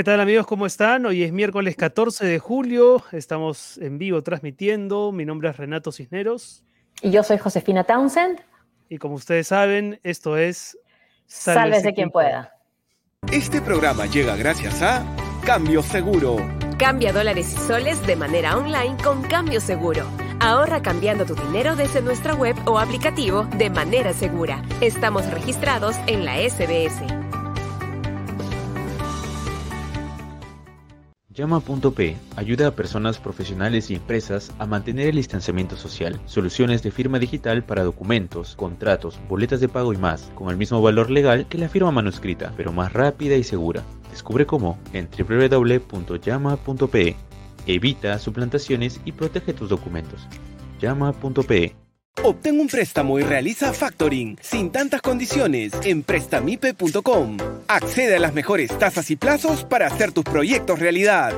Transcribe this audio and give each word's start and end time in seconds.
¿Qué 0.00 0.04
tal 0.04 0.18
amigos? 0.18 0.46
¿Cómo 0.46 0.64
están? 0.64 1.04
Hoy 1.04 1.24
es 1.24 1.30
miércoles 1.30 1.76
14 1.76 2.24
de 2.24 2.38
julio, 2.38 3.04
estamos 3.12 3.76
en 3.76 3.98
vivo 3.98 4.22
transmitiendo. 4.22 5.12
Mi 5.12 5.26
nombre 5.26 5.50
es 5.50 5.58
Renato 5.58 5.92
Cisneros. 5.92 6.64
Y 7.02 7.10
yo 7.10 7.22
soy 7.22 7.36
Josefina 7.36 7.84
Townsend. 7.84 8.40
Y 8.88 8.96
como 8.96 9.16
ustedes 9.16 9.48
saben, 9.48 10.00
esto 10.02 10.38
es 10.38 10.78
Sálvese, 11.26 11.88
de 11.88 11.92
quien 11.92 12.10
pueda. 12.10 12.50
Este 13.30 13.60
programa 13.60 14.06
llega 14.06 14.36
gracias 14.36 14.80
a 14.80 15.04
Cambio 15.44 15.82
Seguro. 15.82 16.38
Cambia 16.78 17.12
dólares 17.12 17.52
y 17.52 17.58
soles 17.58 18.06
de 18.06 18.16
manera 18.16 18.56
online 18.56 18.96
con 19.04 19.20
Cambio 19.20 19.60
Seguro. 19.60 20.06
Ahorra 20.40 20.80
cambiando 20.80 21.26
tu 21.26 21.34
dinero 21.34 21.76
desde 21.76 22.00
nuestra 22.00 22.34
web 22.34 22.56
o 22.64 22.78
aplicativo 22.78 23.44
de 23.58 23.68
manera 23.68 24.14
segura. 24.14 24.62
Estamos 24.80 25.30
registrados 25.30 25.94
en 26.06 26.24
la 26.24 26.38
SBS. 26.38 27.19
Llama.p 31.32 32.16
ayuda 32.34 32.66
a 32.66 32.74
personas 32.74 33.18
profesionales 33.18 33.88
y 33.90 33.94
empresas 33.94 34.52
a 34.58 34.66
mantener 34.66 35.06
el 35.08 35.16
distanciamiento 35.16 35.76
social. 35.76 36.20
Soluciones 36.26 36.82
de 36.82 36.90
firma 36.90 37.20
digital 37.20 37.62
para 37.62 37.84
documentos, 37.84 38.56
contratos, 38.56 39.20
boletas 39.28 39.60
de 39.60 39.68
pago 39.68 39.92
y 39.92 39.96
más, 39.96 40.32
con 40.34 40.50
el 40.50 40.56
mismo 40.56 40.82
valor 40.82 41.08
legal 41.08 41.46
que 41.46 41.56
la 41.56 41.68
firma 41.68 41.92
manuscrita, 41.92 42.52
pero 42.56 42.72
más 42.72 42.92
rápida 42.92 43.36
y 43.36 43.44
segura. 43.44 43.84
Descubre 44.10 44.44
cómo 44.44 44.76
en 44.92 45.08
www.llama.pe. 45.08 46.26
Evita 47.66 48.18
suplantaciones 48.18 49.00
y 49.04 49.12
protege 49.12 49.52
tus 49.52 49.68
documentos. 49.68 50.26
Llama.pe 50.80 51.76
Obtén 52.22 52.60
un 52.60 52.66
préstamo 52.66 53.18
y 53.18 53.22
realiza 53.22 53.72
factoring 53.72 54.36
sin 54.42 54.70
tantas 54.70 55.00
condiciones 55.00 55.72
en 55.84 56.02
prestamipe.com. 56.02 57.38
Accede 57.66 58.16
a 58.16 58.18
las 58.18 58.34
mejores 58.34 58.76
tasas 58.78 59.10
y 59.10 59.16
plazos 59.16 59.64
para 59.64 59.86
hacer 59.86 60.12
tus 60.12 60.24
proyectos 60.24 60.78
realidad. 60.78 61.32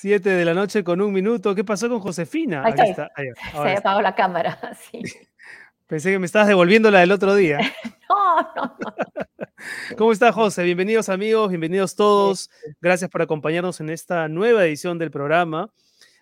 7 0.00 0.30
de 0.30 0.44
la 0.46 0.54
noche 0.54 0.82
con 0.82 1.02
un 1.02 1.12
minuto. 1.12 1.54
¿Qué 1.54 1.62
pasó 1.62 1.86
con 1.90 2.00
Josefina? 2.00 2.64
Ahí 2.64 2.72
está. 2.88 3.10
Se 3.52 3.76
apagado 3.76 4.00
la 4.00 4.14
cámara. 4.14 4.58
Sí. 4.90 5.02
Pensé 5.86 6.12
que 6.12 6.18
me 6.18 6.24
estabas 6.24 6.48
devolviendo 6.48 6.90
la 6.90 7.00
del 7.00 7.12
otro 7.12 7.34
día. 7.34 7.58
no, 8.08 8.40
no, 8.56 8.76
no. 8.78 9.96
¿Cómo 9.98 10.12
está, 10.12 10.32
José? 10.32 10.62
Bienvenidos, 10.62 11.10
amigos, 11.10 11.50
bienvenidos 11.50 11.96
todos. 11.96 12.48
Gracias 12.80 13.10
por 13.10 13.20
acompañarnos 13.20 13.80
en 13.80 13.90
esta 13.90 14.26
nueva 14.28 14.64
edición 14.64 14.98
del 14.98 15.10
programa. 15.10 15.70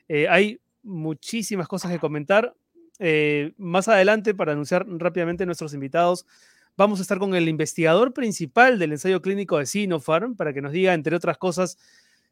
Eh, 0.08 0.26
hay 0.28 0.58
muchísimas 0.82 1.68
cosas 1.68 1.92
que 1.92 2.00
comentar. 2.00 2.54
Eh, 2.98 3.52
más 3.58 3.86
adelante, 3.86 4.34
para 4.34 4.52
anunciar 4.52 4.86
rápidamente 4.88 5.44
a 5.44 5.46
nuestros 5.46 5.72
invitados, 5.72 6.26
vamos 6.76 6.98
a 6.98 7.02
estar 7.02 7.18
con 7.18 7.36
el 7.36 7.48
investigador 7.48 8.12
principal 8.12 8.80
del 8.80 8.90
ensayo 8.90 9.22
clínico 9.22 9.58
de 9.58 9.66
Sinopharm 9.66 10.34
para 10.34 10.52
que 10.52 10.62
nos 10.62 10.72
diga, 10.72 10.94
entre 10.94 11.14
otras 11.14 11.38
cosas, 11.38 11.78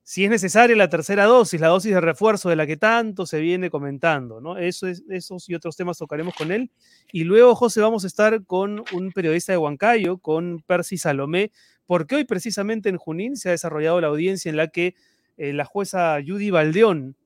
si 0.09 0.22
es 0.22 0.31
necesaria 0.31 0.77
la 0.77 0.89
tercera 0.89 1.25
dosis, 1.25 1.61
la 1.61 1.67
dosis 1.67 1.93
de 1.93 2.00
refuerzo 2.00 2.49
de 2.49 2.55
la 2.55 2.65
que 2.65 2.77
tanto 2.77 3.27
se 3.27 3.41
viene 3.41 3.71
comentando, 3.71 4.41
¿no? 4.41 4.56
Eso 4.56 4.87
es, 4.87 5.03
esos 5.11 5.49
y 5.49 5.55
otros 5.56 5.77
temas 5.77 5.99
tocaremos 5.99 6.33
con 6.37 6.53
él. 6.53 6.71
Y 7.11 7.25
luego, 7.25 7.56
José, 7.56 7.81
vamos 7.81 8.05
a 8.05 8.06
estar 8.06 8.44
con 8.44 8.84
un 8.93 9.11
periodista 9.11 9.50
de 9.50 9.59
Huancayo, 9.59 10.19
con 10.19 10.62
Percy 10.65 10.97
Salomé, 10.97 11.50
porque 11.87 12.15
hoy 12.15 12.25
precisamente 12.25 12.89
en 12.89 12.99
Junín 12.99 13.37
se 13.37 13.49
ha 13.49 13.53
desarrollado 13.53 14.00
la 14.00 14.06
audiencia 14.06 14.49
en 14.49 14.56
la 14.56 14.69
que 14.69 14.94
eh, 15.39 15.53
la 15.53 15.65
jueza 15.65 16.19
Judy 16.25 16.50
Valdeón 16.50 17.17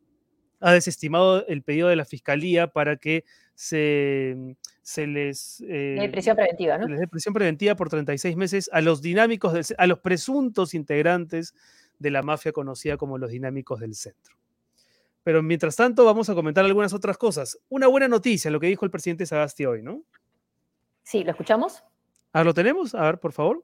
ha 0.61 0.73
desestimado 0.73 1.47
el 1.49 1.63
pedido 1.63 1.89
de 1.89 1.97
la 1.97 2.07
fiscalía 2.07 2.69
para 2.69 2.97
que 2.97 3.25
se, 3.55 4.57
se 4.81 5.07
les... 5.07 5.63
Eh, 5.69 6.09
prisión 6.11 6.35
preventiva, 6.35 6.79
¿no? 6.79 6.89
les 6.89 7.01
dé 7.01 7.09
prisión 7.09 7.35
preventiva 7.35 7.77
por 7.77 7.91
36 7.91 8.37
meses 8.37 8.71
a 8.73 8.81
los 8.81 9.03
dinámicos, 9.03 9.75
a 9.77 9.87
los 9.87 9.99
presuntos 9.99 10.73
integrantes 10.73 11.55
de 12.01 12.11
la 12.11 12.23
mafia 12.23 12.51
conocida 12.51 12.97
como 12.97 13.19
los 13.19 13.31
dinámicos 13.31 13.79
del 13.79 13.95
centro. 13.95 14.35
Pero 15.23 15.43
mientras 15.43 15.77
tanto 15.77 16.05
vamos 16.05 16.29
a 16.31 16.35
comentar 16.35 16.65
algunas 16.65 16.93
otras 16.93 17.17
cosas. 17.17 17.59
Una 17.69 17.87
buena 17.87 18.09
noticia, 18.09 18.51
lo 18.51 18.59
que 18.59 18.67
dijo 18.67 18.85
el 18.85 18.91
presidente 18.91 19.27
Sagasti 19.27 19.67
hoy, 19.67 19.83
¿no? 19.83 20.03
Sí, 21.05 21.23
¿lo 21.23 21.31
escuchamos? 21.31 21.85
Ah, 22.33 22.43
¿lo 22.43 22.55
tenemos? 22.55 22.95
A 22.95 23.03
ver, 23.03 23.21
por 23.21 23.33
favor. 23.33 23.63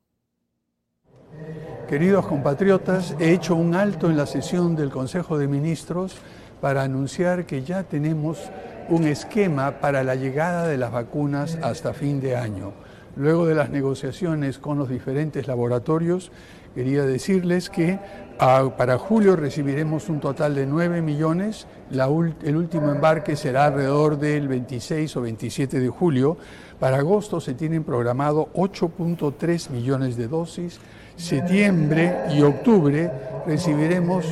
Queridos 1.88 2.26
compatriotas, 2.26 3.16
he 3.18 3.32
hecho 3.32 3.54
un 3.54 3.74
alto 3.74 4.10
en 4.10 4.16
la 4.16 4.26
sesión 4.26 4.76
del 4.76 4.90
Consejo 4.90 5.38
de 5.38 5.48
Ministros 5.48 6.16
para 6.60 6.82
anunciar 6.82 7.46
que 7.46 7.62
ya 7.62 7.84
tenemos 7.84 8.50
un 8.88 9.04
esquema 9.04 9.80
para 9.80 10.02
la 10.04 10.14
llegada 10.14 10.66
de 10.66 10.78
las 10.78 10.92
vacunas 10.92 11.56
hasta 11.62 11.94
fin 11.94 12.20
de 12.20 12.36
año. 12.36 12.72
Luego 13.16 13.46
de 13.46 13.54
las 13.54 13.70
negociaciones 13.70 14.58
con 14.58 14.78
los 14.78 14.88
diferentes 14.88 15.46
laboratorios, 15.48 16.32
quería 16.74 17.04
decirles 17.04 17.70
que 17.70 17.98
ah, 18.38 18.70
para 18.76 18.98
julio 18.98 19.36
recibiremos 19.36 20.08
un 20.08 20.20
total 20.20 20.54
de 20.54 20.66
9 20.66 21.02
millones, 21.02 21.66
el 21.90 22.56
último 22.56 22.90
embarque 22.90 23.36
será 23.36 23.66
alrededor 23.66 24.18
del 24.18 24.48
26 24.48 25.16
o 25.16 25.20
27 25.22 25.80
de 25.80 25.88
julio. 25.88 26.36
Para 26.78 26.98
agosto 26.98 27.40
se 27.40 27.54
tienen 27.54 27.84
programado 27.84 28.48
8.3 28.54 29.70
millones 29.70 30.16
de 30.16 30.28
dosis. 30.28 30.80
Septiembre 31.16 32.14
y 32.34 32.42
octubre 32.42 33.10
recibiremos 33.46 34.26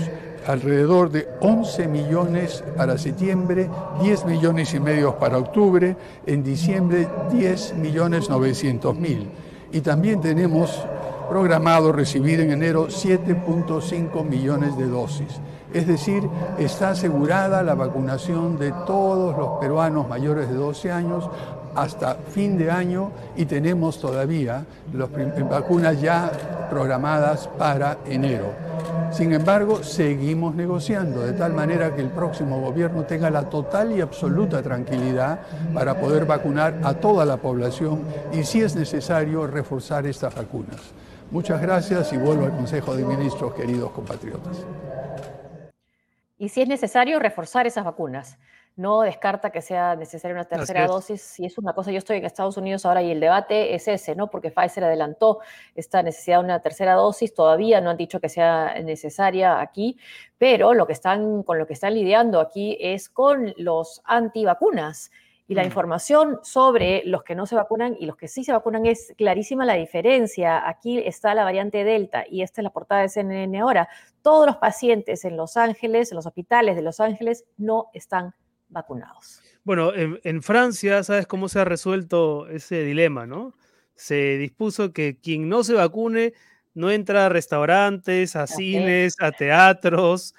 alrededor 0.46 1.10
de 1.10 1.28
11 1.40 1.88
millones 1.88 2.62
para 2.76 2.98
septiembre, 2.98 3.70
10 4.02 4.26
millones 4.26 4.74
y 4.74 4.80
medio 4.80 5.18
para 5.18 5.38
octubre, 5.38 5.96
en 6.26 6.42
diciembre 6.42 7.08
10 7.32 7.76
millones 7.76 8.28
900 8.28 8.96
mil. 8.98 9.30
Y 9.72 9.80
también 9.80 10.20
tenemos 10.20 10.84
programado 11.28 11.92
recibir 11.92 12.40
en 12.40 12.50
enero 12.50 12.88
7.5 12.88 14.24
millones 14.24 14.76
de 14.76 14.86
dosis. 14.86 15.40
Es 15.72 15.86
decir, 15.86 16.28
está 16.58 16.90
asegurada 16.90 17.62
la 17.62 17.74
vacunación 17.74 18.58
de 18.58 18.72
todos 18.86 19.36
los 19.36 19.58
peruanos 19.60 20.08
mayores 20.08 20.48
de 20.48 20.54
12 20.54 20.92
años 20.92 21.28
hasta 21.74 22.14
fin 22.14 22.56
de 22.56 22.70
año 22.70 23.10
y 23.36 23.46
tenemos 23.46 24.00
todavía 24.00 24.64
las 24.92 25.08
vacunas 25.50 26.00
ya 26.00 26.30
programadas 26.70 27.48
para 27.58 27.98
enero. 28.06 28.52
Sin 29.10 29.32
embargo, 29.32 29.82
seguimos 29.82 30.54
negociando 30.54 31.20
de 31.20 31.32
tal 31.32 31.52
manera 31.52 31.94
que 31.94 32.00
el 32.00 32.10
próximo 32.10 32.60
gobierno 32.60 33.04
tenga 33.04 33.30
la 33.30 33.48
total 33.48 33.92
y 33.92 34.00
absoluta 34.00 34.62
tranquilidad 34.62 35.40
para 35.72 36.00
poder 36.00 36.24
vacunar 36.24 36.80
a 36.82 36.94
toda 36.94 37.24
la 37.24 37.36
población 37.36 38.00
y 38.32 38.42
si 38.42 38.60
es 38.60 38.74
necesario 38.74 39.46
reforzar 39.46 40.06
estas 40.06 40.34
vacunas. 40.34 40.80
Muchas 41.30 41.60
gracias 41.60 42.12
y 42.12 42.16
vuelvo 42.16 42.44
al 42.44 42.52
Consejo 42.52 42.94
de 42.94 43.04
Ministros, 43.04 43.54
queridos 43.54 43.90
compatriotas. 43.90 44.64
Y 46.38 46.48
si 46.48 46.62
es 46.62 46.68
necesario, 46.68 47.18
reforzar 47.18 47.66
esas 47.66 47.84
vacunas. 47.84 48.38
no 48.76 49.02
descarta 49.02 49.50
que 49.50 49.62
sea 49.62 49.94
necesaria 49.94 50.34
una 50.34 50.44
tercera 50.44 50.86
dosis. 50.86 51.22
Si 51.22 51.44
es 51.44 51.58
una 51.58 51.72
cosa, 51.74 51.92
yo 51.92 51.98
estoy 51.98 52.16
en 52.18 52.24
Estados 52.24 52.56
Unidos 52.56 52.84
ahora 52.84 53.02
y 53.02 53.10
el 53.12 53.20
debate 53.20 53.74
es 53.74 53.86
ese, 53.86 54.16
¿no? 54.16 54.30
Porque 54.30 54.50
Pfizer 54.50 54.84
adelantó 54.84 55.38
esta 55.76 56.02
necesidad 56.02 56.38
de 56.38 56.44
una 56.44 56.60
tercera 56.60 56.94
dosis, 56.94 57.34
todavía 57.34 57.80
no 57.80 57.90
han 57.90 57.96
dicho 57.96 58.20
que 58.20 58.28
sea 58.28 58.74
necesaria 58.82 59.60
aquí, 59.60 59.96
pero 60.38 60.74
lo 60.74 60.86
que 60.86 60.92
están, 60.92 61.44
con 61.44 61.58
lo 61.58 61.66
que 61.66 61.74
están 61.74 61.94
lidiando 61.94 62.40
aquí 62.40 62.76
es 62.80 63.08
con 63.08 63.54
los 63.56 64.02
antivacunas. 64.04 65.12
Y 65.46 65.54
la 65.54 65.64
información 65.64 66.38
sobre 66.42 67.02
los 67.04 67.22
que 67.22 67.34
no 67.34 67.44
se 67.44 67.54
vacunan 67.54 67.96
y 68.00 68.06
los 68.06 68.16
que 68.16 68.28
sí 68.28 68.44
se 68.44 68.52
vacunan 68.52 68.86
es 68.86 69.12
clarísima 69.18 69.66
la 69.66 69.74
diferencia. 69.74 70.66
Aquí 70.66 70.98
está 70.98 71.34
la 71.34 71.44
variante 71.44 71.84
Delta 71.84 72.24
y 72.30 72.42
esta 72.42 72.62
es 72.62 72.64
la 72.64 72.72
portada 72.72 73.02
de 73.02 73.10
CNN 73.10 73.60
ahora. 73.60 73.88
Todos 74.22 74.46
los 74.46 74.56
pacientes 74.56 75.24
en 75.26 75.36
Los 75.36 75.58
Ángeles, 75.58 76.10
en 76.10 76.16
los 76.16 76.26
hospitales 76.26 76.76
de 76.76 76.82
Los 76.82 76.98
Ángeles, 76.98 77.44
no 77.58 77.90
están 77.92 78.34
vacunados. 78.68 79.42
Bueno, 79.64 79.92
en, 79.94 80.42
Francia, 80.42 81.02
¿sabes 81.02 81.26
cómo 81.26 81.48
se 81.48 81.58
ha 81.58 81.64
resuelto 81.64 82.48
ese 82.48 82.82
dilema, 82.82 83.26
no? 83.26 83.54
Se 83.94 84.36
dispuso 84.36 84.92
que 84.92 85.18
quien 85.18 85.48
no 85.48 85.62
se 85.64 85.74
vacune 85.74 86.34
no 86.74 86.90
entra 86.90 87.26
a 87.26 87.28
restaurantes, 87.28 88.36
a 88.36 88.46
cines, 88.46 89.16
a 89.20 89.30
teatros, 89.30 90.34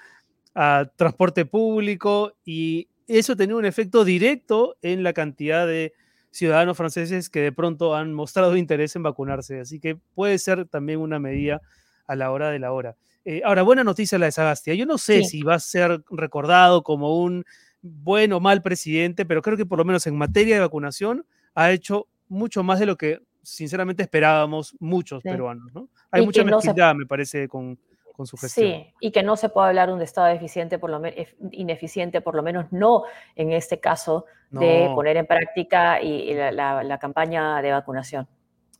a 0.54 0.90
transporte 0.96 1.44
público 1.44 2.34
y 2.44 2.88
eso 3.06 3.36
tenía 3.36 3.56
un 3.56 3.64
efecto 3.64 4.04
directo 4.04 4.76
en 4.82 5.02
la 5.02 5.12
cantidad 5.12 5.66
de 5.66 5.92
ciudadanos 6.30 6.76
franceses 6.76 7.30
que 7.30 7.40
de 7.40 7.52
pronto 7.52 7.94
han 7.94 8.12
mostrado 8.12 8.56
interés 8.56 8.94
en 8.96 9.02
vacunarse. 9.02 9.60
Así 9.60 9.80
que 9.80 9.96
puede 10.14 10.38
ser 10.38 10.66
también 10.66 11.00
una 11.00 11.18
medida 11.18 11.62
a 12.06 12.16
la 12.16 12.30
hora 12.30 12.50
de 12.50 12.58
la 12.58 12.72
hora. 12.72 12.96
Eh, 13.24 13.42
ahora, 13.44 13.62
buena 13.62 13.82
noticia 13.82 14.18
la 14.18 14.26
de 14.26 14.32
Sagastia. 14.32 14.74
Yo 14.74 14.86
no 14.86 14.98
sé 14.98 15.24
si 15.24 15.42
va 15.42 15.54
a 15.54 15.60
ser 15.60 16.02
recordado 16.10 16.82
como 16.82 17.20
un 17.20 17.44
buen 17.82 18.32
o 18.32 18.40
mal 18.40 18.62
presidente, 18.62 19.24
pero 19.24 19.42
creo 19.42 19.56
que 19.56 19.66
por 19.66 19.78
lo 19.78 19.84
menos 19.84 20.06
en 20.06 20.16
materia 20.16 20.54
de 20.54 20.60
vacunación 20.60 21.26
ha 21.54 21.72
hecho 21.72 22.06
mucho 22.28 22.62
más 22.62 22.78
de 22.78 22.86
lo 22.86 22.96
que 22.96 23.20
sinceramente 23.42 24.02
esperábamos 24.02 24.76
muchos 24.78 25.22
peruanos. 25.22 25.72
¿no? 25.72 25.88
Hay 26.10 26.24
mucha 26.24 26.44
mezquindad, 26.44 26.94
me 26.94 27.06
parece, 27.06 27.48
con, 27.48 27.78
con, 28.16 28.26
su 28.26 28.36
gestión. 28.36 28.70
Sí, 28.70 28.94
y 29.00 29.10
que 29.10 29.22
no 29.22 29.36
se 29.36 29.48
puede 29.48 29.68
hablar 29.68 29.88
de 29.88 29.94
un 29.94 30.02
Estado 30.02 30.28
eficiente, 30.28 30.78
por 30.78 30.90
lo 30.90 31.00
ineficiente, 31.52 32.20
por 32.20 32.34
lo 32.34 32.42
menos 32.42 32.66
no 32.70 33.04
en 33.34 33.52
este 33.52 33.80
caso, 33.80 34.24
de 34.50 34.90
poner 34.94 35.16
en 35.16 35.26
práctica 35.26 36.00
y, 36.00 36.32
la, 36.34 36.82
la 36.82 36.98
campaña 36.98 37.60
de 37.60 37.72
vacunación. 37.72 38.26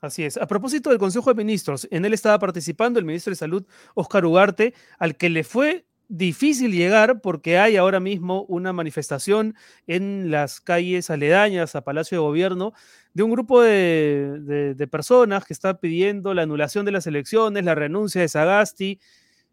Así 0.00 0.24
es. 0.24 0.36
A 0.36 0.46
propósito 0.46 0.90
del 0.90 0.98
Consejo 0.98 1.32
de 1.32 1.36
Ministros, 1.36 1.88
en 1.90 2.04
él 2.04 2.12
estaba 2.12 2.38
participando 2.38 2.98
el 2.98 3.04
ministro 3.04 3.30
de 3.30 3.36
Salud, 3.36 3.66
Oscar 3.94 4.24
Ugarte, 4.24 4.74
al 4.98 5.16
que 5.16 5.28
le 5.28 5.42
fue 5.42 5.86
difícil 6.08 6.72
llegar 6.72 7.20
porque 7.20 7.58
hay 7.58 7.76
ahora 7.76 8.00
mismo 8.00 8.44
una 8.44 8.72
manifestación 8.72 9.56
en 9.86 10.30
las 10.30 10.60
calles 10.60 11.10
aledañas 11.10 11.74
a 11.74 11.82
Palacio 11.82 12.18
de 12.18 12.22
Gobierno 12.22 12.72
de 13.14 13.22
un 13.22 13.30
grupo 13.30 13.62
de, 13.62 14.88
personas 14.90 15.44
que 15.44 15.52
está 15.52 15.80
pidiendo 15.80 16.34
la 16.34 16.42
anulación 16.42 16.84
de 16.84 16.92
las 16.92 17.06
elecciones, 17.06 17.64
la 17.64 17.74
renuncia 17.74 18.20
de 18.20 18.28
Sagasti. 18.28 19.00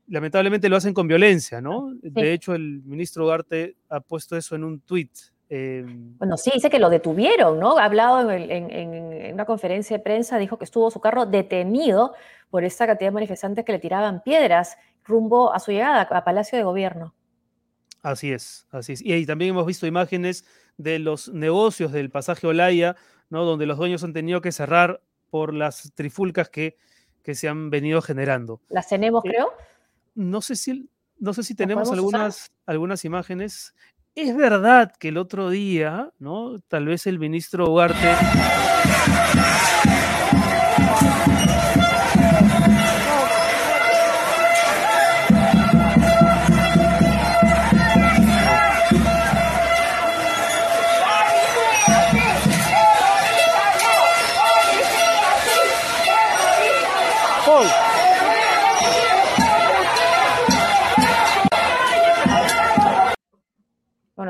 Lamentablemente 0.08 0.70
lo 0.70 0.76
hacen 0.76 0.94
con 0.94 1.08
violencia, 1.08 1.62
¿no? 1.62 1.94
De 2.02 2.34
hecho, 2.34 2.54
el 2.54 2.82
ministro 2.84 3.26
Ugarte 3.26 3.78
ha 3.90 4.00
puesto 4.02 4.36
eso 4.36 4.56
en 4.56 4.64
un 4.64 4.82
tuit. 4.82 5.12
Em, 5.50 6.18
bueno, 6.18 6.36
sí, 6.36 6.52
dice 6.54 6.70
que 6.70 6.80
lo 6.80 6.90
detuvieron, 6.90 7.60
¿no? 7.60 7.78
Ha 7.78 7.86
hablado 7.86 8.30
en, 8.32 9.34
una 9.34 9.46
conferencia 9.46 9.98
de 9.98 10.04
prensa, 10.04 10.38
dijo 10.38 10.58
que 10.58 10.66
estuvo 10.66 10.90
su 10.92 11.00
carro 11.00 11.26
detenido 11.26 12.14
por 12.50 12.64
esta 12.64 12.86
cantidad 12.86 13.10
de 13.10 13.14
manifestantes 13.14 13.64
que 13.64 13.72
le 13.72 13.80
tiraban 13.80 14.22
piedras 14.24 14.78
rumbo 15.06 15.54
a 15.54 15.60
su 15.60 15.72
llegada 15.72 16.02
a 16.02 16.24
Palacio 16.24 16.58
de 16.58 16.64
Gobierno. 16.64 17.14
Así 18.02 18.32
es, 18.32 18.68
así 18.72 18.94
es. 18.94 19.02
Y 19.02 19.14
ahí 19.14 19.26
también 19.26 19.52
hemos 19.52 19.66
visto 19.66 19.88
imágenes 19.88 20.46
de 20.78 21.00
los 21.00 21.30
negocios 21.30 21.92
del 21.92 22.10
pasaje 22.10 22.48
Olaya, 22.48 22.96
¿no? 23.30 23.46
donde 23.46 23.66
los 23.66 23.78
dueños 23.78 24.04
han 24.04 24.14
tenido 24.14 24.42
que 24.42 24.52
cerrar 24.52 25.02
por 25.30 25.54
las 25.54 25.94
trifulcas 25.96 26.50
que, 26.50 26.78
que 27.24 27.34
se 27.36 27.48
han 27.48 27.70
venido 27.70 28.02
generando. 28.02 28.62
¿Las 28.70 28.90
tenemos, 28.90 29.24
eh, 29.26 29.30
creo? 29.30 29.54
No 30.16 30.42
sé 30.42 30.56
si, 30.56 30.90
no 31.18 31.34
sé 31.34 31.44
si 31.44 31.56
tenemos 31.56 31.92
algunas, 31.92 32.52
algunas 32.66 33.06
imágenes. 33.06 33.74
Es 34.16 34.36
verdad 34.36 34.94
que 35.00 35.08
el 35.10 35.18
otro 35.18 35.50
día, 35.50 36.12
¿no? 36.20 36.60
Tal 36.68 36.86
vez 36.86 37.08
el 37.08 37.18
ministro 37.18 37.70
Ugarte 37.72 38.16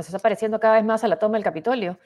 Se 0.03 0.09
está 0.09 0.19
pareciendo 0.19 0.59
cada 0.59 0.75
vez 0.75 0.85
más 0.85 1.03
a 1.03 1.07
la 1.07 1.17
toma 1.17 1.37
del 1.37 1.43
Capitolio, 1.43 1.97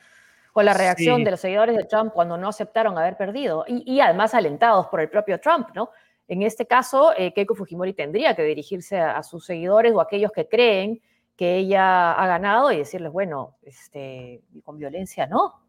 o 0.53 0.63
la 0.63 0.73
reacción 0.73 1.23
de 1.23 1.31
los 1.31 1.39
seguidores 1.39 1.77
de 1.77 1.83
Trump 1.83 2.13
cuando 2.13 2.35
no 2.35 2.49
aceptaron 2.49 2.97
haber 2.97 3.15
perdido, 3.15 3.63
y, 3.67 3.99
además 3.99 4.33
alentados 4.33 4.87
por 4.87 5.01
el 5.01 5.09
propio 5.09 5.39
Trump, 5.39 5.69
¿no? 5.75 5.91
En 6.27 6.41
este 6.41 6.65
caso, 6.65 7.13
eh, 7.15 7.31
Keiko 7.31 7.53
Fujimori 7.53 7.93
tendría 7.93 8.35
que 8.35 8.43
dirigirse 8.43 8.99
a, 8.99 9.21
sus 9.21 9.45
seguidores 9.45 9.93
o 9.93 9.99
a 9.99 10.03
aquellos 10.03 10.31
que 10.31 10.47
creen 10.47 10.99
que 11.35 11.57
ella 11.57 12.11
ha 12.11 12.27
ganado 12.27 12.71
y 12.71 12.77
decirles, 12.77 13.11
bueno, 13.11 13.55
este, 13.61 14.41
con 14.63 14.79
violencia 14.79 15.27
no. 15.27 15.61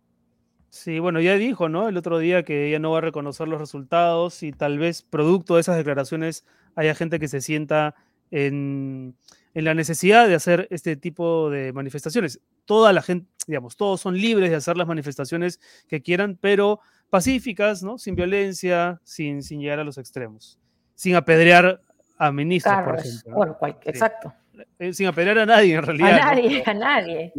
Sí, 0.71 0.99
bueno, 0.99 1.21
ya 1.21 1.35
dijo, 1.35 1.69
¿no? 1.69 1.89
El 1.89 1.97
otro 1.97 2.19
día 2.19 2.43
que 2.43 2.69
ella 2.69 2.79
no 2.79 2.91
va 2.91 2.99
a 2.99 3.03
reconocer 3.03 3.47
los 3.47 3.61
resultados 3.61 4.43
y 4.43 4.53
tal 4.53 4.79
vez 4.79 5.03
producto 5.03 5.55
de 5.55 5.61
esas 5.61 5.77
declaraciones 5.77 6.47
haya 6.75 6.95
gente 6.95 7.19
que 7.19 7.29
se 7.29 7.43
sienta 7.43 7.95
en, 8.31 9.17
en 9.59 9.65
la 9.65 9.75
necesidad 9.75 10.29
de 10.29 10.37
hacer 10.37 10.69
este 10.71 10.95
tipo 10.95 11.51
de 11.51 11.73
manifestaciones. 11.73 12.41
Toda 12.65 12.93
la 12.93 13.03
gente, 13.03 13.29
digamos, 13.49 13.77
todos 13.77 14.01
son 14.01 14.17
libres 14.17 14.51
de 14.51 14.57
hacer 14.57 14.77
las 14.77 14.87
manifestaciones 14.87 15.59
que 15.89 16.01
quieran, 16.01 16.39
pero 16.41 16.79
pacíficas, 17.11 17.83
¿no? 17.83 17.99
Sin 17.99 18.15
violencia, 18.15 19.01
sin, 19.03 19.43
sin 19.43 19.61
llegar 19.61 19.81
a 19.81 19.85
los 19.85 19.99
extremos, 19.99 20.61
sin 20.95 21.17
apedrear 21.17 21.83
a 22.19 22.31
ministros, 22.31 22.73
por 22.85 23.01
ejemplo. 23.01 23.35
Bueno, 23.35 23.59
exacto. 23.85 24.33
Eh, 24.79 24.93
sin 24.93 25.07
apedrear 25.07 25.39
a 25.39 25.47
nadie 25.47 25.75
en 25.75 25.83
realidad. 25.83 26.19
A 26.21 26.35
nadie, 26.35 26.63
a 26.65 26.75
nadie. 26.75 27.33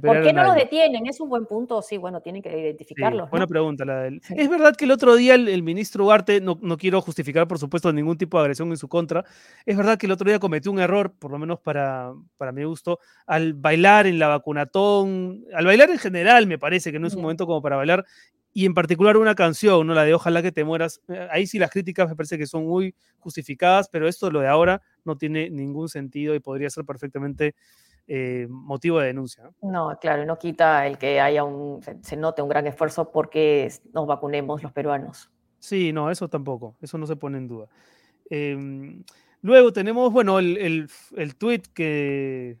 ¿Por 0.00 0.22
qué 0.22 0.32
no 0.32 0.44
los 0.44 0.54
detienen? 0.54 1.06
Es 1.06 1.20
un 1.20 1.28
buen 1.28 1.46
punto, 1.46 1.82
sí, 1.82 1.96
bueno, 1.96 2.20
tienen 2.20 2.42
que 2.42 2.58
identificarlos. 2.58 3.30
buena 3.30 3.46
pregunta 3.46 3.84
la 3.84 4.02
de 4.02 4.08
él. 4.08 4.22
Es 4.36 4.48
verdad 4.48 4.74
que 4.76 4.84
el 4.84 4.90
otro 4.90 5.14
día 5.16 5.34
el, 5.34 5.62
ministro 5.62 6.04
Ugarte, 6.04 6.40
no, 6.40 6.58
no, 6.62 6.76
quiero 6.76 7.00
justificar 7.00 7.46
por 7.46 7.58
supuesto 7.58 7.92
ningún 7.92 8.16
tipo 8.16 8.38
de 8.38 8.42
agresión 8.42 8.70
en 8.70 8.76
su 8.76 8.88
contra, 8.88 9.24
es 9.66 9.76
verdad 9.76 9.98
que 9.98 10.06
el 10.06 10.12
otro 10.12 10.28
día 10.28 10.38
cometió 10.38 10.70
un 10.72 10.80
error, 10.80 11.12
por 11.18 11.30
lo 11.30 11.38
menos 11.38 11.60
para, 11.60 12.12
para 12.36 12.52
mi 12.52 12.64
gusto, 12.64 12.98
al 13.26 13.54
bailar 13.54 14.06
en 14.06 14.18
la 14.18 14.28
vacunatón, 14.28 15.44
al 15.54 15.66
bailar 15.66 15.90
en 15.90 15.98
general 15.98 16.46
me 16.46 16.58
parece 16.58 16.92
que 16.92 16.98
no 16.98 17.06
es 17.06 17.14
un 17.14 17.22
momento 17.22 17.46
como 17.46 17.62
para 17.62 17.76
bailar, 17.76 18.04
y 18.52 18.66
en 18.66 18.74
particular 18.74 19.16
una 19.16 19.34
canción, 19.34 19.86
¿no? 19.86 19.94
La 19.94 20.04
de 20.04 20.14
Ojalá 20.14 20.42
que 20.42 20.52
te 20.52 20.64
mueras. 20.64 21.00
Eh, 21.08 21.28
ahí 21.30 21.46
sí 21.46 21.58
las 21.58 21.70
críticas 21.70 22.08
me 22.08 22.16
parece 22.16 22.36
que 22.36 22.46
son 22.46 22.66
muy 22.66 22.94
justificadas, 23.18 23.88
pero 23.88 24.08
esto, 24.08 24.30
lo 24.30 24.40
de 24.40 24.48
ahora, 24.48 24.82
no 25.04 25.16
tiene 25.16 25.48
ningún 25.50 25.88
sentido 25.88 26.34
y 26.34 26.40
podría 26.40 26.68
ser 26.68 26.84
perfectamente 26.84 27.54
eh, 28.06 28.46
motivo 28.50 28.98
de 28.98 29.06
denuncia. 29.06 29.50
¿no? 29.62 29.96
claro, 30.00 30.26
no 30.26 30.38
quita 30.38 30.86
el 30.86 30.98
que 30.98 31.20
haya 31.20 31.44
un, 31.44 31.80
se 32.02 32.16
note 32.16 32.42
un 32.42 32.48
gran 32.48 32.66
esfuerzo 32.66 33.10
porque 33.10 33.72
nos 33.94 34.06
vacunemos 34.06 34.62
los 34.62 34.72
peruanos. 34.72 35.30
Sí, 35.58 35.92
no, 35.92 36.10
eso 36.10 36.28
tampoco, 36.28 36.76
eso 36.82 36.98
no 36.98 37.06
se 37.06 37.16
pone 37.16 37.38
en 37.38 37.48
duda. 37.48 37.68
Em, 38.28 39.02
luego 39.40 39.72
tenemos, 39.72 40.12
bueno, 40.12 40.38
el, 40.38 40.58
el, 40.58 40.90
el 41.16 41.36
tweet 41.36 41.62
que 41.72 42.58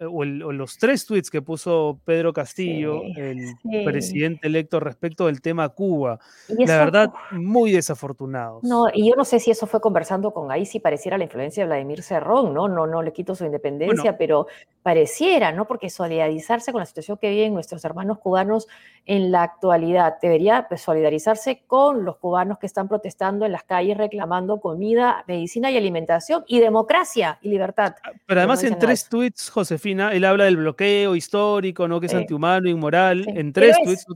o, 0.00 0.24
los 0.24 0.78
tres 0.78 1.06
tweets 1.06 1.30
que 1.30 1.42
puso 1.42 1.98
Pedro 2.04 2.32
Castillo, 2.32 3.02
el 3.16 3.54
presidente 3.84 4.46
electo, 4.46 4.80
respecto 4.80 5.26
del 5.26 5.40
tema 5.40 5.68
Cuba. 5.68 6.18
La 6.48 6.78
verdad, 6.78 7.12
muy 7.32 7.72
desafortunados. 7.72 8.62
No, 8.62 8.86
y 8.92 9.08
yo 9.08 9.16
no 9.16 9.24
sé 9.24 9.40
si 9.40 9.50
eso 9.50 9.66
fue 9.66 9.80
conversando 9.80 10.32
con 10.32 10.50
ahí, 10.50 10.66
si 10.66 10.80
pareciera 10.80 11.18
la 11.18 11.24
influencia 11.24 11.62
de 11.62 11.68
Vladimir 11.68 12.02
Cerrón, 12.02 12.54
¿no? 12.54 12.68
No, 12.68 12.86
no 12.86 13.02
le 13.02 13.12
quito 13.12 13.34
su 13.34 13.44
independencia, 13.44 14.16
pero 14.16 14.46
pareciera, 14.82 15.52
¿no? 15.52 15.66
Porque 15.66 15.90
solidarizarse 15.90 16.72
con 16.72 16.80
la 16.80 16.86
situación 16.86 17.18
que 17.18 17.30
viven 17.30 17.54
nuestros 17.54 17.84
hermanos 17.84 18.18
cubanos 18.18 18.68
en 19.06 19.30
la 19.30 19.42
actualidad, 19.42 20.16
debería 20.20 20.66
pues, 20.68 20.80
solidarizarse 20.80 21.62
con 21.66 22.04
los 22.04 22.16
cubanos 22.16 22.58
que 22.58 22.66
están 22.66 22.88
protestando 22.88 23.46
en 23.46 23.52
las 23.52 23.64
calles 23.64 23.96
reclamando 23.96 24.60
comida, 24.60 25.24
medicina 25.26 25.70
y 25.70 25.76
alimentación 25.76 26.44
y 26.46 26.60
democracia 26.60 27.38
y 27.42 27.48
libertad. 27.48 27.94
Ah, 28.02 28.12
pero 28.26 28.40
además 28.40 28.62
en 28.64 28.78
tres 28.78 29.08
tweets, 29.08 29.50
Josefina, 29.74 30.12
él 30.12 30.24
habla 30.24 30.44
del 30.44 30.56
bloqueo 30.56 31.16
histórico, 31.16 31.88
¿no? 31.88 31.98
Que 32.00 32.06
es 32.06 32.14
antihumano, 32.14 32.68
inmoral. 32.68 33.26
En 33.28 33.52
tres 33.52 33.76
tweets, 33.82 34.06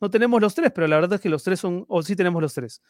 no 0.00 0.10
tenemos 0.10 0.40
los 0.40 0.54
tres, 0.54 0.70
pero 0.74 0.86
la 0.86 0.96
verdad 0.96 1.14
es 1.14 1.20
que 1.20 1.28
los 1.28 1.42
tres 1.42 1.60
son, 1.60 1.84
o 1.88 2.02
sí 2.02 2.14
tenemos 2.14 2.42
los 2.42 2.52
tres. 2.52 2.82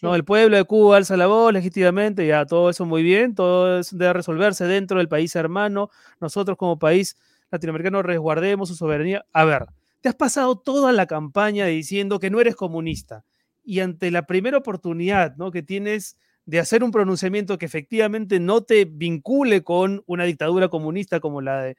¿no? 0.00 0.14
El 0.14 0.24
pueblo 0.24 0.56
de 0.56 0.64
Cuba 0.64 0.96
alza 0.96 1.16
la 1.16 1.26
voz 1.26 1.52
legítimamente, 1.52 2.26
ya 2.26 2.46
todo 2.46 2.70
eso 2.70 2.84
muy 2.86 3.02
bien, 3.02 3.34
todo 3.34 3.80
debe 3.92 4.12
resolverse 4.12 4.64
dentro 4.66 4.98
del 4.98 5.08
país 5.08 5.34
hermano. 5.36 5.90
Nosotros 6.20 6.56
como 6.56 6.78
país 6.78 7.16
latinoamericanos 7.50 8.04
resguardemos 8.04 8.68
su 8.68 8.74
soberanía. 8.74 9.24
A 9.32 9.44
ver, 9.44 9.66
te 10.00 10.08
has 10.08 10.14
pasado 10.14 10.58
toda 10.58 10.92
la 10.92 11.06
campaña 11.06 11.66
diciendo 11.66 12.18
que 12.18 12.30
no 12.30 12.40
eres 12.40 12.56
comunista 12.56 13.24
y 13.64 13.80
ante 13.80 14.10
la 14.10 14.26
primera 14.26 14.58
oportunidad 14.58 15.36
¿no? 15.36 15.50
que 15.50 15.62
tienes 15.62 16.16
de 16.44 16.58
hacer 16.58 16.82
un 16.82 16.90
pronunciamiento 16.90 17.56
que 17.58 17.66
efectivamente 17.66 18.40
no 18.40 18.62
te 18.62 18.84
vincule 18.84 19.62
con 19.62 20.02
una 20.06 20.24
dictadura 20.24 20.68
comunista 20.68 21.20
como 21.20 21.40
la 21.40 21.62
de, 21.62 21.76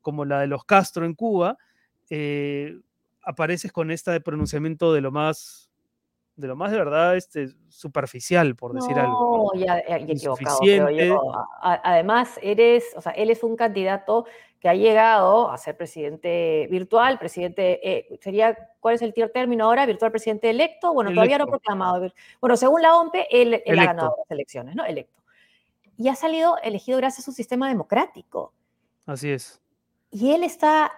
como 0.00 0.24
la 0.24 0.40
de 0.40 0.46
los 0.46 0.64
Castro 0.64 1.06
en 1.06 1.14
Cuba, 1.14 1.56
eh, 2.10 2.78
apareces 3.22 3.72
con 3.72 3.90
este 3.90 4.20
pronunciamiento 4.20 4.92
de 4.92 5.00
lo 5.00 5.10
más 5.10 5.71
de 6.42 6.48
lo 6.48 6.56
más 6.56 6.72
de 6.72 6.78
verdad 6.78 7.16
este, 7.16 7.50
superficial, 7.68 8.56
por 8.56 8.74
decir 8.74 8.98
algo. 8.98 9.52
No, 9.54 9.60
ya, 9.60 9.78
equivocado, 9.78 10.58
Además, 11.62 12.36
eres, 12.42 12.84
o 12.96 13.00
sea, 13.00 13.12
él 13.12 13.30
es 13.30 13.44
un 13.44 13.54
candidato 13.54 14.26
que 14.58 14.68
ha 14.68 14.74
llegado 14.74 15.50
a 15.52 15.56
ser 15.56 15.76
presidente 15.76 16.66
virtual, 16.68 17.20
presidente, 17.20 17.78
eh, 17.88 18.18
sería, 18.20 18.58
¿cuál 18.80 18.96
es 18.96 19.02
el 19.02 19.14
término 19.14 19.66
ahora? 19.66 19.86
¿Virtual 19.86 20.10
presidente 20.10 20.50
electo? 20.50 20.92
Bueno, 20.92 21.12
todavía 21.12 21.38
no 21.38 21.46
proclamado. 21.46 22.12
Bueno, 22.40 22.56
según 22.56 22.82
la 22.82 22.96
OMPE, 22.96 23.28
él, 23.30 23.62
él 23.64 23.78
ha 23.78 23.84
ganado 23.86 24.16
las 24.18 24.30
elecciones, 24.30 24.74
¿no? 24.74 24.84
Electo. 24.84 25.20
Y 25.96 26.08
ha 26.08 26.16
salido 26.16 26.56
elegido 26.64 26.98
gracias 26.98 27.28
a 27.28 27.30
un 27.30 27.36
sistema 27.36 27.68
democrático. 27.68 28.52
Así 29.06 29.30
es. 29.30 29.60
Y 30.10 30.32
él 30.32 30.42
está 30.42 30.92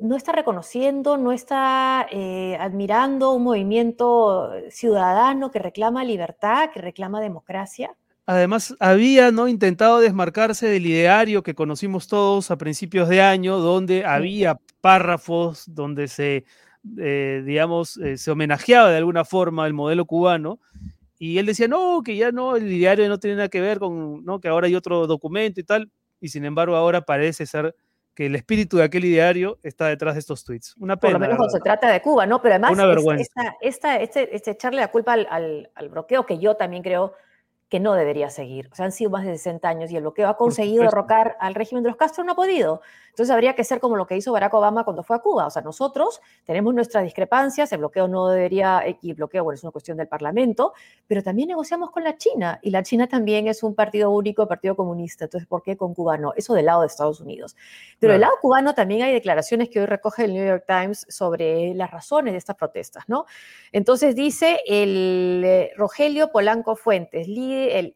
no 0.00 0.16
está 0.16 0.32
reconociendo, 0.32 1.16
no 1.16 1.32
está 1.32 2.06
eh, 2.10 2.56
admirando 2.60 3.32
un 3.32 3.44
movimiento 3.44 4.50
ciudadano 4.70 5.50
que 5.50 5.58
reclama 5.58 6.04
libertad, 6.04 6.70
que 6.72 6.80
reclama 6.80 7.20
democracia. 7.20 7.94
Además, 8.26 8.76
había 8.78 9.32
¿no? 9.32 9.48
intentado 9.48 9.98
desmarcarse 9.98 10.68
del 10.68 10.86
ideario 10.86 11.42
que 11.42 11.54
conocimos 11.54 12.06
todos 12.06 12.50
a 12.50 12.58
principios 12.58 13.08
de 13.08 13.20
año, 13.20 13.58
donde 13.58 14.04
había 14.04 14.56
párrafos 14.80 15.64
donde 15.66 16.06
se, 16.06 16.44
eh, 16.98 17.42
digamos, 17.44 17.96
eh, 17.96 18.16
se 18.16 18.30
homenajeaba 18.30 18.90
de 18.90 18.98
alguna 18.98 19.24
forma 19.24 19.66
el 19.66 19.74
modelo 19.74 20.04
cubano. 20.04 20.60
Y 21.18 21.38
él 21.38 21.46
decía, 21.46 21.66
no, 21.66 22.02
que 22.04 22.16
ya 22.16 22.30
no, 22.30 22.56
el 22.56 22.70
ideario 22.70 23.08
no 23.08 23.18
tiene 23.18 23.36
nada 23.36 23.48
que 23.48 23.60
ver 23.60 23.78
con, 23.78 24.24
¿no? 24.24 24.40
que 24.40 24.48
ahora 24.48 24.68
hay 24.68 24.76
otro 24.76 25.06
documento 25.08 25.60
y 25.60 25.64
tal. 25.64 25.90
Y 26.20 26.28
sin 26.28 26.44
embargo, 26.44 26.76
ahora 26.76 27.00
parece 27.00 27.46
ser 27.46 27.74
que 28.14 28.26
el 28.26 28.34
espíritu 28.34 28.78
de 28.78 28.84
aquel 28.84 29.04
ideario 29.04 29.58
está 29.62 29.86
detrás 29.86 30.14
de 30.14 30.20
estos 30.20 30.44
tweets. 30.44 30.76
Una 30.78 30.96
pena. 30.96 31.12
Por 31.12 31.20
lo 31.20 31.26
menos 31.26 31.36
cuando 31.36 31.56
se 31.56 31.60
trata 31.60 31.90
de 31.90 32.02
Cuba, 32.02 32.26
¿no? 32.26 32.42
Pero 32.42 32.54
además, 32.54 32.78
esta, 33.60 33.96
este, 33.96 34.34
este, 34.34 34.50
echarle 34.50 34.80
la 34.80 34.88
culpa 34.88 35.14
al, 35.14 35.70
al, 35.74 35.88
bloqueo, 35.88 36.26
que 36.26 36.38
yo 36.38 36.56
también 36.56 36.82
creo 36.82 37.14
que 37.70 37.78
no 37.78 37.94
debería 37.94 38.30
seguir. 38.30 38.68
O 38.72 38.74
sea, 38.74 38.84
han 38.84 38.92
sido 38.92 39.10
más 39.10 39.24
de 39.24 39.30
60 39.30 39.68
años 39.68 39.90
y 39.92 39.96
el 39.96 40.02
bloqueo 40.02 40.28
ha 40.28 40.36
conseguido 40.36 40.82
derrocar 40.82 41.36
al 41.38 41.54
régimen 41.54 41.84
de 41.84 41.90
los 41.90 41.96
Castro, 41.96 42.24
no 42.24 42.32
ha 42.32 42.34
podido. 42.34 42.82
Entonces 43.10 43.32
habría 43.32 43.54
que 43.54 43.62
ser 43.62 43.78
como 43.80 43.96
lo 43.96 44.06
que 44.06 44.16
hizo 44.16 44.32
Barack 44.32 44.52
Obama 44.54 44.82
cuando 44.84 45.04
fue 45.04 45.16
a 45.16 45.20
Cuba. 45.20 45.46
O 45.46 45.50
sea, 45.50 45.62
nosotros 45.62 46.20
tenemos 46.44 46.74
nuestras 46.74 47.04
discrepancias, 47.04 47.70
el 47.72 47.78
bloqueo 47.78 48.08
no 48.08 48.28
debería, 48.28 48.82
y 49.00 49.10
el 49.10 49.14
bloqueo, 49.14 49.44
bueno, 49.44 49.54
es 49.54 49.62
una 49.62 49.70
cuestión 49.70 49.96
del 49.96 50.08
Parlamento, 50.08 50.72
pero 51.06 51.22
también 51.22 51.48
negociamos 51.48 51.92
con 51.92 52.02
la 52.02 52.16
China 52.16 52.58
y 52.60 52.70
la 52.70 52.82
China 52.82 53.06
también 53.06 53.46
es 53.46 53.62
un 53.62 53.76
partido 53.76 54.10
único, 54.10 54.48
partido 54.48 54.74
comunista. 54.74 55.26
Entonces, 55.26 55.46
¿por 55.46 55.62
qué 55.62 55.76
con 55.76 55.94
Cuba 55.94 56.18
no? 56.18 56.32
Eso 56.34 56.54
del 56.54 56.66
lado 56.66 56.80
de 56.80 56.88
Estados 56.88 57.20
Unidos. 57.20 57.56
Pero 58.00 58.14
del 58.14 58.22
lado 58.22 58.34
cubano 58.40 58.74
también 58.74 59.02
hay 59.02 59.12
declaraciones 59.12 59.68
que 59.68 59.78
hoy 59.78 59.86
recoge 59.86 60.24
el 60.24 60.34
New 60.34 60.44
York 60.44 60.64
Times 60.66 61.06
sobre 61.08 61.72
las 61.74 61.90
razones 61.92 62.32
de 62.32 62.38
estas 62.38 62.56
protestas, 62.56 63.04
¿no? 63.06 63.26
Entonces 63.70 64.16
dice 64.16 64.60
el 64.66 65.42
eh, 65.44 65.70
Rogelio 65.76 66.32
Polanco 66.32 66.74
Fuentes, 66.74 67.28
líder 67.28 67.59
el, 67.68 67.94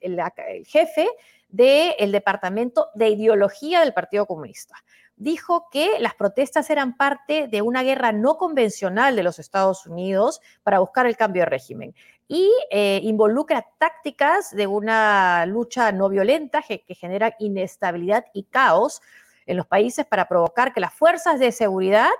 jefe 0.67 1.09
del 1.49 2.13
Departamento 2.13 2.89
de 2.95 3.11
Ideología 3.11 3.81
del 3.81 3.95
Partido 3.95 4.27
Comunista. 4.27 4.75
Dijo 5.17 5.69
que 5.71 6.01
las 6.01 6.15
protestas 6.15 6.69
eran 6.71 6.97
parte 6.97 7.47
de 7.47 7.63
una 7.63 7.83
guerra 7.83 8.13
no 8.13 8.37
convencional 8.37 9.15
de 9.15 9.23
los 9.23 9.39
Estados 9.39 9.87
Unidos 9.87 10.41
para 10.63 10.81
buscar 10.81 11.07
el 11.07 11.17
cambio 11.17 11.43
de 11.43 11.47
régimen 11.47 11.95
y 12.27 12.51
eh, 12.71 13.01
involucra 13.03 13.67
tácticas 13.79 14.51
de 14.51 14.67
una 14.67 15.47
lucha 15.47 15.93
no 15.93 16.09
violenta 16.09 16.63
que, 16.63 16.83
que 16.83 16.95
genera 16.95 17.37
inestabilidad 17.39 18.25
y 18.33 18.45
caos 18.45 19.03
en 19.47 19.57
los 19.57 19.67
países 19.67 20.07
para 20.07 20.27
provocar 20.27 20.73
que 20.73 20.81
las 20.81 20.95
fuerzas 20.95 21.39
de 21.39 21.53
seguridad 21.53 22.11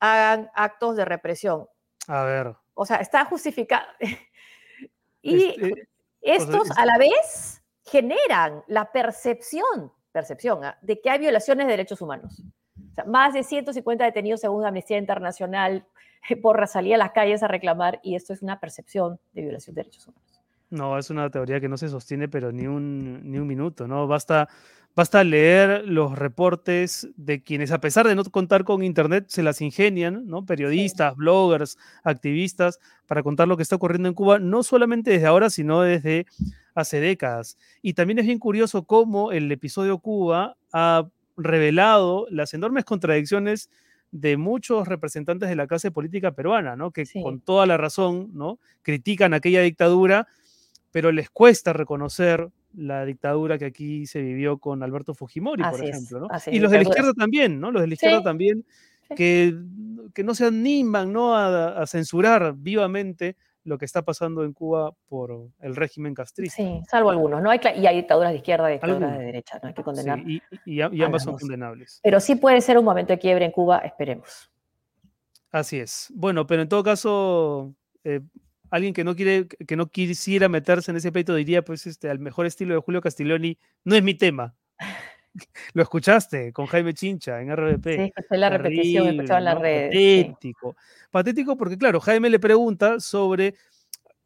hagan 0.00 0.50
actos 0.54 0.96
de 0.96 1.04
represión. 1.04 1.68
A 2.06 2.22
ver. 2.24 2.54
O 2.74 2.86
sea, 2.86 2.96
está 2.98 3.24
justificado. 3.24 3.86
y 5.22 5.44
este, 5.44 5.88
estos 6.20 6.70
a 6.76 6.86
la 6.86 6.98
vez 6.98 7.62
generan 7.84 8.62
la 8.66 8.90
percepción, 8.92 9.92
percepción 10.12 10.64
¿ah? 10.64 10.78
de 10.82 11.00
que 11.00 11.10
hay 11.10 11.18
violaciones 11.18 11.66
de 11.66 11.72
derechos 11.72 12.00
humanos. 12.00 12.42
más 13.06 13.34
de 13.34 13.42
150 13.42 14.04
detenidos 14.04 14.40
según 14.40 14.64
Amnistía 14.66 14.98
Internacional 14.98 15.86
por 16.42 16.66
salir 16.66 16.94
a 16.94 16.98
las 16.98 17.12
calles 17.12 17.42
a 17.42 17.48
reclamar 17.48 18.00
y 18.02 18.14
esto 18.14 18.32
es 18.32 18.42
una 18.42 18.60
percepción 18.60 19.18
de 19.32 19.42
violación 19.42 19.74
de 19.74 19.82
derechos 19.82 20.06
humanos. 20.08 20.27
No, 20.70 20.98
es 20.98 21.08
una 21.08 21.30
teoría 21.30 21.60
que 21.60 21.68
no 21.68 21.78
se 21.78 21.88
sostiene, 21.88 22.28
pero 22.28 22.52
ni 22.52 22.66
un, 22.66 23.30
ni 23.30 23.38
un 23.38 23.46
minuto, 23.46 23.88
¿no? 23.88 24.06
Basta, 24.06 24.48
basta 24.94 25.24
leer 25.24 25.86
los 25.86 26.18
reportes 26.18 27.08
de 27.16 27.42
quienes, 27.42 27.72
a 27.72 27.80
pesar 27.80 28.06
de 28.06 28.14
no 28.14 28.22
contar 28.24 28.64
con 28.64 28.82
Internet, 28.82 29.26
se 29.28 29.42
las 29.42 29.62
ingenian, 29.62 30.26
¿no? 30.26 30.44
Periodistas, 30.44 31.16
bloggers, 31.16 31.78
activistas, 32.04 32.80
para 33.06 33.22
contar 33.22 33.48
lo 33.48 33.56
que 33.56 33.62
está 33.62 33.76
ocurriendo 33.76 34.08
en 34.08 34.14
Cuba, 34.14 34.38
no 34.38 34.62
solamente 34.62 35.10
desde 35.10 35.26
ahora, 35.26 35.48
sino 35.48 35.80
desde 35.80 36.26
hace 36.74 37.00
décadas. 37.00 37.56
Y 37.80 37.94
también 37.94 38.18
es 38.18 38.26
bien 38.26 38.38
curioso 38.38 38.84
cómo 38.84 39.32
el 39.32 39.50
episodio 39.50 39.98
Cuba 39.98 40.58
ha 40.72 41.08
revelado 41.38 42.26
las 42.30 42.52
enormes 42.52 42.84
contradicciones 42.84 43.70
de 44.10 44.36
muchos 44.36 44.86
representantes 44.86 45.48
de 45.48 45.56
la 45.56 45.66
clase 45.66 45.90
política 45.90 46.32
peruana, 46.32 46.76
¿no? 46.76 46.90
Que 46.90 47.04
con 47.22 47.40
toda 47.40 47.64
la 47.66 47.78
razón, 47.78 48.30
¿no? 48.34 48.58
Critican 48.82 49.32
aquella 49.32 49.62
dictadura 49.62 50.26
pero 50.90 51.12
les 51.12 51.30
cuesta 51.30 51.72
reconocer 51.72 52.48
la 52.74 53.04
dictadura 53.04 53.58
que 53.58 53.66
aquí 53.66 54.06
se 54.06 54.20
vivió 54.20 54.58
con 54.58 54.82
Alberto 54.82 55.14
Fujimori, 55.14 55.62
por 55.62 55.84
ejemplo. 55.84 56.20
¿no? 56.20 56.28
y 56.46 56.58
los 56.58 56.70
de 56.70 56.78
la 56.78 56.82
izquierda 56.82 57.12
también, 57.14 57.60
¿no? 57.60 57.70
Los 57.70 57.82
de 57.82 57.88
la 57.88 57.94
izquierda 57.94 58.22
también, 58.22 58.64
que, 59.16 59.54
que, 60.14 60.22
no 60.22 60.34
se 60.34 60.46
animan 60.46 61.12
¿no? 61.12 61.34
A, 61.34 61.86
censurar 61.86 62.54
vivamente 62.56 63.36
lo 63.64 63.78
que 63.78 63.84
está 63.84 64.02
pasando 64.02 64.44
en 64.44 64.52
Cuba 64.52 64.92
por 65.08 65.50
el 65.60 65.76
régimen 65.76 66.14
castrista. 66.14 66.56
Sí, 66.56 66.80
salvo 66.88 67.10
algunos, 67.10 67.42
¿no? 67.42 67.50
Hay, 67.50 67.60
y 67.76 67.86
hay 67.86 67.96
dictaduras 67.96 68.32
de 68.32 68.38
izquierda 68.38 68.70
y 68.70 68.74
dictaduras 68.74 69.18
de 69.18 69.24
derecha, 69.24 69.58
no 69.62 69.68
hay 69.68 69.74
que 69.74 69.82
condenar. 69.82 70.18
y, 70.20 70.42
y, 70.64 70.80
ambas 70.80 71.24
son 71.24 71.36
condenables. 71.36 72.00
Pero 72.02 72.20
sí 72.20 72.36
puede 72.36 72.60
ser 72.60 72.78
un 72.78 72.84
momento 72.84 73.12
de 73.12 73.18
quiebre 73.18 73.44
en 73.44 73.52
Cuba, 73.52 73.78
esperemos. 73.78 74.50
Así 75.50 75.78
es. 75.78 76.12
Bueno, 76.14 76.46
pero 76.46 76.62
en 76.62 76.68
todo 76.68 76.82
caso, 76.82 77.74
eh, 78.04 78.20
alguien 78.70 78.94
que 78.94 79.04
no 79.04 79.14
quiere, 79.14 79.46
que 79.48 79.76
no 79.76 79.90
quisiera 79.90 80.48
meterse 80.48 80.90
en 80.90 80.96
ese 80.96 81.12
peito 81.12 81.34
diría, 81.34 81.62
pues, 81.62 81.86
este, 81.86 82.10
al 82.10 82.18
mejor 82.18 82.46
estilo 82.46 82.74
de 82.74 82.80
Julio 82.80 83.00
Castiglioni, 83.00 83.58
no 83.84 83.94
es 83.94 84.02
mi 84.02 84.14
tema. 84.14 84.54
Lo 85.74 85.82
escuchaste 85.82 86.52
con 86.52 86.66
Jaime 86.66 86.94
Chincha 86.94 87.40
en 87.40 87.54
RBP. 87.54 87.84
Sí, 87.84 88.12
escuché 88.16 88.38
la 88.38 88.50
repetición, 88.50 89.08
escuchaba 89.08 89.52
en. 89.52 89.88
Patético. 89.90 90.76
Patético 91.10 91.56
porque, 91.56 91.78
claro, 91.78 92.00
Jaime 92.00 92.30
le 92.30 92.38
pregunta 92.38 93.00
sobre 93.00 93.54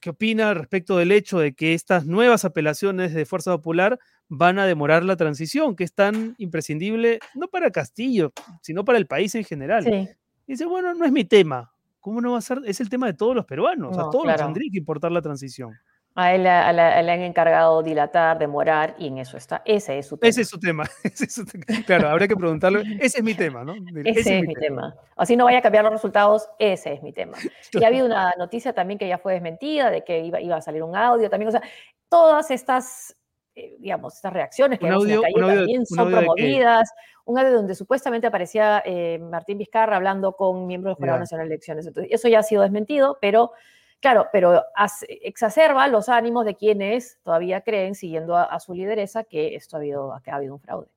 qué 0.01 0.11
opina 0.11 0.53
respecto 0.53 0.97
del 0.97 1.13
hecho 1.13 1.39
de 1.39 1.55
que 1.55 1.75
estas 1.75 2.07
nuevas 2.07 2.45
apelaciones 2.45 3.15
de 3.15 3.25
Fuerza 3.25 3.53
Popular 3.53 3.99
van 4.29 4.59
a 4.59 4.67
demorar 4.67 5.05
la 5.05 5.17
transición, 5.17 5.77
que 5.77 5.85
es 5.85 5.95
tan 5.95 6.35
imprescindible, 6.39 7.21
no 7.35 7.49
para 7.49 7.71
Castillo, 7.71 8.33
sino 8.63 8.85
para 8.85 8.99
el 8.99 9.07
país 9.07 9.35
en 9.35 9.45
general. 9.45 9.85
Sí. 9.85 10.09
dice, 10.47 10.65
bueno, 10.65 10.95
no 10.95 11.05
es 11.05 11.13
mi 11.13 11.25
tema. 11.25 11.72
¿Cómo 12.03 12.21
no 12.21 12.33
va 12.33 12.39
a 12.39 12.43
ser? 12.43 12.59
Es 12.67 12.81
el 12.81 12.91
tema 12.91 13.07
de 13.07 13.15
todos 13.15 13.35
los 13.35 13.47
peruanos. 13.47 13.97
a 13.97 14.11
todos 14.11 14.27
tendría 14.37 14.69
que 14.73 14.79
importar 14.79 15.13
la 15.13 15.23
transición. 15.23 15.79
A 16.17 16.35
él, 16.35 16.43
le 16.43 16.51
han 16.51 17.23
encargado 17.23 17.81
dilatar, 17.81 18.39
demorar, 18.39 18.97
y 18.99 19.07
en 19.07 19.19
eso 19.19 19.37
está. 19.37 19.63
Ese 19.65 19.99
es 19.99 20.09
su 20.09 20.19
tema. 20.19 20.29
Ese 21.05 21.25
es 21.25 21.33
su 21.33 21.47
tema. 21.47 21.65
Claro, 21.87 22.09
habría 22.09 22.27
que 22.27 22.37
preguntarle. 22.37 22.99
Ese 23.01 23.19
es 23.19 23.25
mi 23.25 23.35
tema, 23.35 23.65
¿no? 23.65 23.75
Ese, 24.05 24.41
es, 24.41 24.47
mi 24.47 24.53
tema. 24.55 24.95
Así 25.17 25.37
no 25.37 25.45
vaya 25.45 25.59
a 25.59 25.63
cambiar 25.63 25.85
los 25.85 25.93
resultados, 25.93 26.49
ese 26.59 26.93
es 26.93 27.03
mi 27.03 27.13
tema. 27.13 27.39
Y 27.73 27.85
ha 27.85 27.87
habido 27.87 28.05
una 28.05 28.35
noticia 28.37 28.75
también 28.75 28.99
que 28.99 29.07
ya 29.07 29.19
fue 29.19 29.35
desmentida, 29.35 29.89
de 29.91 30.03
que 30.05 30.25
iba, 30.25 30.41
iba 30.41 30.57
a 30.57 30.61
salir 30.61 30.83
un 30.83 30.97
audio 30.97 31.31
también. 31.31 31.49
O 31.49 31.53
sea, 31.53 31.63
todas 32.11 32.51
estas 32.51 33.17
eh, 33.55 33.77
digamos, 33.79 34.15
estas 34.15 34.33
reacciones 34.33 34.79
que 34.79 34.87
vemos 34.87 35.05
en 35.05 35.21
la 35.21 35.23
calle 35.23 35.57
también 35.57 35.87
son 35.87 36.11
promovidas. 36.11 36.91
Un 37.25 37.39
audio 37.39 37.53
donde 37.53 37.75
supuestamente 37.75 38.27
aparecía 38.27 38.83
eh, 38.85 39.19
Martín 39.19 39.59
Vizcarra 39.59 39.97
hablando 39.97 40.33
con 40.35 40.67
miembros 40.67 40.93
del 40.93 41.03
Jurado 41.03 41.19
Nacional 41.19 41.49
de 41.49 41.55
Elecciones. 41.55 41.87
Entonces, 41.87 42.13
eso 42.13 42.29
ya 42.29 42.39
ha 42.39 42.43
sido 42.43 42.63
desmentido, 42.63 43.19
pero 43.21 43.53
claro, 44.01 44.29
pero 44.33 44.63
exacerba 45.09 45.87
los 45.89 46.09
ánimos 46.09 46.47
de 46.47 46.57
quienes 46.57 47.21
todavía 47.23 47.61
creen, 47.61 47.95
siguiendo 47.95 48.37
a, 48.37 48.59
su 48.59 48.73
lideresa, 48.73 49.25
que 49.25 49.55
esto 49.55 49.77
ha 49.77 49.81
habido, 49.81 50.21
que 50.25 50.31
ha 50.31 50.37
habido 50.37 50.55
un 50.55 50.61
fraude. 50.61 50.89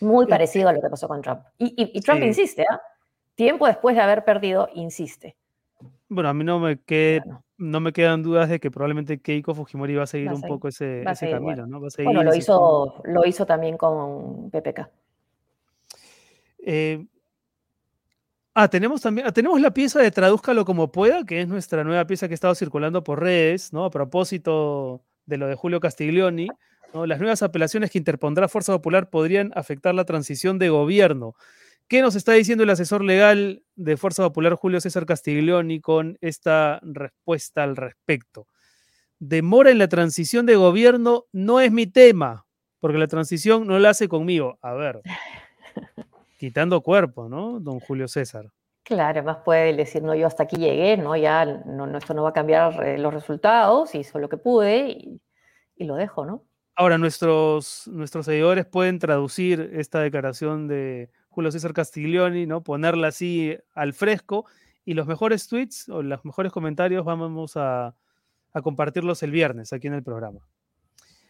Muy 0.00 0.26
parecido 0.26 0.70
a 0.70 0.72
lo 0.72 0.80
que 0.80 0.88
pasó 0.88 1.08
con 1.08 1.20
Trump. 1.20 1.42
Y, 1.58 2.00
Trump 2.00 2.22
insiste, 2.22 2.64
¿ah? 2.70 2.80
tiempo 3.34 3.66
después 3.66 3.94
de 3.94 4.02
haber 4.02 4.24
perdido, 4.24 4.68
insiste. 4.74 5.36
Bueno, 6.08 6.30
a 6.30 6.34
mí 6.34 6.42
no 6.42 6.58
me, 6.58 6.78
no 7.60 7.78
me 7.78 7.92
quedan 7.92 8.22
dudas 8.22 8.48
de 8.48 8.58
que 8.58 8.70
probablemente 8.70 9.20
Keiko 9.20 9.54
Fujimori 9.54 9.94
va 9.94 10.04
a 10.04 10.06
seguir 10.06 10.32
un 10.32 10.40
poco 10.40 10.68
ese, 10.68 11.04
camino, 11.04 11.66
¿no? 11.66 11.80
bueno, 11.80 12.22
lo 12.22 12.34
hizo, 12.34 13.02
lo 13.04 13.26
hizo 13.26 13.44
también 13.44 13.76
con 13.76 14.50
PPK. 14.50 14.88
Eh, 16.64 17.06
ah, 18.54 18.68
tenemos 18.68 19.02
también, 19.02 19.26
ah, 19.26 19.32
tenemos 19.32 19.60
la 19.60 19.72
pieza 19.72 20.00
de 20.00 20.10
Tradúzcalo 20.10 20.64
como 20.64 20.90
pueda, 20.90 21.24
que 21.24 21.42
es 21.42 21.48
nuestra 21.48 21.84
nueva 21.84 22.06
pieza 22.06 22.28
que 22.28 22.32
ha 22.32 22.34
estado 22.34 22.54
circulando 22.54 23.04
por 23.04 23.20
redes, 23.20 23.74
¿no? 23.74 23.84
A 23.84 23.90
propósito 23.90 25.02
de 25.26 25.36
lo 25.36 25.46
de 25.46 25.54
Julio 25.54 25.80
Castiglioni. 25.80 26.48
Las 26.92 27.20
nuevas 27.20 27.42
apelaciones 27.42 27.90
que 27.90 27.98
interpondrá 27.98 28.48
Fuerza 28.48 28.72
Popular 28.72 29.10
podrían 29.10 29.52
afectar 29.54 29.94
la 29.94 30.04
transición 30.04 30.58
de 30.58 30.70
gobierno. 30.70 31.34
¿Qué 31.90 32.02
nos 32.02 32.14
está 32.14 32.34
diciendo 32.34 32.62
el 32.62 32.70
asesor 32.70 33.02
legal 33.02 33.64
de 33.74 33.96
Fuerza 33.96 34.22
Popular, 34.22 34.54
Julio 34.54 34.80
César 34.80 35.06
Castiglioni, 35.06 35.80
con 35.80 36.18
esta 36.20 36.78
respuesta 36.84 37.64
al 37.64 37.74
respecto? 37.74 38.46
Demora 39.18 39.72
en 39.72 39.78
la 39.78 39.88
transición 39.88 40.46
de 40.46 40.54
gobierno 40.54 41.24
no 41.32 41.58
es 41.58 41.72
mi 41.72 41.88
tema, 41.88 42.46
porque 42.78 42.96
la 42.96 43.08
transición 43.08 43.66
no 43.66 43.76
la 43.80 43.90
hace 43.90 44.06
conmigo. 44.06 44.56
A 44.62 44.72
ver, 44.74 45.00
quitando 46.38 46.80
cuerpo, 46.80 47.28
¿no, 47.28 47.58
don 47.58 47.80
Julio 47.80 48.06
César? 48.06 48.52
Claro, 48.84 49.18
además 49.18 49.38
puede 49.44 49.74
decir, 49.74 50.00
no, 50.00 50.14
yo 50.14 50.28
hasta 50.28 50.44
aquí 50.44 50.58
llegué, 50.58 50.96
¿no? 50.96 51.16
Ya 51.16 51.44
no, 51.44 51.98
esto 51.98 52.14
no 52.14 52.22
va 52.22 52.28
a 52.28 52.32
cambiar 52.32 52.86
eh, 52.86 52.98
los 52.98 53.12
resultados, 53.12 53.96
hizo 53.96 54.20
lo 54.20 54.28
que 54.28 54.36
pude 54.36 54.90
y, 54.90 55.20
y 55.74 55.86
lo 55.86 55.96
dejo, 55.96 56.24
¿no? 56.24 56.44
Ahora, 56.76 56.98
nuestros, 56.98 57.88
nuestros 57.88 58.26
seguidores 58.26 58.64
pueden 58.64 59.00
traducir 59.00 59.72
esta 59.74 60.00
declaración 60.00 60.68
de 60.68 61.10
Julio 61.30 61.50
César 61.50 61.72
Castiglioni, 61.72 62.46
¿no? 62.46 62.62
Ponerla 62.62 63.08
así 63.08 63.56
al 63.74 63.94
fresco 63.94 64.46
y 64.84 64.94
los 64.94 65.06
mejores 65.06 65.48
tweets 65.48 65.88
o 65.88 66.02
los 66.02 66.24
mejores 66.24 66.52
comentarios 66.52 67.04
vamos 67.04 67.56
a, 67.56 67.94
a 68.52 68.62
compartirlos 68.62 69.22
el 69.22 69.30
viernes 69.30 69.72
aquí 69.72 69.86
en 69.86 69.94
el 69.94 70.02
programa. 70.02 70.40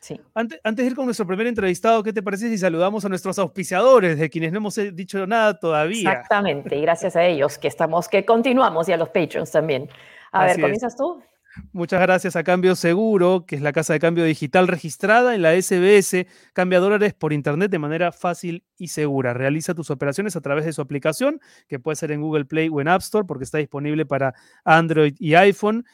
Sí. 0.01 0.19
Antes, 0.35 0.59
antes, 0.65 0.83
de 0.83 0.91
ir 0.91 0.97
con 0.97 1.05
nuestro 1.05 1.27
primer 1.27 1.47
entrevistado, 1.47 2.03
¿qué 2.03 2.13
te 2.13 2.23
parece 2.23 2.49
si 2.49 2.57
saludamos 2.57 3.05
a 3.05 3.11
nuestros 3.11 3.39
auspiciadores, 3.39 4.19
de 4.19 4.31
quienes 4.31 4.51
no 4.51 4.59
hemos 4.59 4.77
dicho 4.95 5.27
nada 5.27 5.59
todavía? 5.59 6.11
Exactamente, 6.11 6.75
y 6.77 6.81
gracias 6.81 7.17
a 7.17 7.25
ellos 7.25 7.59
que 7.59 7.69
estamos, 7.69 8.09
que 8.09 8.25
continuamos 8.25 8.89
y 8.89 8.93
a 8.93 8.97
los 8.97 9.11
patrons 9.11 9.51
también. 9.51 9.91
A 10.33 10.47
ver, 10.47 10.59
¿comienzas 10.59 10.97
tú? 10.97 11.23
Muchas 11.73 12.01
gracias 12.01 12.37
a 12.37 12.45
Cambio 12.45 12.77
Seguro, 12.77 13.45
que 13.47 13.57
es 13.57 13.63
la 13.63 13.73
casa 13.73 13.93
de 13.93 13.99
cambio 13.99 14.25
digital 14.25 14.69
registrada 14.69 15.35
en 15.35 15.43
la 15.43 15.61
SBS. 15.61 16.27
Cambia 16.53 16.79
dólares 16.79 17.13
por 17.15 17.33
Internet 17.33 17.71
de 17.71 17.79
manera 17.79 18.13
fácil 18.13 18.65
y 18.77 18.89
segura. 18.89 19.35
Realiza 19.35 19.75
tus 19.75 19.91
operaciones 19.91 20.37
a 20.37 20.41
través 20.41 20.65
de 20.65 20.73
su 20.73 20.81
aplicación, 20.81 21.41
que 21.67 21.81
puede 21.81 21.97
ser 21.97 22.13
en 22.13 22.21
Google 22.21 22.45
Play 22.45 22.69
o 22.69 22.81
en 22.81 22.89
App 22.89 23.03
Store, 23.03 23.27
porque 23.27 23.45
está 23.45 23.59
disponible 23.59 24.07
para 24.07 24.35
Android 24.65 25.15
y 25.19 25.35
iPhone. 25.35 25.85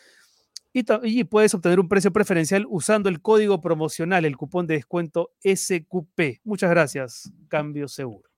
Y, 0.73 1.25
puedes 1.25 1.55
obtener 1.55 1.81
un 1.81 1.89
precio 1.89 2.13
preferencial 2.13 2.67
usando 2.69 3.09
el 3.09 3.23
código 3.23 3.63
promocional, 3.63 4.27
el 4.27 4.37
cupón 4.37 4.67
de 4.67 4.75
descuento 4.75 5.31
SQP. 5.43 6.43
Muchas 6.45 6.69
gracias, 6.69 7.33
Cambio 7.49 7.89
Seguro. 7.89 8.36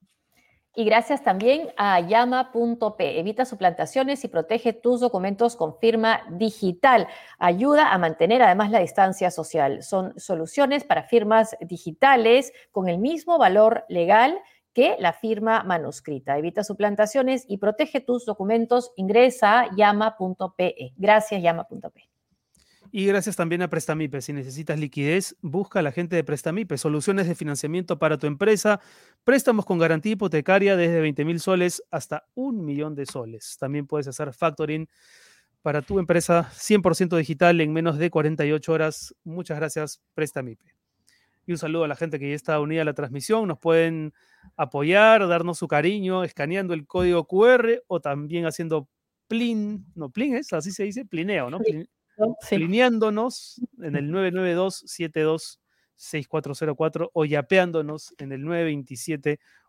Y 0.79 0.85
gracias 0.85 1.25
también 1.25 1.71
a 1.77 1.99
llama.p. 1.99 3.19
Evita 3.19 3.45
suplantaciones 3.45 4.23
y 4.23 4.29
protege 4.29 4.73
tus 4.73 5.01
documentos 5.01 5.57
con 5.57 5.77
firma 5.81 6.23
digital. 6.31 7.09
Ayuda 7.41 7.93
a 7.93 7.99
mantener 7.99 8.43
además 8.43 8.71
la 8.71 8.79
distancia 8.79 9.33
social. 9.33 9.83
Son 9.83 10.17
soluciones 10.21 10.85
para 10.85 11.03
firmas 11.03 11.57
digitales 11.63 12.53
con 12.71 12.89
el 12.89 12.99
mismo 12.99 13.39
valor 13.39 13.87
legal 13.89 14.39
que 14.73 14.95
la 15.01 15.13
firma 15.13 15.65
manuscrita. 15.65 16.39
Evita 16.39 16.63
suplantaciones 16.63 17.45
y 17.49 17.59
protege 17.59 18.01
tus 18.01 18.25
documentos. 18.25 18.93
Ingresa 18.95 19.63
a 19.63 19.75
llama.pe. 19.75 20.93
Gracias, 20.97 21.43
llama.pe. 21.43 22.08
Y 22.91 23.07
gracias 23.07 23.37
también 23.37 23.63
a 23.63 23.69
Prestamipe. 23.69 24.23
Si 24.23 24.33
necesitas 24.33 24.79
liquidez, 24.79 25.37
busca 25.43 25.81
a 25.81 25.83
la 25.83 25.93
gente 25.93 26.17
de 26.17 26.25
Prestamipe. 26.25 26.79
Soluciones 26.79 27.29
de 27.29 27.35
financiamiento 27.35 27.99
para 27.99 28.17
tu 28.17 28.27
empresa. 28.27 28.81
Préstamos 29.25 29.67
con 29.67 29.79
garantía 29.79 30.13
hipotecaria 30.13 30.77
desde 30.77 31.01
20 31.01 31.25
mil 31.25 31.41
soles 31.41 31.83
hasta 31.91 32.27
un 32.35 32.65
millón 32.65 32.95
de 32.95 33.05
soles. 33.05 33.57
También 33.59 33.87
puedes 33.87 34.09
hacer 34.09 34.33
factoring 34.33 34.89
para 35.61 35.83
tu 35.83 35.99
empresa 35.99 36.51
100% 36.53 37.17
digital 37.17 37.61
en 37.61 37.73
menos 37.73 37.99
de 37.99 38.11
48 38.11 38.73
horas. 38.73 39.15
Muchas 39.25 39.59
gracias, 39.59 40.01
Prestamipe. 40.15 40.75
Y 41.47 41.53
un 41.53 41.59
saludo 41.59 41.85
a 41.85 41.89
la 41.89 41.97
gente 41.97 42.19
que 42.19 42.31
ya 42.31 42.35
está 42.35 42.59
unida 42.61 42.83
a 42.83 42.85
la 42.87 42.95
transmisión. 42.95 43.49
Nos 43.49 43.59
pueden 43.59 44.15
apoyar, 44.57 45.27
darnos 45.29 45.59
su 45.59 45.69
cariño, 45.69 46.25
escaneando 46.25 46.75
el 46.75 46.87
código 46.87 47.27
QR 47.27 47.83
o 47.87 48.01
también 48.01 48.47
haciendo 48.47 48.89
plin, 49.27 49.85
no, 49.95 50.11
plin 50.11 50.37
es, 50.37 50.53
así 50.55 50.73
se 50.73 50.85
dice, 50.85 51.05
plineo, 51.05 51.51
¿no? 51.51 51.59
Alineándonos 52.51 53.61
en 53.83 53.97
el 53.97 54.11
992-726404 54.11 57.11
o 57.13 57.25
yapeándonos 57.25 58.15
en 58.19 58.33
el 58.33 58.45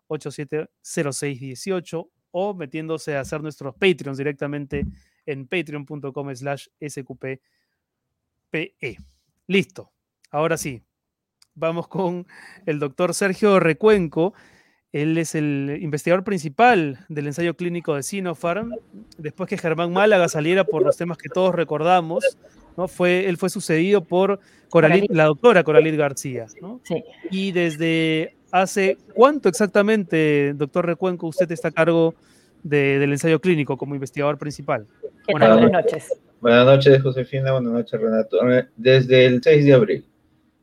927-870618 0.08 2.08
o 2.32 2.54
metiéndose 2.54 3.16
a 3.16 3.20
hacer 3.20 3.42
nuestros 3.42 3.74
Patreons 3.74 4.18
directamente 4.18 4.84
en 5.26 5.46
patreon.com 5.46 6.34
slash 6.34 6.66
sqppe. 6.80 7.40
Listo. 9.46 9.92
Ahora 10.30 10.56
sí, 10.56 10.82
vamos 11.54 11.88
con 11.88 12.26
el 12.66 12.78
doctor 12.78 13.14
Sergio 13.14 13.60
Recuenco. 13.60 14.34
Él 14.92 15.16
es 15.18 15.36
el 15.36 15.78
investigador 15.80 16.24
principal 16.24 16.98
del 17.08 17.28
ensayo 17.28 17.54
clínico 17.54 17.94
de 17.94 18.02
Sinopharm. 18.02 18.74
Después 19.18 19.48
que 19.48 19.56
Germán 19.56 19.92
Málaga 19.92 20.28
saliera 20.28 20.64
por 20.64 20.82
los 20.82 20.96
temas 20.96 21.16
que 21.16 21.28
todos 21.28 21.54
recordamos, 21.54 22.36
¿no? 22.76 22.88
fue, 22.88 23.28
él 23.28 23.36
fue 23.36 23.50
sucedido 23.50 24.02
por 24.02 24.40
la 25.10 25.24
doctora 25.24 25.62
Coralit 25.62 25.94
García. 25.94 26.46
Sí. 26.82 27.04
Y 27.30 27.52
desde 27.52 28.34
hace 28.50 28.98
cuánto 29.14 29.48
exactamente, 29.48 30.54
doctor 30.54 30.86
Recuenco, 30.86 31.28
usted 31.28 31.50
está 31.52 31.68
a 31.68 31.72
cargo 31.72 32.14
del 32.64 33.12
ensayo 33.12 33.40
clínico 33.40 33.76
como 33.76 33.94
investigador 33.94 34.38
principal. 34.38 34.88
Buenas, 35.30 35.70
noches. 35.70 36.20
Buenas 36.40 36.66
noches, 36.66 37.00
Josefina. 37.00 37.52
Buenas 37.52 37.72
noches, 37.72 38.00
Renato. 38.00 38.38
Desde 38.76 39.26
el 39.26 39.40
6 39.40 39.64
de 39.64 39.72
abril. 39.72 40.04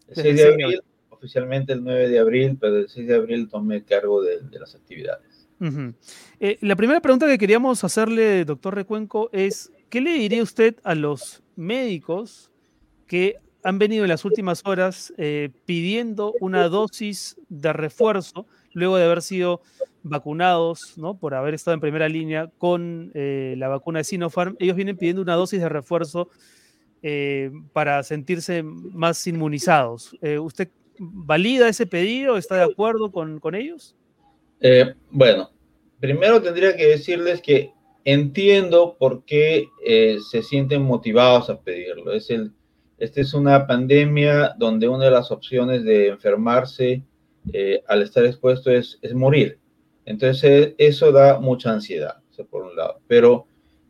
El 0.09 0.15
6 0.15 0.35
de 0.35 0.47
abril 0.47 0.81
oficialmente 1.17 1.73
el 1.73 1.83
9 1.83 2.09
de 2.09 2.19
abril, 2.19 2.57
pero 2.59 2.77
el 2.77 2.89
6 2.89 3.07
de 3.07 3.15
abril 3.15 3.49
tomé 3.49 3.83
cargo 3.83 4.21
de, 4.21 4.39
las 4.59 4.75
actividades. 4.75 5.47
Eh, 6.39 6.57
la 6.61 6.75
primera 6.75 7.01
pregunta 7.01 7.27
que 7.27 7.37
queríamos 7.37 7.83
hacerle, 7.83 8.45
doctor 8.45 8.75
Recuenco, 8.75 9.29
es, 9.33 9.71
¿qué 9.89 10.01
le 10.01 10.13
diría 10.13 10.43
usted 10.43 10.75
a 10.83 10.93
los 10.95 11.41
médicos 11.55 12.51
que 13.07 13.37
han 13.63 13.79
venido 13.79 14.03
en 14.03 14.09
las 14.09 14.23
últimas 14.23 14.61
horas 14.65 15.13
eh, 15.17 15.49
pidiendo 15.65 16.33
una 16.39 16.69
dosis 16.69 17.37
de 17.49 17.73
refuerzo 17.73 18.45
luego 18.73 18.97
de 18.97 19.05
haber 19.05 19.21
sido 19.21 19.61
vacunados, 20.03 20.97
¿no? 20.97 21.17
por 21.17 21.33
haber 21.33 21.55
estado 21.55 21.73
en 21.73 21.81
primera 21.81 22.07
línea 22.07 22.49
con 22.59 23.11
eh, 23.15 23.55
la 23.57 23.67
vacuna 23.67 23.99
de 23.99 24.03
Sinopharm? 24.03 24.55
Ellos 24.59 24.75
vienen 24.75 24.95
pidiendo 24.95 25.21
una 25.21 25.33
dosis 25.33 25.59
de 25.59 25.69
refuerzo 25.69 26.29
para 27.71 28.03
sentirse 28.03 28.63
más 28.63 29.25
inmunizados. 29.27 30.17
¿Usted 30.41 30.69
valida 30.99 31.69
ese 31.69 31.85
pedido? 31.85 32.37
¿Está 32.37 32.55
de 32.57 32.63
acuerdo 32.63 33.11
con, 33.11 33.55
ellos? 33.55 33.95
Eh, 34.61 34.93
bueno, 35.11 35.51
primero 35.99 36.41
tendría 36.41 36.75
que 36.75 36.87
decirles 36.87 37.41
que 37.41 37.71
entiendo 38.05 38.95
por 38.97 39.23
qué 39.25 39.67
eh, 39.85 40.17
se 40.29 40.41
sienten 40.41 40.81
motivados 40.81 41.49
a 41.49 41.59
pedirlo. 41.59 42.13
Es 42.13 42.29
el, 42.29 42.53
esta 42.97 43.21
es 43.21 43.33
una 43.33 43.67
pandemia 43.67 44.55
donde 44.57 44.87
una 44.87 45.05
de 45.05 45.11
las 45.11 45.31
opciones 45.31 45.83
de 45.83 46.07
enfermarse 46.07 47.03
eh, 47.53 47.83
al 47.87 48.01
estar 48.01 48.25
expuesto 48.25 48.71
es, 48.71 48.97
es 49.01 49.13
morir. 49.13 49.59
Entonces, 50.05 50.73
eso 50.77 51.11
da 51.11 51.39
mucha 51.39 51.71
ansiedad, 51.71 52.15
por 52.49 52.63
un 52.63 52.75
lado. 52.75 53.01
Pero 53.07 53.45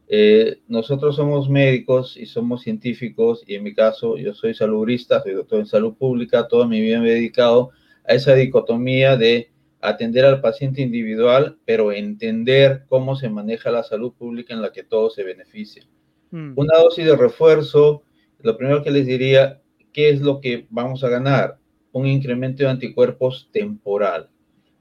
eh, 0.09 0.59
nosotros 0.67 1.17
somos 1.17 1.49
médicos 1.49 2.15
y 2.15 2.25
somos 2.25 2.61
científicos 2.61 3.43
y 3.45 3.55
en 3.55 3.63
mi 3.63 3.73
caso 3.73 4.17
yo 4.17 4.33
soy 4.33 4.53
salubrista, 4.53 5.21
soy 5.21 5.33
doctor 5.33 5.59
en 5.59 5.65
salud 5.65 5.95
pública, 5.95 6.47
toda 6.47 6.65
mi 6.65 6.79
vida 6.79 7.01
me 7.01 7.09
he 7.09 7.15
dedicado 7.15 7.71
a 8.07 8.13
esa 8.13 8.33
dicotomía 8.33 9.17
de 9.17 9.51
atender 9.81 10.23
al 10.23 10.39
paciente 10.39 10.81
individual, 10.81 11.57
pero 11.65 11.91
entender 11.91 12.85
cómo 12.87 13.15
se 13.15 13.29
maneja 13.29 13.69
la 13.69 13.83
salud 13.83 14.13
pública 14.13 14.53
en 14.53 14.61
la 14.61 14.71
que 14.71 14.83
todos 14.83 15.13
se 15.13 15.23
benefician. 15.23 15.87
Mm. 16.31 16.53
Una 16.55 16.77
dosis 16.77 17.05
de 17.05 17.15
refuerzo, 17.15 18.03
lo 18.39 18.57
primero 18.57 18.81
que 18.83 18.91
les 18.91 19.05
diría, 19.05 19.61
¿qué 19.91 20.09
es 20.09 20.21
lo 20.21 20.39
que 20.39 20.67
vamos 20.69 21.03
a 21.03 21.09
ganar? 21.09 21.57
Un 21.91 22.07
incremento 22.07 22.63
de 22.63 22.69
anticuerpos 22.69 23.49
temporal 23.51 24.29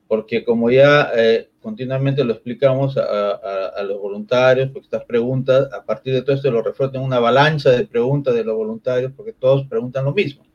porque 0.09 0.45
como 0.45 0.71
ya 0.71 1.11
eh, 1.15 1.49
continuamente 1.67 2.23
lo 2.23 2.33
explicamos 2.33 2.97
a, 2.97 3.83
los 3.83 3.99
voluntarios, 4.01 4.71
porque 4.71 4.87
estas 4.87 5.05
preguntas, 5.05 5.69
a 5.73 5.85
partir 5.85 6.15
de 6.15 6.23
todo 6.23 6.37
esto 6.37 6.49
lo 6.49 6.63
refuerzan 6.63 7.03
una 7.03 7.17
avalancha 7.17 7.71
de 7.71 7.85
preguntas 7.85 8.37
de 8.37 8.45
los 8.45 8.55
voluntarios, 8.55 9.11
porque 9.17 9.33
todos 9.33 9.67
preguntan 9.67 10.05
lo 10.05 10.15
mismo. 10.15 10.47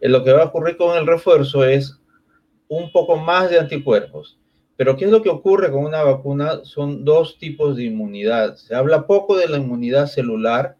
Eh, 0.00 0.08
lo 0.08 0.24
que 0.24 0.32
va 0.32 0.40
a 0.40 0.46
ocurrir 0.46 0.78
con 0.78 0.96
el 0.96 1.06
refuerzo 1.06 1.66
es 1.66 2.00
un 2.66 2.90
poco 2.92 3.18
más 3.18 3.50
de 3.50 3.58
anticuerpos. 3.58 4.38
Pero 4.74 4.96
¿qué 4.96 5.04
es 5.04 5.10
lo 5.10 5.20
que 5.20 5.28
ocurre 5.28 5.70
con 5.70 5.84
una 5.84 6.02
vacuna? 6.02 6.60
Son 6.64 7.04
dos 7.04 7.36
tipos 7.36 7.76
de 7.76 7.84
inmunidad. 7.84 8.56
Se 8.56 8.74
habla 8.74 9.06
poco 9.06 9.36
de 9.36 9.48
la 9.48 9.58
inmunidad 9.58 10.06
celular 10.06 10.78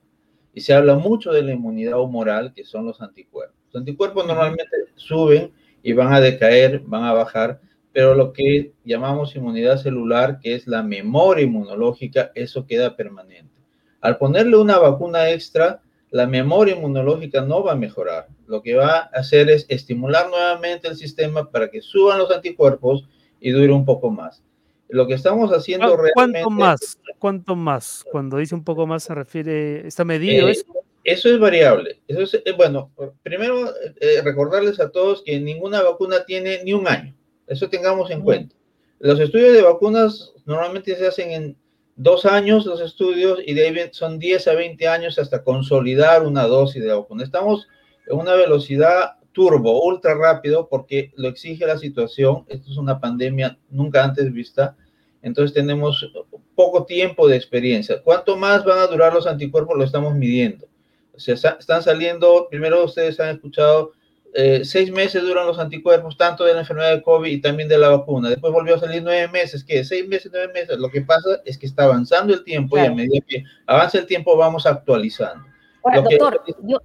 y 0.55 0.63
se 0.63 0.73
habla 0.73 0.95
mucho 0.95 1.31
de 1.31 1.43
la 1.43 1.53
inmunidad 1.53 2.01
humoral, 2.01 2.55
que 2.55 2.65
son 2.65 2.87
los 2.87 3.03
anticuerpos. 3.03 3.59
Los 3.71 3.83
anticuerpos 3.83 4.27
normalmente 4.27 4.79
suben 4.95 5.53
y 5.83 5.93
van 5.93 6.11
a 6.11 6.23
decaer, 6.23 6.81
van 6.87 7.05
a 7.05 7.13
bajar, 7.13 7.61
pero 7.93 8.15
lo 8.15 8.33
que 8.33 8.73
llamamos 8.85 9.37
inmunidad 9.37 9.79
celular, 9.79 10.39
que 10.41 10.55
es 10.55 10.67
la 10.67 10.83
memoria 10.83 11.45
inmunológica, 11.45 12.33
eso 12.35 12.67
queda 12.67 12.97
permanente. 12.97 13.53
Al 14.01 14.19
ponerle 14.19 14.57
una 14.57 14.79
vacuna 14.79 15.31
extra, 15.31 15.83
la 16.11 16.27
memoria 16.27 16.75
inmunológica 16.75 17.41
no 17.43 17.63
va 17.63 17.73
a 17.73 17.77
mejorar. 17.77 18.29
Lo 18.47 18.63
que 18.63 18.75
va 18.75 18.97
a 18.99 19.11
hacer 19.15 19.49
es 19.51 19.67
estimular 19.69 20.29
nuevamente 20.29 20.89
el 20.89 20.97
sistema 20.97 21.51
para 21.51 21.71
que 21.71 21.81
suban 21.81 22.19
los 22.19 22.31
anticuerpos 22.31 23.09
y 23.41 23.51
dure 23.51 23.73
un 23.73 23.85
poco 23.85 24.11
más. 24.11 24.43
Lo 24.89 25.07
que 25.07 25.15
estamos 25.15 25.51
haciendo 25.53 25.97
realmente... 25.97 26.43
¿Cuánto 26.43 26.51
más? 26.51 26.99
¿Cuánto 27.19 27.57
más? 27.57 28.05
Cuando 28.11 28.37
dice 28.37 28.55
un 28.55 28.65
poco 28.65 28.87
más 28.87 29.05
se 29.05 29.15
refiere, 29.15 29.87
¿está 29.87 30.05
medido 30.05 30.49
eh, 30.49 30.53
eso? 30.53 30.67
Eso 31.05 31.29
es 31.31 31.39
variable. 31.39 32.01
Eso 32.07 32.23
es, 32.23 32.35
eh, 32.35 32.53
bueno, 32.57 32.91
primero 33.23 33.73
eh, 34.01 34.21
recordarles 34.23 34.81
a 34.81 34.91
todos 34.91 35.23
que 35.25 35.41
ninguna 35.41 35.83
vacuna 35.83 36.25
tiene 36.25 36.63
ni 36.63 36.73
un 36.73 36.87
año. 36.87 37.15
Eso 37.53 37.69
tengamos 37.69 38.11
en 38.11 38.23
cuenta. 38.23 38.55
Los 38.99 39.21
estudios 39.21 39.53
de 39.53 39.63
vacunas 39.63 40.33
normalmente 40.47 40.97
se 40.97 41.07
hacen 41.07 41.31
en 41.33 41.57
dos 41.97 42.25
años 42.25 42.65
los 42.65 42.81
estudios 42.81 43.41
y 43.45 43.55
de 43.55 43.69
ahí 43.69 43.89
son 43.93 44.19
10 44.19 44.49
a 44.49 44.55
20 44.55 44.89
años 44.89 45.19
hasta 45.19 45.45
consolidar 45.45 46.27
una 46.27 46.47
dosis 46.47 46.83
de 46.83 46.95
vacuna. 46.95 47.23
Estamos 47.23 47.69
en 48.07 48.19
una 48.19 48.35
velocidad 48.35 49.17
turbo, 49.33 49.85
ultra 49.85 50.15
rápido, 50.15 50.69
porque 50.69 51.13
lo 51.17 51.29
exige 51.29 51.67
la 51.67 51.79
situación. 51.79 52.45
Esto 52.49 52.71
es 52.71 52.77
una 52.77 53.01
pandemia 53.01 53.59
nunca 53.71 54.03
antes 54.03 54.33
vista. 54.33 54.77
Entonces 55.23 55.55
tenemos 55.55 56.11
poco 56.55 56.85
tiempo 56.85 57.29
de 57.29 57.37
experiencia. 57.37 58.03
¿Cuánto 58.03 58.37
más 58.37 58.65
van 58.65 58.79
a 58.79 58.87
durar 58.87 59.13
los 59.15 59.27
anticuerpos? 59.27 59.77
Lo 59.77 59.85
estamos 59.85 60.15
midiendo. 60.15 60.67
O 61.15 61.21
sea, 61.21 61.35
están 61.35 61.83
saliendo, 61.83 62.49
primero 62.51 62.85
ustedes 62.85 63.21
han 63.21 63.37
escuchado 63.37 63.93
eh, 64.35 64.65
seis 64.65 64.91
meses 64.91 65.23
duran 65.23 65.47
los 65.47 65.59
anticuerpos, 65.59 66.17
tanto 66.17 66.45
de 66.45 66.55
la 66.55 66.61
enfermedad 66.61 66.93
de 66.93 67.03
COVID 67.03 67.31
y 67.31 67.41
también 67.41 67.69
de 67.69 67.77
la 67.77 67.91
vacuna. 67.91 68.31
Después 68.31 68.53
volvió 68.53 68.77
a 68.77 68.79
salir 68.79 69.03
nueve 69.03 69.29
meses, 69.29 69.63
que 69.63 69.85
seis 69.85 70.09
meses, 70.09 70.31
nueve 70.33 70.53
meses. 70.53 70.79
Lo 70.79 70.89
que 70.89 71.03
pasa 71.03 71.41
es 71.45 71.59
que 71.59 71.67
está 71.67 71.85
avanzando 71.85 72.33
el 72.33 72.43
tiempo 72.43 72.79
y 72.79 72.81
a 72.81 72.95
medida 72.95 73.25
que 73.27 73.45
avanza 73.67 73.99
el 73.99 74.07
tiempo 74.07 74.37
vamos 74.37 74.65
actualizando. 74.65 75.45
Ahora, 75.85 76.01
doctor, 76.01 76.43
yo, 76.63 76.79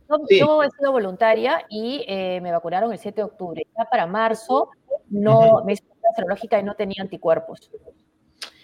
he 0.64 0.70
sido 0.72 0.92
voluntaria 0.92 1.66
y 1.70 2.04
eh, 2.08 2.42
me 2.42 2.52
vacunaron 2.52 2.92
el 2.92 3.00
7 3.00 3.16
de 3.16 3.24
octubre. 3.24 3.68
Ya 3.78 3.86
para 3.86 4.08
marzo 4.08 4.70
no 5.10 5.64
me 5.64 5.74
hizo 5.74 5.84
una 5.86 6.12
serológica 6.16 6.60
y 6.60 6.64
no 6.64 6.76
tenía 6.76 7.02
anticuerpos. 7.02 7.70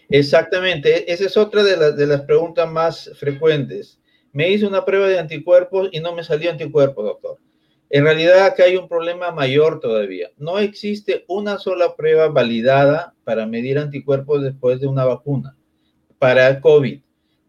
Exactamente, 0.10 1.12
esa 1.12 1.26
es 1.26 1.38
otra 1.38 1.64
de, 1.64 1.94
de 1.94 2.08
las 2.08 2.22
preguntas 2.22 2.70
más 2.70 3.12
frecuentes. 3.16 4.00
Me 4.34 4.50
hice 4.50 4.66
una 4.66 4.84
prueba 4.84 5.08
de 5.08 5.20
anticuerpos 5.20 5.90
y 5.92 6.02
no 6.02 6.14
me 6.14 6.24
salió 6.24 6.52
anticuerpos, 6.52 7.06
doctor. 7.06 7.38
En 7.94 8.06
realidad 8.06 8.48
acá 8.48 8.64
hay 8.64 8.76
un 8.76 8.88
problema 8.88 9.30
mayor 9.30 9.80
todavía. 9.80 10.32
No 10.38 10.58
existe 10.58 11.26
una 11.28 11.60
sola 11.60 11.96
prueba 11.96 12.28
validada 12.28 13.14
para 13.24 13.46
medir 13.46 13.78
anticuerpos 13.78 14.42
después 14.42 14.82
de 14.82 14.88
una 14.88 15.06
vacuna 15.06 15.56
para 16.18 16.60
COVID. 16.60 17.00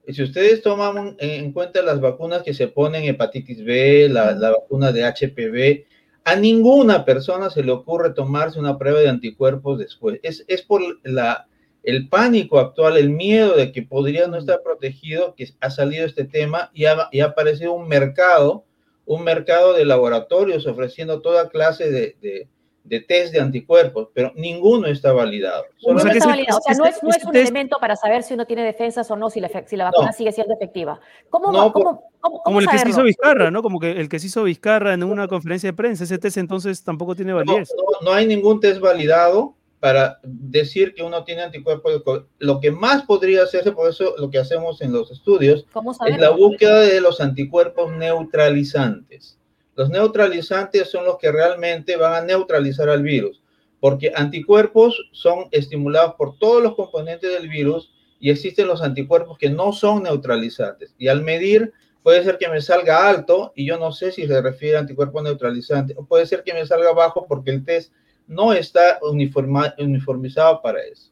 Si 0.06 0.22
ustedes 0.22 0.60
toman 0.60 1.16
en 1.18 1.50
cuenta 1.54 1.80
las 1.80 1.98
vacunas 1.98 2.42
que 2.42 2.52
se 2.52 2.68
ponen 2.68 3.04
hepatitis 3.04 3.64
B, 3.64 4.10
la, 4.10 4.34
vacuna 4.34 4.92
de 4.92 5.04
HPV, 5.04 5.86
a 6.24 6.36
ninguna 6.36 7.06
persona 7.06 7.48
se 7.48 7.62
le 7.62 7.72
ocurre 7.72 8.10
tomarse 8.10 8.60
una 8.60 8.76
prueba 8.76 9.00
de 9.00 9.08
anticuerpos 9.08 9.78
después. 9.78 10.20
Es, 10.22 10.60
por 10.60 10.82
la, 11.04 11.48
el 11.82 12.10
pánico 12.10 12.58
actual, 12.58 12.98
el 12.98 13.08
miedo 13.08 13.56
de 13.56 13.72
que 13.72 13.80
podría 13.80 14.26
no 14.26 14.36
estar 14.36 14.62
protegido, 14.62 15.34
que 15.34 15.48
ha 15.60 15.70
salido 15.70 16.04
este 16.04 16.26
tema 16.26 16.70
y 16.74 16.84
ha, 16.84 17.08
y 17.12 17.20
ha 17.20 17.28
aparecido 17.28 17.72
un 17.72 17.88
mercado 17.88 18.66
un 19.06 19.22
mercado 19.24 19.72
de 19.74 19.84
laboratorios 19.84 20.66
ofreciendo 20.66 21.20
toda 21.20 21.48
clase 21.48 21.90
de, 21.90 22.48
de, 22.84 23.00
test 23.00 23.32
de 23.32 23.40
anticuerpos, 23.40 24.08
pero 24.14 24.32
ninguno 24.34 24.86
está 24.86 25.12
validado. 25.12 25.64
no 25.86 25.98
está 25.98 26.26
validado. 26.26 26.58
O 26.58 26.62
sea, 26.62 26.74
no 26.74 26.86
es, 26.86 27.02
no 27.02 27.10
es 27.10 27.24
un 27.24 27.36
elemento 27.36 27.78
para 27.80 27.96
saber 27.96 28.22
si 28.22 28.34
uno 28.34 28.46
tiene 28.46 28.64
defensas 28.64 29.10
o 29.10 29.16
no, 29.16 29.30
si 29.30 29.40
la, 29.40 29.50
si 29.66 29.76
la 29.76 29.84
vacuna 29.84 30.12
sigue 30.12 30.32
siendo 30.32 30.54
efectiva. 30.54 31.00
¿Cómo, 31.30 31.72
cómo, 31.72 31.72
cómo, 32.20 32.42
como 32.42 32.60
el 32.60 32.68
que 32.68 32.78
se 32.78 32.88
hizo 32.88 33.02
Vizcarra, 33.02 33.50
¿no? 33.50 33.62
Como 33.62 33.78
que 33.78 33.92
el 33.92 34.08
que 34.08 34.18
se 34.18 34.28
hizo 34.28 34.44
Vizcarra 34.44 34.94
en 34.94 35.02
una 35.02 35.28
conferencia 35.28 35.70
de 35.70 35.74
prensa, 35.74 36.04
ese 36.04 36.18
test 36.18 36.36
entonces 36.36 36.82
tampoco 36.82 37.14
tiene 37.14 37.32
validez. 37.32 37.70
no, 37.76 38.10
no 38.10 38.14
hay 38.14 38.26
ningún 38.26 38.60
test 38.60 38.80
validado 38.80 39.54
para 39.84 40.18
decir 40.22 40.94
que 40.94 41.02
uno 41.02 41.24
tiene 41.24 41.42
anticuerpos. 41.42 42.24
Lo 42.38 42.58
que 42.58 42.70
más 42.70 43.02
podría 43.02 43.42
hacerse, 43.42 43.70
por 43.72 43.90
eso 43.90 44.14
lo 44.16 44.30
que 44.30 44.38
hacemos 44.38 44.80
en 44.80 44.94
los 44.94 45.10
estudios, 45.10 45.66
es 46.06 46.18
la 46.18 46.30
búsqueda 46.30 46.80
de 46.80 47.02
los 47.02 47.20
anticuerpos 47.20 47.92
neutralizantes. 47.92 49.38
Los 49.74 49.90
neutralizantes 49.90 50.90
son 50.90 51.04
los 51.04 51.18
que 51.18 51.30
realmente 51.30 51.96
van 51.96 52.14
a 52.14 52.22
neutralizar 52.22 52.88
al 52.88 53.02
virus, 53.02 53.42
porque 53.78 54.10
anticuerpos 54.16 55.10
son 55.12 55.48
estimulados 55.50 56.14
por 56.14 56.38
todos 56.38 56.62
los 56.62 56.76
componentes 56.76 57.30
del 57.30 57.50
virus 57.50 57.92
y 58.18 58.30
existen 58.30 58.68
los 58.68 58.80
anticuerpos 58.80 59.36
que 59.36 59.50
no 59.50 59.74
son 59.74 60.04
neutralizantes. 60.04 60.94
Y 60.96 61.08
al 61.08 61.22
medir, 61.22 61.74
puede 62.02 62.24
ser 62.24 62.38
que 62.38 62.48
me 62.48 62.62
salga 62.62 63.06
alto 63.06 63.52
y 63.54 63.66
yo 63.66 63.78
no 63.78 63.92
sé 63.92 64.12
si 64.12 64.26
se 64.26 64.40
refiere 64.40 64.78
a 64.78 64.80
anticuerpos 64.80 65.22
neutralizantes, 65.22 65.94
o 65.98 66.06
puede 66.06 66.24
ser 66.24 66.42
que 66.42 66.54
me 66.54 66.64
salga 66.64 66.94
bajo 66.94 67.26
porque 67.26 67.50
el 67.50 67.66
test 67.66 67.92
no 68.26 68.52
está 68.52 68.98
uniformizado 69.02 70.62
para 70.62 70.82
eso. 70.82 71.10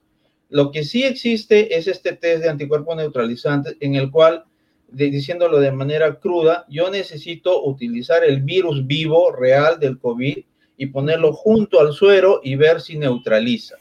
Lo 0.48 0.70
que 0.70 0.84
sí 0.84 1.04
existe 1.04 1.76
es 1.76 1.86
este 1.86 2.12
test 2.12 2.42
de 2.42 2.50
anticuerpos 2.50 2.96
neutralizantes 2.96 3.76
en 3.80 3.94
el 3.94 4.10
cual, 4.10 4.44
diciéndolo 4.88 5.60
de 5.60 5.72
manera 5.72 6.18
cruda, 6.20 6.66
yo 6.68 6.90
necesito 6.90 7.64
utilizar 7.64 8.22
el 8.24 8.42
virus 8.42 8.86
vivo 8.86 9.32
real 9.32 9.80
del 9.80 9.98
COVID 9.98 10.38
y 10.76 10.86
ponerlo 10.86 11.32
junto 11.32 11.80
al 11.80 11.92
suero 11.92 12.40
y 12.42 12.56
ver 12.56 12.80
si 12.80 12.98
neutraliza. 12.98 13.76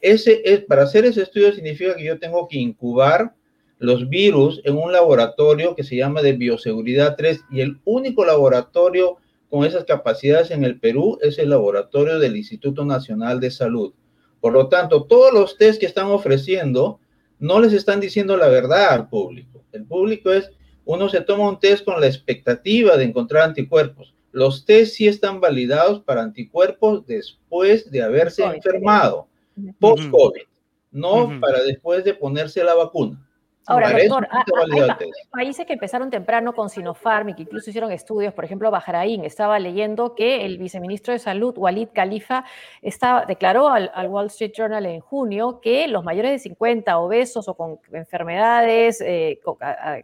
Ese 0.00 0.42
es, 0.44 0.60
para 0.60 0.82
hacer 0.82 1.04
ese 1.04 1.22
estudio 1.22 1.52
significa 1.52 1.94
que 1.94 2.04
yo 2.04 2.18
tengo 2.18 2.48
que 2.48 2.58
incubar 2.58 3.34
los 3.78 4.08
virus 4.08 4.60
en 4.64 4.76
un 4.76 4.92
laboratorio 4.92 5.74
que 5.74 5.84
se 5.84 5.96
llama 5.96 6.20
de 6.20 6.34
bioseguridad 6.34 7.16
3 7.16 7.44
y 7.50 7.60
el 7.60 7.80
único 7.84 8.24
laboratorio 8.24 9.16
con 9.50 9.64
esas 9.64 9.84
capacidades 9.84 10.52
en 10.52 10.64
el 10.64 10.78
Perú 10.78 11.18
es 11.20 11.38
el 11.38 11.50
laboratorio 11.50 12.18
del 12.18 12.36
Instituto 12.36 12.84
Nacional 12.84 13.40
de 13.40 13.50
Salud. 13.50 13.92
Por 14.40 14.52
lo 14.52 14.68
tanto, 14.68 15.04
todos 15.04 15.34
los 15.34 15.58
test 15.58 15.80
que 15.80 15.86
están 15.86 16.06
ofreciendo 16.06 17.00
no 17.40 17.58
les 17.60 17.72
están 17.72 18.00
diciendo 18.00 18.36
la 18.36 18.48
verdad 18.48 18.90
al 18.90 19.08
público. 19.08 19.64
El 19.72 19.84
público 19.84 20.30
es, 20.32 20.50
uno 20.84 21.08
se 21.08 21.20
toma 21.20 21.48
un 21.48 21.58
test 21.58 21.84
con 21.84 22.00
la 22.00 22.06
expectativa 22.06 22.96
de 22.96 23.04
encontrar 23.04 23.42
anticuerpos. 23.42 24.14
Los 24.30 24.64
test 24.64 24.94
sí 24.94 25.08
están 25.08 25.40
validados 25.40 26.00
para 26.00 26.22
anticuerpos 26.22 27.04
después 27.06 27.90
de 27.90 28.02
haberse 28.02 28.44
enfermado, 28.44 29.26
post-COVID, 29.80 30.42
no 30.92 31.40
para 31.40 31.62
después 31.64 32.04
de 32.04 32.14
ponerse 32.14 32.62
la 32.62 32.74
vacuna. 32.74 33.26
Ahora, 33.70 33.90
doctor, 33.92 34.28
hay, 34.32 35.10
países 35.30 35.64
que 35.64 35.74
empezaron 35.74 36.10
temprano 36.10 36.52
con 36.52 36.68
Sinopharm 36.68 37.28
y 37.28 37.34
que 37.34 37.42
incluso 37.42 37.70
hicieron 37.70 37.92
estudios, 37.92 38.34
por 38.34 38.44
ejemplo, 38.44 38.68
Bahrein. 38.68 39.24
Estaba 39.24 39.60
leyendo 39.60 40.16
que 40.16 40.44
el 40.44 40.58
viceministro 40.58 41.12
de 41.12 41.20
Salud, 41.20 41.56
Walid 41.56 41.88
Khalifa, 41.94 42.44
estaba, 42.82 43.24
declaró 43.26 43.68
al, 43.68 44.08
Wall 44.08 44.26
Street 44.26 44.52
Journal 44.56 44.84
en 44.86 45.00
junio 45.00 45.60
que 45.60 45.86
los 45.86 46.02
mayores 46.02 46.32
de 46.32 46.38
50, 46.40 46.98
obesos 46.98 47.46
o 47.46 47.54
con 47.54 47.78
enfermedades, 47.92 49.00
eh, 49.00 49.40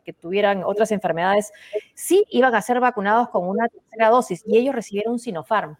que 0.05 0.13
tuvieran 0.13 0.63
otras 0.63 0.93
enfermedades, 0.93 1.53
sí 1.95 2.25
iban 2.31 2.55
a 2.55 2.63
ser 2.63 2.79
vacunados 2.79 3.31
con 3.31 3.49
una 3.49 3.67
tercera 3.67 4.11
dosis 4.11 4.45
y 4.47 4.59
ellos 4.59 4.77
recibieron 4.77 5.19
Sinopharm. 5.19 5.77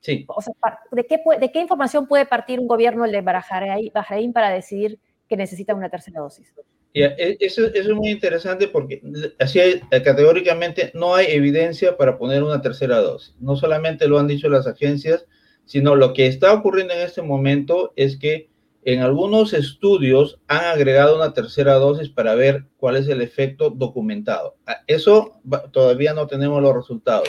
Sí. 0.00 0.24
O 0.28 0.42
sea, 0.42 0.54
¿de 0.90 1.06
qué, 1.06 1.20
¿de 1.38 1.52
qué 1.52 1.60
información 1.60 2.08
puede 2.08 2.26
partir 2.26 2.58
un 2.58 2.66
gobierno 2.66 3.04
de 3.04 3.20
Bahrein 3.20 4.32
para 4.32 4.50
decidir 4.50 4.98
que 5.28 5.36
necesita 5.36 5.72
una 5.72 5.88
tercera 5.88 6.20
dosis? 6.20 6.52
E, 6.98 7.36
eso, 7.40 7.66
es 7.66 7.88
muy 7.90 8.08
interesante 8.08 8.68
porque 8.68 9.02
así 9.38 9.60
eh, 9.60 9.80
categóricamente 10.02 10.90
no 10.94 11.14
hay 11.14 11.26
evidencia 11.28 11.96
para 11.96 12.16
poner 12.16 12.42
una 12.42 12.62
tercera 12.62 12.98
dosis. 12.98 13.34
No 13.38 13.54
solamente 13.56 14.08
lo 14.08 14.18
han 14.18 14.26
dicho 14.26 14.48
las 14.48 14.66
agencias, 14.66 15.26
sino 15.66 15.94
lo 15.94 16.14
que 16.14 16.26
está 16.26 16.54
ocurriendo 16.54 16.94
en 16.94 17.00
este 17.00 17.20
momento 17.20 17.92
es 17.96 18.16
que 18.16 18.48
en 18.84 19.00
algunos 19.00 19.52
estudios 19.52 20.38
han 20.46 20.64
agregado 20.64 21.16
una 21.16 21.34
tercera 21.34 21.74
dosis 21.74 22.08
para 22.08 22.34
ver 22.34 22.64
cuál 22.78 22.96
es 22.96 23.08
el 23.08 23.20
efecto 23.20 23.68
documentado. 23.68 24.56
Eso 24.86 25.40
todavía 25.72 26.14
no 26.14 26.26
tenemos 26.28 26.62
los 26.62 26.74
resultados. 26.74 27.28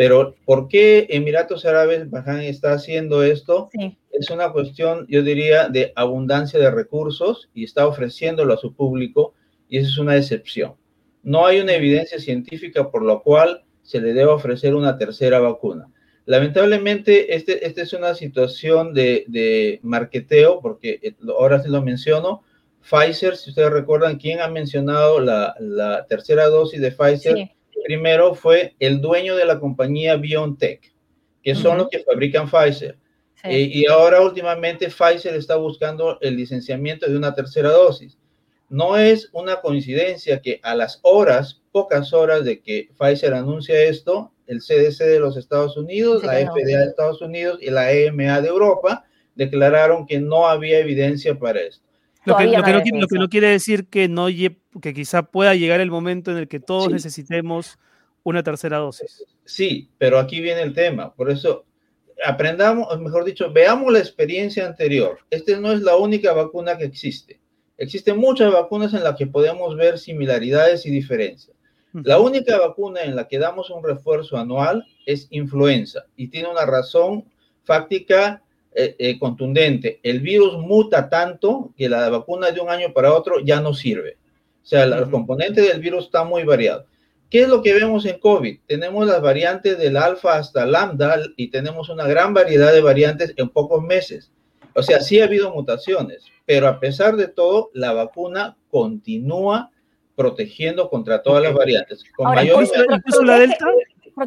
Pero 0.00 0.34
¿por 0.46 0.66
qué 0.66 1.08
Emiratos 1.10 1.66
Árabes 1.66 2.08
Baján 2.08 2.40
está 2.40 2.72
haciendo 2.72 3.22
esto? 3.22 3.68
Es 4.10 4.30
una 4.30 4.50
cuestión, 4.50 5.04
yo 5.10 5.22
diría, 5.22 5.68
de 5.68 5.92
abundancia 5.94 6.58
de 6.58 6.70
recursos 6.70 7.50
y 7.52 7.64
está 7.64 7.86
ofreciéndolo 7.86 8.54
a 8.54 8.56
su 8.56 8.74
público 8.74 9.34
y 9.68 9.76
eso 9.76 9.90
es 9.90 9.98
una 9.98 10.16
excepción. 10.16 10.72
No 11.22 11.44
hay 11.44 11.60
una 11.60 11.74
evidencia 11.74 12.18
científica 12.18 12.90
por 12.90 13.02
lo 13.02 13.22
cual 13.22 13.62
se 13.82 14.00
le 14.00 14.14
debe 14.14 14.30
ofrecer 14.30 14.74
una 14.74 14.96
tercera 14.96 15.38
vacuna. 15.38 15.88
Lamentablemente, 16.24 17.34
esta 17.34 17.52
este 17.52 17.82
es 17.82 17.92
una 17.92 18.14
situación 18.14 18.94
de, 18.94 19.26
de 19.28 19.80
marketeo, 19.82 20.62
porque 20.62 20.98
eh, 21.02 21.14
ahora 21.28 21.62
sí 21.62 21.68
lo 21.68 21.82
menciono. 21.82 22.42
Pfizer, 22.80 23.36
si 23.36 23.50
ustedes 23.50 23.70
recuerdan, 23.70 24.16
¿quién 24.16 24.40
ha 24.40 24.48
mencionado 24.48 25.20
la, 25.20 25.54
la 25.60 26.06
tercera 26.06 26.46
dosis 26.46 26.80
de 26.80 26.90
Pfizer? 26.90 27.36
Sí 27.36 27.50
primero 27.84 28.34
fue 28.34 28.74
el 28.78 29.00
dueño 29.00 29.36
de 29.36 29.44
la 29.44 29.58
compañía 29.58 30.16
BioNTech, 30.16 30.92
que 31.42 31.54
son 31.54 31.78
los 31.78 31.88
que 31.88 32.00
fabrican 32.00 32.48
Pfizer. 32.48 32.96
Eh, 33.44 33.70
y 33.72 33.86
ahora 33.86 34.20
últimamente 34.20 34.88
Pfizer 34.88 35.34
está 35.34 35.56
buscando 35.56 36.18
el 36.20 36.36
licenciamiento 36.36 37.10
de 37.10 37.16
una 37.16 37.34
tercera 37.34 37.70
dosis. 37.70 38.18
No 38.68 38.96
es 38.96 39.30
una 39.32 39.60
coincidencia 39.60 40.40
que 40.40 40.60
a 40.62 40.74
las 40.74 41.00
horas, 41.02 41.60
pocas 41.72 42.12
horas 42.12 42.44
de 42.44 42.60
que 42.60 42.88
Pfizer 42.98 43.34
anuncia 43.34 43.82
esto, 43.82 44.32
el 44.46 44.60
CDC 44.60 45.04
de 45.04 45.20
los 45.20 45.36
Estados 45.36 45.76
Unidos, 45.76 46.22
la 46.22 46.34
FDA 46.34 46.78
de 46.78 46.84
Estados 46.84 47.22
Unidos 47.22 47.58
y 47.62 47.70
la 47.70 47.92
EMA 47.92 48.40
de 48.40 48.48
Europa 48.48 49.04
declararon 49.34 50.06
que 50.06 50.20
no 50.20 50.46
había 50.46 50.78
evidencia 50.78 51.38
para 51.38 51.60
esto. 51.60 51.89
Lo 52.24 52.36
que, 52.36 52.46
no, 53.18 53.28
quiere 53.28 53.48
decir 53.48 53.86
que, 53.86 54.06
no, 54.08 54.26
que 54.26 54.94
quizá 54.94 55.22
pueda 55.22 55.54
llegar 55.54 55.80
el 55.80 55.90
momento 55.90 56.30
en 56.30 56.36
el 56.36 56.48
que 56.48 56.60
todos 56.60 56.90
necesitemos 56.90 57.78
una 58.22 58.42
tercera 58.42 58.76
dosis. 58.76 59.24
Sí, 59.44 59.88
pero 59.96 60.18
aquí 60.18 60.40
viene 60.40 60.62
el 60.62 60.74
tema. 60.74 61.14
Por 61.14 61.30
eso 61.30 61.64
aprendamos, 62.24 63.00
mejor 63.00 63.24
dicho, 63.24 63.50
veamos 63.52 63.92
la 63.92 64.00
experiencia 64.00 64.66
anterior. 64.66 65.18
Esta 65.30 65.58
no 65.58 65.72
es 65.72 65.80
la 65.80 65.96
única 65.96 66.32
vacuna 66.32 66.76
que 66.76 66.84
existe. 66.84 67.40
Existen 67.78 68.18
muchas 68.18 68.52
vacunas 68.52 68.92
en 68.92 69.02
las 69.02 69.16
que 69.16 69.26
podemos 69.26 69.74
ver 69.76 69.98
similaridades 69.98 70.84
y 70.84 70.90
diferencias. 70.90 71.56
La 71.92 72.20
única 72.20 72.56
vacuna 72.58 73.02
en 73.02 73.16
la 73.16 73.26
que 73.26 73.38
damos 73.38 73.70
un 73.70 73.82
refuerzo 73.82 74.36
anual 74.36 74.86
es 75.06 75.26
influenza 75.30 76.04
y 76.14 76.28
tiene 76.28 76.48
una 76.48 76.64
razón 76.64 77.24
fáctica 77.64 78.44
eh, 78.72 78.94
eh, 78.98 79.18
contundente. 79.18 79.98
El 80.02 80.20
virus 80.20 80.56
muta 80.58 81.08
tanto 81.08 81.72
que 81.76 81.88
la 81.88 82.08
vacuna 82.08 82.50
de 82.50 82.60
un 82.60 82.68
año 82.68 82.92
para 82.92 83.12
otro 83.12 83.40
ya 83.40 83.60
no 83.60 83.74
sirve. 83.74 84.16
O 84.62 84.66
sea, 84.66 84.86
los 84.86 85.08
componentes 85.08 85.66
del 85.66 85.80
virus 85.80 86.04
están 86.04 86.28
muy 86.28 86.44
variados. 86.44 86.84
¿Qué 87.30 87.42
es 87.42 87.48
lo 87.48 87.62
que 87.62 87.74
vemos 87.74 88.06
en 88.06 88.18
COVID? 88.18 88.58
Tenemos 88.66 89.06
las 89.06 89.22
variantes 89.22 89.78
del 89.78 89.96
alfa 89.96 90.36
hasta 90.36 90.66
lambda 90.66 91.20
y 91.36 91.48
tenemos 91.48 91.88
una 91.88 92.06
gran 92.06 92.34
variedad 92.34 92.72
de 92.72 92.80
variantes 92.80 93.34
en 93.36 93.48
pocos 93.48 93.82
meses. 93.82 94.30
O 94.74 94.82
sea, 94.82 95.00
sí 95.00 95.20
ha 95.20 95.24
habido 95.24 95.52
mutaciones, 95.52 96.24
pero 96.46 96.68
a 96.68 96.78
pesar 96.78 97.16
de 97.16 97.28
todo, 97.28 97.70
la 97.72 97.92
vacuna 97.92 98.56
continúa 98.70 99.70
protegiendo 100.14 100.90
contra 100.90 101.22
todas 101.22 101.42
las 101.42 101.54
variantes. 101.54 102.04
Con 102.16 102.34
mayor... 102.34 102.62
incluso 102.62 103.24
la 103.24 103.38
delta 103.38 103.66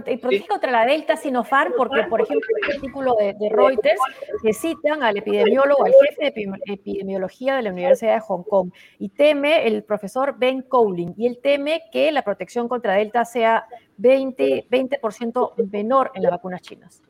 protege 0.01 0.47
contra 0.47 0.71
la 0.71 0.85
delta 0.85 1.15
Sinopharm 1.15 1.73
porque, 1.77 2.03
por 2.09 2.21
ejemplo, 2.21 2.47
el 2.63 2.75
artículo 2.75 3.15
de, 3.15 3.35
Reuters 3.49 3.99
que 4.41 4.53
citan 4.53 5.03
al 5.03 5.17
epidemiólogo, 5.17 5.85
al 5.85 5.93
jefe 6.07 6.31
de 6.31 6.73
epidemiología 6.73 7.55
de 7.55 7.63
la 7.63 7.71
Universidad 7.71 8.15
de 8.15 8.21
Hong 8.21 8.43
Kong 8.43 8.71
y 8.99 9.09
teme 9.09 9.67
el 9.67 9.83
profesor 9.83 10.35
Ben 10.37 10.61
Cowling 10.61 11.13
y 11.17 11.27
él 11.27 11.39
teme 11.41 11.81
que 11.91 12.11
la 12.11 12.23
protección 12.23 12.67
contra 12.67 12.93
delta 12.95 13.25
sea 13.25 13.65
20%, 13.99 14.67
20 14.69 14.99
menor 15.71 16.11
en 16.15 16.23
las 16.23 16.31
vacunas 16.31 16.61
chinas. 16.61 17.01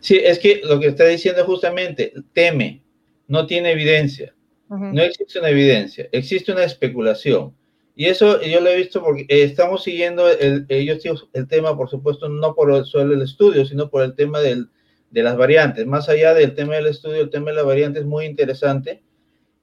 Sí, 0.00 0.20
es 0.22 0.38
que 0.38 0.60
lo 0.64 0.78
que 0.78 0.88
está 0.88 1.04
diciendo 1.06 1.44
justamente, 1.44 2.12
teme, 2.32 2.82
no 3.28 3.46
tiene 3.46 3.72
evidencia. 3.72 4.34
No 4.68 5.02
existe 5.02 5.40
una 5.40 5.48
evidencia, 5.48 6.08
existe 6.12 6.52
una 6.52 6.62
especulación. 6.62 7.56
Y 8.00 8.06
eso 8.06 8.40
yo 8.40 8.62
lo 8.62 8.70
he 8.70 8.76
visto 8.76 9.02
porque 9.02 9.26
eh, 9.28 9.42
estamos 9.42 9.82
siguiendo 9.82 10.26
el, 10.26 10.64
ellos 10.70 11.28
el 11.34 11.46
tema, 11.46 11.76
por 11.76 11.90
supuesto, 11.90 12.30
no 12.30 12.54
por 12.54 12.72
el 12.72 12.86
solo 12.86 13.12
el 13.12 13.20
estudio, 13.20 13.66
sino 13.66 13.90
por 13.90 14.02
el 14.02 14.14
tema 14.14 14.40
del, 14.40 14.70
de 15.10 15.22
las 15.22 15.36
variantes. 15.36 15.84
Más 15.86 16.08
allá 16.08 16.32
del 16.32 16.54
tema 16.54 16.76
del 16.76 16.86
estudio, 16.86 17.20
el 17.20 17.28
tema 17.28 17.50
de 17.50 17.56
la 17.56 17.62
variante 17.62 17.98
es 17.98 18.06
muy 18.06 18.24
interesante. 18.24 19.02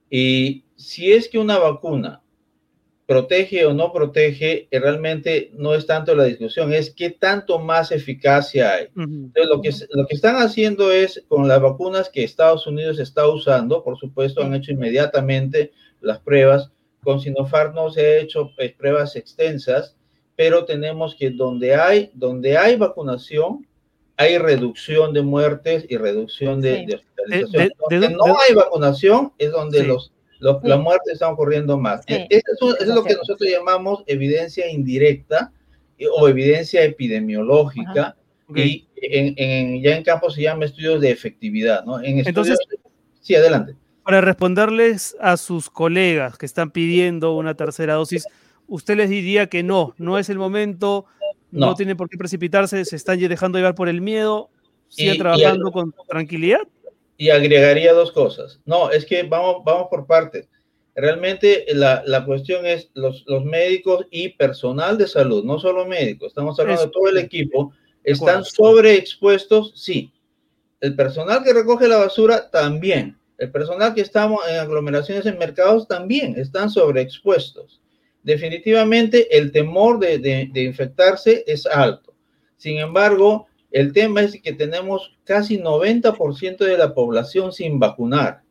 Y 0.08 0.66
si 0.76 1.12
es 1.12 1.28
que 1.28 1.40
una 1.40 1.58
vacuna 1.58 2.22
protege 3.06 3.66
o 3.66 3.74
no 3.74 3.92
protege, 3.92 4.68
eh, 4.70 4.78
realmente 4.78 5.50
no 5.54 5.74
es 5.74 5.84
tanto 5.84 6.14
la 6.14 6.22
discusión, 6.22 6.72
es 6.72 6.94
qué 6.94 7.10
tanto 7.10 7.58
más 7.58 7.90
eficacia 7.90 8.72
hay. 8.72 8.86
Entonces, 8.94 9.48
lo 9.48 9.60
que, 9.60 9.70
lo 9.90 10.06
que 10.06 10.14
están 10.14 10.36
haciendo 10.36 10.92
es, 10.92 11.24
con 11.26 11.48
las 11.48 11.60
vacunas 11.60 12.08
que 12.08 12.22
Estados 12.22 12.68
Unidos 12.68 13.00
está 13.00 13.26
usando, 13.26 13.82
por 13.82 13.98
supuesto, 13.98 14.44
han 14.44 14.54
hecho 14.54 14.70
inmediatamente 14.70 15.72
las 16.00 16.20
pruebas, 16.20 16.70
con 17.08 17.20
Sinopharm 17.20 17.74
no 17.74 17.88
se 17.90 18.02
ha 18.02 18.18
hecho 18.18 18.52
pues, 18.54 18.74
pruebas 18.74 19.16
extensas, 19.16 19.96
pero 20.36 20.66
tenemos 20.66 21.14
que 21.14 21.30
donde 21.30 21.74
hay, 21.74 22.10
donde 22.12 22.58
hay 22.58 22.76
vacunación, 22.76 23.66
hay 24.18 24.36
reducción 24.36 25.14
de 25.14 25.22
muertes 25.22 25.86
y 25.88 25.96
reducción 25.96 26.60
de, 26.60 26.84
hospitalización. 26.84 27.72
donde 27.88 28.10
no 28.10 28.24
hay 28.38 28.54
vacunación 28.54 29.32
es 29.38 29.52
donde 29.52 29.84
los, 29.84 30.12
las 30.38 30.80
muertes 30.80 31.14
están 31.14 31.32
ocurriendo 31.32 31.78
más. 31.78 32.02
E, 32.08 32.28
eso, 32.28 32.78
es 32.78 32.88
lo 32.88 33.02
que 33.02 33.14
nosotros 33.14 33.48
llamamos 33.48 34.04
evidencia 34.06 34.70
indirecta 34.70 35.50
o 36.14 36.28
evidencia 36.28 36.84
epidemiológica. 36.84 38.16
Y 38.54 38.86
en, 38.96 39.82
ya 39.82 39.96
en 39.96 40.04
campo 40.04 40.28
se 40.28 40.42
llama 40.42 40.66
estudios 40.66 41.00
de 41.00 41.10
efectividad, 41.10 41.86
¿no? 41.86 42.00
En 42.00 42.18
estudios, 42.18 42.26
Entonces, 42.26 42.58
sí, 43.22 43.34
adelante 43.34 43.76
para 44.08 44.22
responderles 44.22 45.14
a 45.20 45.36
sus 45.36 45.68
colegas 45.68 46.38
que 46.38 46.46
están 46.46 46.70
pidiendo 46.70 47.34
una 47.34 47.54
tercera 47.56 47.92
dosis, 47.92 48.26
usted 48.66 48.96
les 48.96 49.10
diría 49.10 49.48
que 49.48 49.62
no, 49.62 49.94
no 49.98 50.16
es 50.18 50.30
el 50.30 50.38
momento, 50.38 51.04
no, 51.50 51.74
tiene 51.74 51.94
por 51.94 52.08
qué 52.08 52.16
precipitarse, 52.16 52.86
se 52.86 52.96
están 52.96 53.18
dejando 53.18 53.58
llevar 53.58 53.74
por 53.74 53.86
el 53.86 54.00
miedo, 54.00 54.48
sigue 54.88 55.18
trabajando 55.18 55.70
con 55.70 55.94
tranquilidad. 56.08 56.62
Y 57.18 57.28
agregaría 57.28 57.92
dos 57.92 58.10
cosas. 58.10 58.62
No, 58.64 58.90
es 58.90 59.04
que 59.04 59.24
vamos, 59.24 59.62
vamos 59.62 59.88
por 59.90 60.06
partes. 60.06 60.48
Realmente 60.94 61.66
la, 61.74 62.02
la 62.06 62.24
cuestión 62.24 62.64
es 62.64 62.90
los, 62.94 63.24
los, 63.26 63.44
médicos 63.44 64.06
y 64.10 64.30
personal 64.30 64.96
de 64.96 65.06
salud, 65.06 65.44
no 65.44 65.58
solo 65.58 65.84
médicos, 65.84 66.28
estamos 66.28 66.58
hablando 66.58 66.86
de 66.86 66.92
todo 66.92 67.10
el 67.10 67.18
equipo, 67.18 67.74
están 68.04 68.42
sobreexpuestos, 68.42 69.74
sí. 69.76 70.10
El 70.80 70.96
personal 70.96 71.44
que 71.44 71.52
recoge 71.52 71.88
la 71.88 71.98
basura 71.98 72.48
también 72.48 73.17
el 73.38 73.52
personal 73.52 73.94
que 73.94 74.00
estamos 74.00 74.40
en 74.48 74.56
aglomeraciones 74.56 75.24
en 75.24 75.38
mercados 75.38 75.86
también 75.86 76.36
están 76.36 76.70
sobreexpuestos. 76.70 77.80
Definitivamente 78.24 79.38
el 79.38 79.52
temor 79.52 80.00
de, 80.00 80.50
infectarse 80.54 81.44
es 81.46 81.64
alto. 81.64 82.14
Sin 82.56 82.78
embargo, 82.78 83.46
el 83.70 83.92
tema 83.92 84.22
es 84.22 84.40
que 84.42 84.52
tenemos 84.52 85.16
casi 85.24 85.58
90% 85.58 86.58
de 86.58 86.76
la 86.76 86.92
población 86.94 87.52
sin 87.52 87.78
vacunar. 87.78 88.42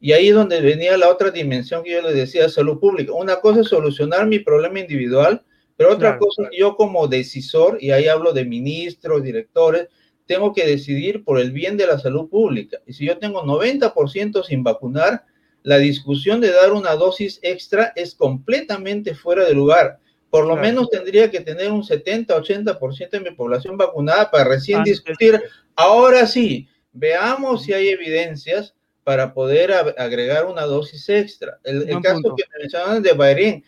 Y 0.00 0.12
ahí 0.12 0.28
es 0.28 0.34
donde 0.34 0.60
venía 0.60 0.96
la 0.96 1.08
otra 1.08 1.30
dimensión 1.30 1.84
que 1.84 1.92
yo 1.92 2.02
les 2.02 2.16
decía, 2.16 2.48
salud 2.48 2.80
pública. 2.80 3.12
Una 3.12 3.36
cosa 3.36 3.60
es 3.60 3.68
solucionar 3.68 4.26
mi 4.26 4.40
problema 4.40 4.80
individual, 4.80 5.44
pero 5.76 5.92
otra 5.92 6.18
cosa, 6.18 6.48
yo 6.56 6.76
como 6.76 7.06
decisor, 7.06 7.78
y 7.80 7.92
ahí 7.92 8.08
hablo 8.08 8.32
de 8.32 8.44
ministros, 8.44 9.22
directores, 9.22 9.88
tengo 10.26 10.52
que 10.52 10.66
decidir 10.66 11.24
por 11.24 11.40
el 11.40 11.52
bien 11.52 11.76
de 11.76 11.86
la 11.86 11.98
salud 11.98 12.28
pública. 12.28 12.78
Y 12.86 12.92
si 12.92 13.06
yo 13.06 13.18
tengo 13.18 13.42
90% 13.42 14.44
sin 14.44 14.62
vacunar, 14.62 15.24
la 15.62 15.78
discusión 15.78 16.40
de 16.40 16.52
dar 16.52 16.72
una 16.72 16.94
dosis 16.94 17.38
extra 17.42 17.92
es 17.96 18.14
completamente 18.14 19.14
fuera 19.14 19.44
de 19.44 19.54
lugar. 19.54 19.98
Por 20.30 20.46
lo 20.46 20.56
menos 20.56 20.88
tendría 20.88 21.30
que 21.30 21.40
tener 21.40 21.70
un 21.70 21.82
70-80% 21.82 23.10
de 23.10 23.20
mi 23.20 23.32
población 23.32 23.76
vacunada 23.76 24.30
para 24.30 24.44
recién 24.44 24.82
discutir. 24.82 25.40
Ahora 25.76 26.26
sí, 26.26 26.68
veamos 26.92 27.64
si 27.64 27.74
hay 27.74 27.88
evidencias 27.88 28.74
para 29.04 29.34
poder 29.34 29.72
agregar 29.72 30.46
una 30.46 30.62
dosis 30.62 31.08
extra. 31.08 31.58
El, 31.64 32.00
caso 32.00 32.34
que 32.34 32.44
mencionaban 32.58 33.02
de 33.02 33.12
Bahrein, 33.12 33.64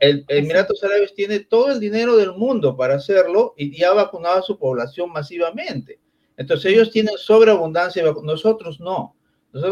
el, 0.00 0.24
Emiratos 0.28 0.82
Árabes 0.82 1.14
tiene 1.14 1.40
todo 1.40 1.72
el 1.72 1.80
dinero 1.80 2.16
del 2.16 2.32
mundo 2.32 2.76
para 2.76 2.94
hacerlo 2.94 3.54
y 3.56 3.76
ya 3.76 3.90
ha 3.90 3.94
vacunado 3.94 4.38
a 4.38 4.42
su 4.42 4.58
población 4.58 5.10
masivamente. 5.10 5.98
Entonces 6.36 6.72
ellos 6.72 6.90
tienen 6.90 7.14
sobreabundancia, 7.16 8.02
nosotros 8.22 8.80
no. 8.80 9.14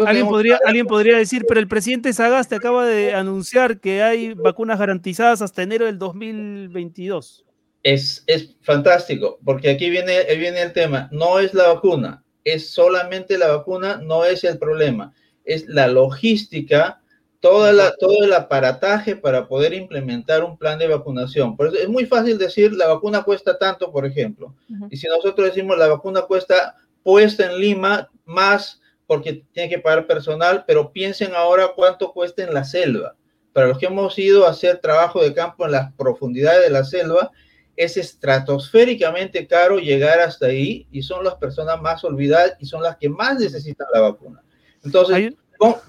¿Alguien, 0.06 0.28
podría, 0.28 0.60
alguien 0.64 0.86
podría 0.86 1.18
decir, 1.18 1.44
pero 1.48 1.58
el 1.58 1.66
presidente 1.66 2.12
Sagasti 2.12 2.54
acaba 2.54 2.86
de 2.86 3.14
anunciar 3.14 3.80
que 3.80 4.00
hay 4.00 4.32
vacunas 4.32 4.78
garantizadas 4.78 5.42
hasta 5.42 5.62
enero 5.62 5.86
del 5.86 5.98
2022. 5.98 7.44
Es, 7.82 8.22
es 8.28 8.54
fantástico, 8.60 9.40
porque 9.44 9.70
aquí 9.70 9.90
viene, 9.90 10.22
viene 10.36 10.62
el 10.62 10.72
tema, 10.72 11.08
no 11.10 11.40
es 11.40 11.52
la 11.52 11.72
vacuna, 11.72 12.22
es 12.44 12.70
solamente 12.70 13.36
la 13.36 13.48
vacuna, 13.48 13.96
no 13.96 14.24
es 14.24 14.44
el 14.44 14.56
problema, 14.56 15.12
es 15.44 15.66
la 15.66 15.88
logística 15.88 17.01
toda 17.42 17.72
la, 17.72 17.96
todo 17.96 18.22
el 18.22 18.32
aparataje 18.32 19.16
para 19.16 19.48
poder 19.48 19.74
implementar 19.74 20.44
un 20.44 20.56
plan 20.56 20.78
de 20.78 20.86
vacunación. 20.86 21.56
Por 21.56 21.66
eso 21.66 21.76
es 21.76 21.88
muy 21.88 22.06
fácil 22.06 22.38
decir 22.38 22.72
la 22.72 22.86
vacuna 22.86 23.24
cuesta 23.24 23.58
tanto, 23.58 23.90
por 23.90 24.06
ejemplo. 24.06 24.54
Y 24.90 24.96
si 24.96 25.08
nosotros 25.08 25.48
decimos 25.48 25.76
la 25.76 25.88
vacuna 25.88 26.22
cuesta 26.22 26.76
puesta 27.02 27.50
en 27.50 27.58
Lima 27.58 28.08
más 28.24 28.80
porque 29.08 29.44
tiene 29.52 29.68
que 29.68 29.80
pagar 29.80 30.06
personal, 30.06 30.62
pero 30.68 30.92
piensen 30.92 31.34
ahora 31.34 31.72
cuánto 31.74 32.12
cuesta 32.12 32.44
en 32.44 32.54
la 32.54 32.62
selva. 32.62 33.16
Para 33.52 33.66
los 33.66 33.76
que 33.76 33.86
hemos 33.86 34.16
ido 34.20 34.46
a 34.46 34.50
hacer 34.50 34.78
trabajo 34.78 35.20
de 35.20 35.34
campo 35.34 35.66
en 35.66 35.72
las 35.72 35.92
profundidades 35.94 36.62
de 36.62 36.70
la 36.70 36.84
selva, 36.84 37.32
es 37.74 37.96
estratosféricamente 37.96 39.48
caro 39.48 39.80
llegar 39.80 40.20
hasta 40.20 40.46
ahí 40.46 40.86
y 40.92 41.02
son 41.02 41.24
las 41.24 41.34
personas 41.34 41.82
más 41.82 42.04
olvidadas 42.04 42.54
y 42.60 42.66
son 42.66 42.84
las 42.84 42.98
que 42.98 43.08
más 43.08 43.40
necesitan 43.40 43.88
la 43.92 44.00
vacuna. 44.00 44.44
Entonces, 44.84 45.34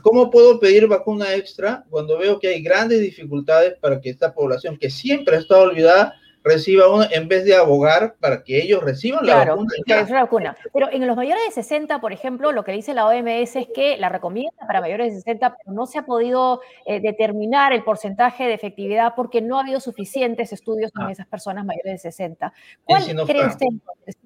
¿Cómo, 0.02 0.30
puedo 0.30 0.60
pedir 0.60 0.88
vacuna 0.88 1.34
extra 1.34 1.84
cuando 1.90 2.18
veo 2.18 2.40
que 2.40 2.50
hay 2.50 2.62
grandes 2.62 3.02
dificultades 3.02 3.76
para 3.80 4.00
que 4.00 4.10
esta 4.10 4.34
población 4.34 4.78
que 4.78 4.90
siempre 4.90 5.36
ha 5.36 5.40
estado 5.40 5.64
olvidada 5.64 6.16
reciba 6.44 6.94
uno 6.94 7.06
en 7.10 7.28
vez 7.28 7.46
de 7.46 7.56
abogar 7.56 8.16
para 8.20 8.44
que 8.44 8.62
ellos 8.62 8.84
reciban 8.84 9.26
la 9.26 9.46
vacuna. 9.46 9.70
Claro, 9.86 10.14
la 10.14 10.22
vacuna. 10.24 10.58
Pero 10.74 10.92
en 10.92 11.08
los 11.08 11.16
mayores 11.16 11.44
de 11.46 11.52
60, 11.52 12.02
por 12.02 12.12
ejemplo, 12.12 12.52
lo 12.52 12.64
que 12.64 12.74
dice 12.74 12.94
la 12.94 13.08
OMS 13.08 13.56
es 13.56 13.68
que 13.74 13.98
la 13.98 14.10
recomienda 14.10 14.68
para 14.68 14.82
mayores 14.82 15.14
de 15.14 15.20
60, 15.20 15.58
pero 15.58 15.74
no 15.74 15.86
se 15.86 16.00
ha 16.00 16.06
podido 16.06 16.62
eh, 16.86 17.00
determinar 17.00 17.72
el 17.74 17.84
porcentaje 17.84 18.46
de 18.46 18.54
efectividad 18.54 19.14
porque 19.16 19.42
no 19.42 19.58
ha 19.58 19.62
habido 19.62 19.80
suficientes 19.80 20.52
estudios 20.52 20.92
en 20.98 21.04
ah. 21.04 21.12
esas 21.12 21.28
personas 21.28 21.66
mayores 21.66 21.94
de 21.94 21.98
60. 21.98 22.54
¿Cuál 22.84 23.04
cree 23.26 23.48
usted 23.48 23.68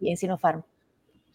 en 0.02 0.18
Sinopharm? 0.18 0.64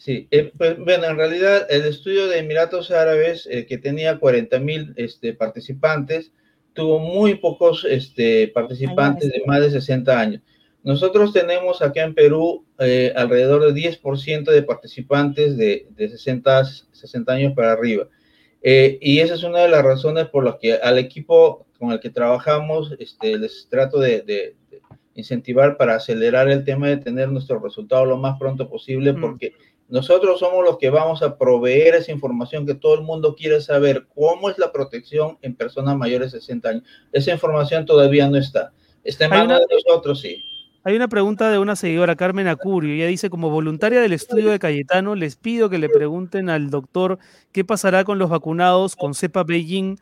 Sí, 0.03 0.27
eh, 0.33 0.51
pues, 0.59 0.77
bueno, 0.81 1.05
en 1.07 1.17
realidad 1.17 1.65
el 1.71 1.85
estudio 1.85 2.27
de 2.27 2.39
Emiratos 2.39 2.91
Árabes, 2.91 3.47
eh, 3.49 3.67
que 3.67 3.79
tenía 3.79 4.19
40 4.19 4.59
mil 4.59 4.93
este, 4.97 5.33
participantes, 5.33 6.33
tuvo 6.73 6.99
muy 6.99 7.37
pocos 7.37 7.87
este, 7.89 8.49
participantes 8.49 9.31
de 9.31 9.45
más 9.47 9.61
de 9.61 9.71
60 9.71 10.19
años. 10.19 10.43
Nosotros 10.83 11.33
tenemos 11.33 11.83
acá 11.83 12.03
en 12.03 12.15
Perú 12.15 12.65
eh, 12.81 13.13
alrededor 13.15 13.73
de 13.73 13.81
10% 13.81 14.51
de 14.51 14.65
participantes 14.65 15.57
de, 15.57 15.87
de 15.91 16.09
60, 16.09 16.65
60, 16.65 17.33
años 17.33 17.53
para 17.55 17.71
arriba. 17.71 18.09
Eh, 18.61 18.99
y 19.01 19.21
esa 19.21 19.35
es 19.35 19.45
una 19.45 19.61
de 19.61 19.69
las 19.69 19.85
razones 19.85 20.27
por 20.31 20.45
las 20.45 20.57
que 20.57 20.75
al 20.75 20.99
equipo 20.99 21.69
con 21.79 21.93
el 21.93 22.01
que 22.01 22.11
trabajamos 22.11 22.93
este, 22.99 23.39
les 23.39 23.69
trato 23.71 24.01
de, 24.01 24.23
de, 24.23 24.57
incentivar 25.15 25.77
para 25.77 25.95
acelerar 25.95 26.49
el 26.49 26.65
tema 26.65 26.89
de 26.89 26.97
tener 26.97 27.29
nuestro 27.29 27.61
resultado 27.61 28.05
lo 28.05 28.17
más 28.17 28.39
pronto 28.39 28.69
posible, 28.69 29.13
mm. 29.13 29.39
Nosotros 29.89 30.41
somos 30.41 30.65
los 30.65 30.79
que 30.79 30.91
vamos 30.91 31.23
a 31.23 31.37
proveer 31.37 31.95
esa 31.95 32.13
información 32.13 32.67
que 32.67 32.75
todo 32.75 32.95
el 32.95 33.03
mundo 33.03 33.35
quiere 33.35 33.61
saber, 33.61 34.07
cómo 34.15 34.49
es 34.49 34.59
la 34.59 34.73
protección 34.73 35.39
en 35.43 35.55
personas 35.55 35.97
mayores 35.97 36.33
de 36.33 36.41
60 36.41 36.69
años. 36.69 36.83
Esa 37.13 37.33
información 37.33 37.85
todavía 37.85 38.29
no 38.29 38.39
está. 38.39 38.73
Está 39.05 39.25
en 39.25 39.31
manos 39.31 39.61
de 39.61 39.67
nosotros, 39.75 40.21
sí. 40.21 40.43
Hay 40.85 40.97
una 40.97 41.09
pregunta 41.09 41.51
de 41.51 41.59
una 41.59 41.77
seguidora, 41.77 42.17
Carmen 42.17 42.49
Acurio. 42.49 42.95
Ella 42.95 43.07
dice, 43.07 43.31
como 43.31 43.51
voluntaria 43.51 44.01
del 44.01 44.13
estudio 44.13 44.51
de 44.51 44.59
Cayetano, 44.59 45.15
les 45.15 45.37
pido 45.37 45.71
que 45.71 45.79
le 45.79 45.89
pregunten 45.89 46.51
al 46.51 46.71
doctor 46.71 47.19
qué 47.53 47.65
pasará 47.65 48.03
con 48.03 48.19
los 48.19 48.31
vacunados 48.31 48.97
con 48.97 49.15
cepa 49.15 49.45
Beijing 49.45 49.97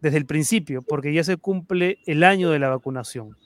desde 0.00 0.18
el 0.18 0.26
principio, 0.26 0.82
porque 0.82 1.12
ya 1.12 1.24
se 1.24 1.36
cumple 1.36 1.98
el 2.06 2.22
año 2.22 2.50
de 2.50 2.60
la 2.60 2.68
vacunación. 2.68 3.36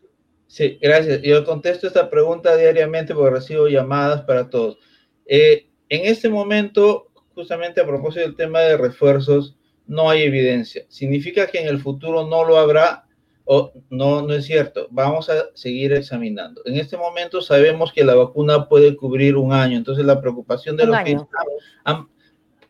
Sí, 0.47 0.79
gracias. 0.81 1.23
Yo 1.23 1.45
contesto 1.45 1.87
esta 1.87 2.11
pregunta 2.11 2.55
diariamente 2.57 3.15
porque 3.15 3.37
recibo 3.37 3.67
llamadas 3.67 4.23
para 4.23 4.51
todos. 4.51 4.79
Eh, 5.27 5.69
en 5.95 6.07
este 6.07 6.29
momento, 6.29 7.09
justamente 7.35 7.81
a 7.81 7.87
propósito 7.87 8.21
del 8.21 8.37
tema 8.37 8.61
de 8.61 8.77
refuerzos, 8.77 9.57
no 9.87 10.11
hay 10.11 10.23
evidencia. 10.23 10.85
¿Significa 10.89 11.47
que 11.47 11.59
en 11.59 11.69
el 11.69 11.81
futuro 11.81 12.27
no 12.27 12.45
lo 12.45 12.59
habrá? 12.59 13.05
Oh, 13.45 13.73
no, 13.91 14.23
no 14.23 14.33
es 14.33 14.47
cierto. 14.47 14.89
Vamos 14.91 15.29
a 15.29 15.47
seguir 15.55 15.93
examinando. 15.93 16.63
En 16.65 16.77
este 16.77 16.97
momento 16.97 17.43
sabemos 17.43 17.93
que 17.93 18.05
la 18.05 18.15
vacuna 18.15 18.69
puede 18.69 18.97
cubrir 18.97 19.37
un 19.37 19.53
año, 19.53 19.77
entonces 19.77 20.05
la 20.05 20.21
preocupación 20.21 20.77
de 20.77 20.87
los 20.87 20.99
que 21.05 21.19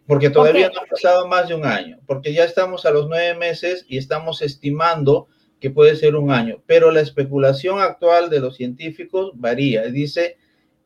porque 0.06 0.28
todavía 0.28 0.68
no 0.68 0.80
ha 0.80 0.86
pasado 0.86 1.26
más 1.28 1.48
de 1.48 1.54
un 1.54 1.64
año, 1.64 1.98
porque 2.06 2.34
ya 2.34 2.44
estamos 2.44 2.84
a 2.84 2.90
los 2.90 3.08
nueve 3.08 3.34
meses 3.38 3.86
y 3.88 3.96
estamos 3.96 4.42
estimando 4.42 5.28
que 5.60 5.70
puede 5.70 5.96
ser 5.96 6.14
un 6.14 6.30
año, 6.30 6.62
pero 6.66 6.90
la 6.90 7.00
especulación 7.00 7.80
actual 7.80 8.28
de 8.28 8.40
los 8.40 8.56
científicos 8.56 9.32
varía. 9.34 9.84
Dice, 9.84 10.36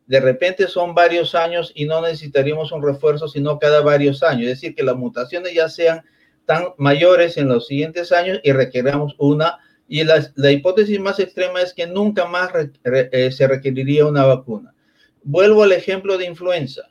de 0.09 0.21
repente 0.21 0.67
son 0.67 0.95
varios 0.95 1.35
años 1.35 1.71
y 1.75 1.85
no 1.85 2.01
necesitaríamos 2.01 2.73
un 2.73 2.83
refuerzo, 2.83 3.29
sino 3.29 3.59
cada 3.59 3.83
varios 3.83 4.23
años. 4.23 4.45
Es 4.45 4.61
decir, 4.61 4.75
que 4.75 4.83
las 4.83 4.97
mutaciones 4.97 5.55
ya 5.55 5.69
sean 5.69 6.03
tan 6.47 6.69
mayores 6.79 7.37
en 7.37 7.49
los 7.49 7.67
siguientes 7.67 8.11
años 8.11 8.41
y 8.43 8.53
requeramos 8.53 9.15
una 9.19 9.59
y 9.87 10.05
la, 10.05 10.31
la, 10.35 10.51
hipótesis 10.51 11.01
más 11.01 11.19
extrema 11.19 11.63
es 11.63 11.73
que 11.73 11.87
nunca 11.87 12.27
más 12.27 12.51
eh, 12.85 13.31
se 13.33 13.49
requeriría 13.49 14.05
una 14.05 14.25
vacuna. 14.25 14.75
Vuelvo 15.23 15.63
al 15.63 15.73
ejemplo 15.73 16.19
de 16.19 16.27
influenza. 16.27 16.91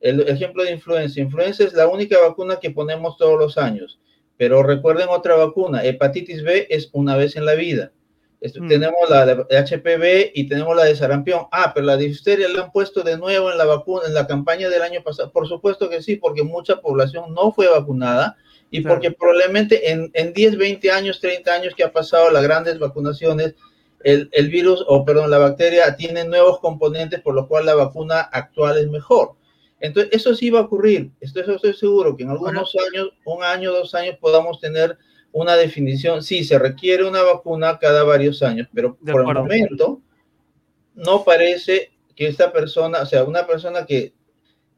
El 0.00 0.20
ejemplo 0.28 0.62
de 0.62 0.72
influenza. 0.72 1.20
Influenza 1.20 1.64
es 1.64 1.72
la 1.72 1.88
única 1.88 2.18
vacuna 2.20 2.58
que 2.60 2.70
ponemos 2.70 3.16
todos 3.16 3.38
los 3.38 3.56
años. 3.56 3.98
Pero 4.36 4.62
recuerden 4.62 5.08
otra 5.08 5.34
vacuna. 5.34 5.82
Hepatitis 5.82 6.42
B 6.42 6.66
es 6.68 6.90
una 6.92 7.16
vez 7.16 7.36
en 7.36 7.46
la 7.46 7.54
vida. 7.54 7.92
Mm. 8.54 8.68
Tenemos 8.68 9.10
la 9.10 9.26
de 9.26 9.58
HPV 9.58 10.32
y 10.34 10.48
tenemos 10.48 10.76
la 10.76 10.84
de 10.84 10.96
sarampión. 10.96 11.46
Ah, 11.50 11.72
pero 11.74 11.86
la 11.86 11.96
difteria 11.96 12.48
la 12.48 12.64
han 12.64 12.72
puesto 12.72 13.02
de 13.02 13.16
nuevo 13.16 13.50
en 13.50 13.58
la 13.58 13.64
vacuna, 13.64 14.06
en 14.06 14.14
la 14.14 14.26
campaña 14.26 14.68
del 14.68 14.82
año 14.82 15.02
pasado. 15.02 15.30
Por 15.32 15.48
supuesto 15.48 15.88
que 15.88 16.02
sí, 16.02 16.16
porque 16.16 16.42
mucha 16.42 16.80
población 16.80 17.34
no 17.34 17.52
fue 17.52 17.68
vacunada 17.68 18.36
y 18.70 18.80
porque 18.80 19.10
probablemente 19.10 19.90
en, 19.90 20.10
en 20.14 20.32
10, 20.32 20.58
20 20.58 20.90
años, 20.90 21.20
30 21.20 21.52
años 21.52 21.74
que 21.74 21.84
ha 21.84 21.92
pasado 21.92 22.30
las 22.30 22.42
grandes 22.42 22.78
vacunaciones, 22.78 23.54
el, 24.02 24.28
el, 24.32 24.50
virus, 24.50 24.84
o 24.86 25.04
perdón, 25.04 25.30
la 25.30 25.38
bacteria 25.38 25.96
tiene 25.96 26.24
nuevos 26.24 26.60
componentes 26.60 27.20
por 27.20 27.34
lo 27.34 27.48
cual 27.48 27.66
la 27.66 27.74
vacuna 27.74 28.20
actual 28.20 28.78
es 28.78 28.88
mejor. 28.88 29.32
Entonces, 29.80 30.12
eso 30.12 30.34
sí 30.34 30.50
va 30.50 30.60
a 30.60 30.62
ocurrir. 30.62 31.10
Estoy, 31.20 31.44
estoy 31.46 31.74
seguro 31.74 32.16
que 32.16 32.22
en 32.22 32.30
algunos 32.30 32.74
años, 32.88 33.10
un 33.24 33.42
año, 33.42 33.72
dos 33.72 33.94
años, 33.94 34.16
podamos 34.20 34.58
tener 34.58 34.96
una 35.32 35.56
definición. 35.56 36.22
Sí, 36.22 36.44
se 36.44 36.58
requiere 36.58 37.04
una 37.04 37.22
vacuna 37.22 37.78
cada 37.78 38.04
varios 38.04 38.42
años, 38.42 38.68
pero 38.72 38.96
por 38.96 39.20
el 39.20 39.34
momento 39.34 40.00
no 40.94 41.24
parece 41.24 41.92
que 42.14 42.26
esta 42.26 42.52
persona, 42.52 43.00
o 43.02 43.06
sea, 43.06 43.24
una 43.24 43.46
persona 43.46 43.84
que 43.84 44.14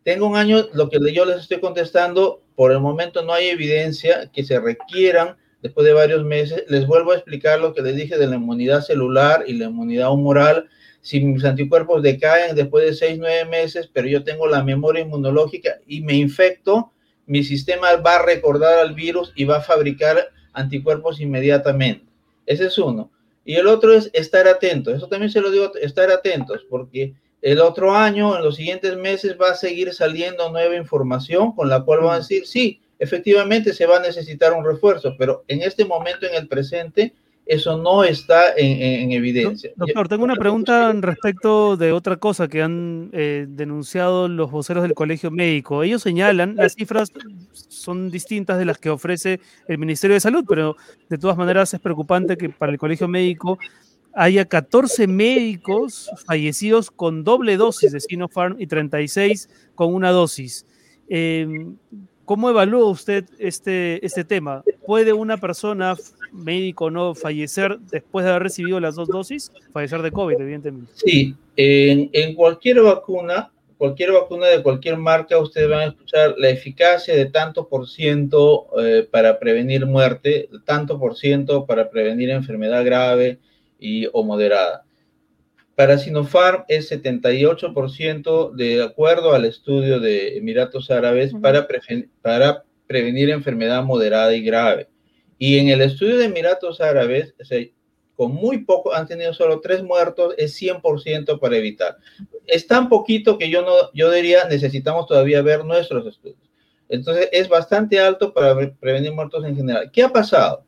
tenga 0.02 0.26
un 0.26 0.36
año, 0.36 0.66
lo 0.72 0.88
que 0.88 0.98
yo 1.12 1.24
les 1.24 1.38
estoy 1.38 1.60
contestando, 1.60 2.42
por 2.54 2.72
el 2.72 2.80
momento 2.80 3.22
no 3.22 3.32
hay 3.32 3.48
evidencia 3.48 4.30
que 4.32 4.42
se 4.42 4.58
requieran 4.58 5.36
después 5.62 5.86
de 5.86 5.92
varios 5.92 6.24
meses. 6.24 6.64
Les 6.68 6.86
vuelvo 6.86 7.12
a 7.12 7.16
explicar 7.16 7.60
lo 7.60 7.72
que 7.72 7.82
les 7.82 7.94
dije 7.94 8.18
de 8.18 8.26
la 8.26 8.36
inmunidad 8.36 8.80
celular 8.80 9.44
y 9.46 9.52
la 9.54 9.66
inmunidad 9.66 10.10
humoral. 10.10 10.68
Si 11.00 11.20
mis 11.20 11.44
anticuerpos 11.44 12.02
decaen 12.02 12.56
después 12.56 12.84
de 12.84 12.94
seis, 12.94 13.18
nueve 13.18 13.44
meses, 13.44 13.88
pero 13.92 14.08
yo 14.08 14.24
tengo 14.24 14.46
la 14.46 14.64
memoria 14.64 15.02
inmunológica 15.02 15.78
y 15.86 16.00
me 16.00 16.14
infecto, 16.14 16.92
mi 17.26 17.44
sistema 17.44 17.94
va 17.96 18.16
a 18.16 18.22
recordar 18.24 18.78
al 18.78 18.94
virus 18.94 19.32
y 19.36 19.44
va 19.44 19.58
a 19.58 19.62
fabricar 19.62 20.30
anticuerpos 20.58 21.20
inmediatamente. 21.20 22.04
Ese 22.46 22.66
es 22.66 22.78
uno. 22.78 23.10
Y 23.44 23.54
el 23.54 23.66
otro 23.66 23.94
es 23.94 24.10
estar 24.12 24.46
atentos. 24.46 24.94
Eso 24.94 25.08
también 25.08 25.30
se 25.30 25.40
lo 25.40 25.50
digo, 25.50 25.72
estar 25.76 26.10
atentos, 26.10 26.66
porque 26.68 27.14
el 27.40 27.60
otro 27.60 27.94
año, 27.94 28.36
en 28.36 28.42
los 28.42 28.56
siguientes 28.56 28.96
meses, 28.96 29.36
va 29.40 29.50
a 29.50 29.54
seguir 29.54 29.94
saliendo 29.94 30.50
nueva 30.50 30.76
información 30.76 31.52
con 31.52 31.68
la 31.68 31.82
cual 31.82 32.00
van 32.00 32.14
a 32.14 32.18
decir, 32.18 32.46
sí, 32.46 32.80
efectivamente 32.98 33.72
se 33.72 33.86
va 33.86 33.98
a 33.98 34.02
necesitar 34.02 34.52
un 34.52 34.64
refuerzo, 34.64 35.14
pero 35.16 35.44
en 35.48 35.62
este 35.62 35.84
momento, 35.84 36.26
en 36.26 36.34
el 36.34 36.48
presente, 36.48 37.14
eso 37.48 37.78
no 37.78 38.04
está 38.04 38.52
en, 38.56 39.10
evidencia. 39.10 39.70
Doctor, 39.74 40.06
tengo 40.06 40.22
una 40.22 40.36
pregunta 40.36 40.92
respecto 40.92 41.78
de 41.78 41.92
otra 41.92 42.18
cosa 42.18 42.46
que 42.46 42.62
han 42.62 43.08
eh, 43.12 43.46
denunciado 43.48 44.28
los 44.28 44.50
voceros 44.50 44.82
del 44.82 44.92
Colegio 44.92 45.30
Médico. 45.30 45.82
Ellos 45.82 46.02
señalan, 46.02 46.56
las 46.56 46.74
cifras 46.74 47.10
son 47.52 48.10
distintas 48.10 48.58
de 48.58 48.66
las 48.66 48.76
que 48.76 48.90
ofrece 48.90 49.40
el 49.66 49.78
Ministerio 49.78 50.12
de 50.12 50.20
Salud, 50.20 50.44
pero 50.46 50.76
de 51.08 51.16
todas 51.16 51.38
maneras 51.38 51.72
es 51.72 51.80
preocupante 51.80 52.36
que 52.36 52.50
para 52.50 52.70
el 52.70 52.78
Colegio 52.78 53.08
Médico 53.08 53.58
haya 54.12 54.44
14 54.44 55.06
médicos 55.06 56.10
fallecidos 56.26 56.90
con 56.90 57.24
doble 57.24 57.56
dosis 57.56 57.92
de 57.92 58.00
Sinopharm 58.00 58.56
y 58.58 58.66
36 58.66 59.48
con 59.74 59.94
una 59.94 60.10
dosis. 60.10 60.66
Em, 61.08 61.76
¿Cómo 62.26 62.50
evalúa 62.50 62.90
usted 62.90 63.24
este, 63.38 64.04
este 64.04 64.22
tema? 64.22 64.62
¿Puede 64.84 65.14
una 65.14 65.38
persona, 65.38 65.96
médico 66.32 66.90
no, 66.90 67.14
fallecer 67.14 67.78
después 67.90 68.24
de 68.24 68.30
haber 68.30 68.44
recibido 68.44 68.80
las 68.80 68.94
dos 68.94 69.08
dosis? 69.08 69.52
Fallecer 69.72 70.02
de 70.02 70.10
COVID, 70.10 70.40
evidentemente. 70.40 70.92
Sí, 70.94 71.34
en, 71.56 72.10
en 72.12 72.34
cualquier 72.34 72.82
vacuna, 72.82 73.52
cualquier 73.76 74.12
vacuna 74.12 74.46
de 74.46 74.62
cualquier 74.62 74.96
marca, 74.96 75.38
ustedes 75.38 75.68
van 75.68 75.80
a 75.80 75.86
escuchar 75.86 76.34
la 76.38 76.50
eficacia 76.50 77.14
de 77.14 77.26
tanto 77.26 77.68
por 77.68 77.88
ciento 77.88 78.66
eh, 78.78 79.08
para 79.10 79.38
prevenir 79.38 79.86
muerte, 79.86 80.48
tanto 80.64 80.98
por 80.98 81.16
ciento 81.16 81.66
para 81.66 81.90
prevenir 81.90 82.30
enfermedad 82.30 82.84
grave, 82.84 83.38
y, 83.78 84.08
o 84.12 84.24
moderada. 84.24 84.84
Para 85.74 85.96
Sinopharm 85.96 86.64
es 86.66 86.90
78% 86.90 88.52
de 88.52 88.82
acuerdo 88.82 89.32
al 89.32 89.44
estudio 89.44 90.00
de 90.00 90.36
Emiratos 90.36 90.90
Árabes 90.90 91.32
para, 91.40 91.68
para 92.20 92.64
prevenir 92.86 93.30
enfermedad 93.30 93.84
moderada 93.84 94.34
y 94.34 94.42
grave. 94.42 94.88
Y 95.38 95.58
en 95.58 95.68
el 95.68 95.80
estudio 95.80 96.18
de 96.18 96.24
Emiratos 96.24 96.80
Árabes, 96.80 97.34
con 98.16 98.32
muy 98.32 98.64
poco, 98.64 98.92
han 98.92 99.06
tenido 99.06 99.32
solo 99.32 99.60
tres 99.60 99.82
muertos, 99.82 100.34
es 100.36 100.60
100% 100.60 101.38
para 101.38 101.56
evitar. 101.56 101.96
Es 102.46 102.66
tan 102.66 102.88
poquito 102.88 103.38
que 103.38 103.48
yo, 103.48 103.62
no, 103.62 103.92
yo 103.94 104.10
diría, 104.10 104.44
necesitamos 104.48 105.06
todavía 105.06 105.40
ver 105.40 105.64
nuestros 105.64 106.04
estudios. 106.06 106.50
Entonces, 106.88 107.28
es 107.30 107.48
bastante 107.48 108.00
alto 108.00 108.32
para 108.34 108.56
prevenir 108.80 109.12
muertos 109.12 109.44
en 109.44 109.54
general. 109.54 109.90
¿Qué 109.92 110.02
ha 110.02 110.08
pasado? 110.08 110.64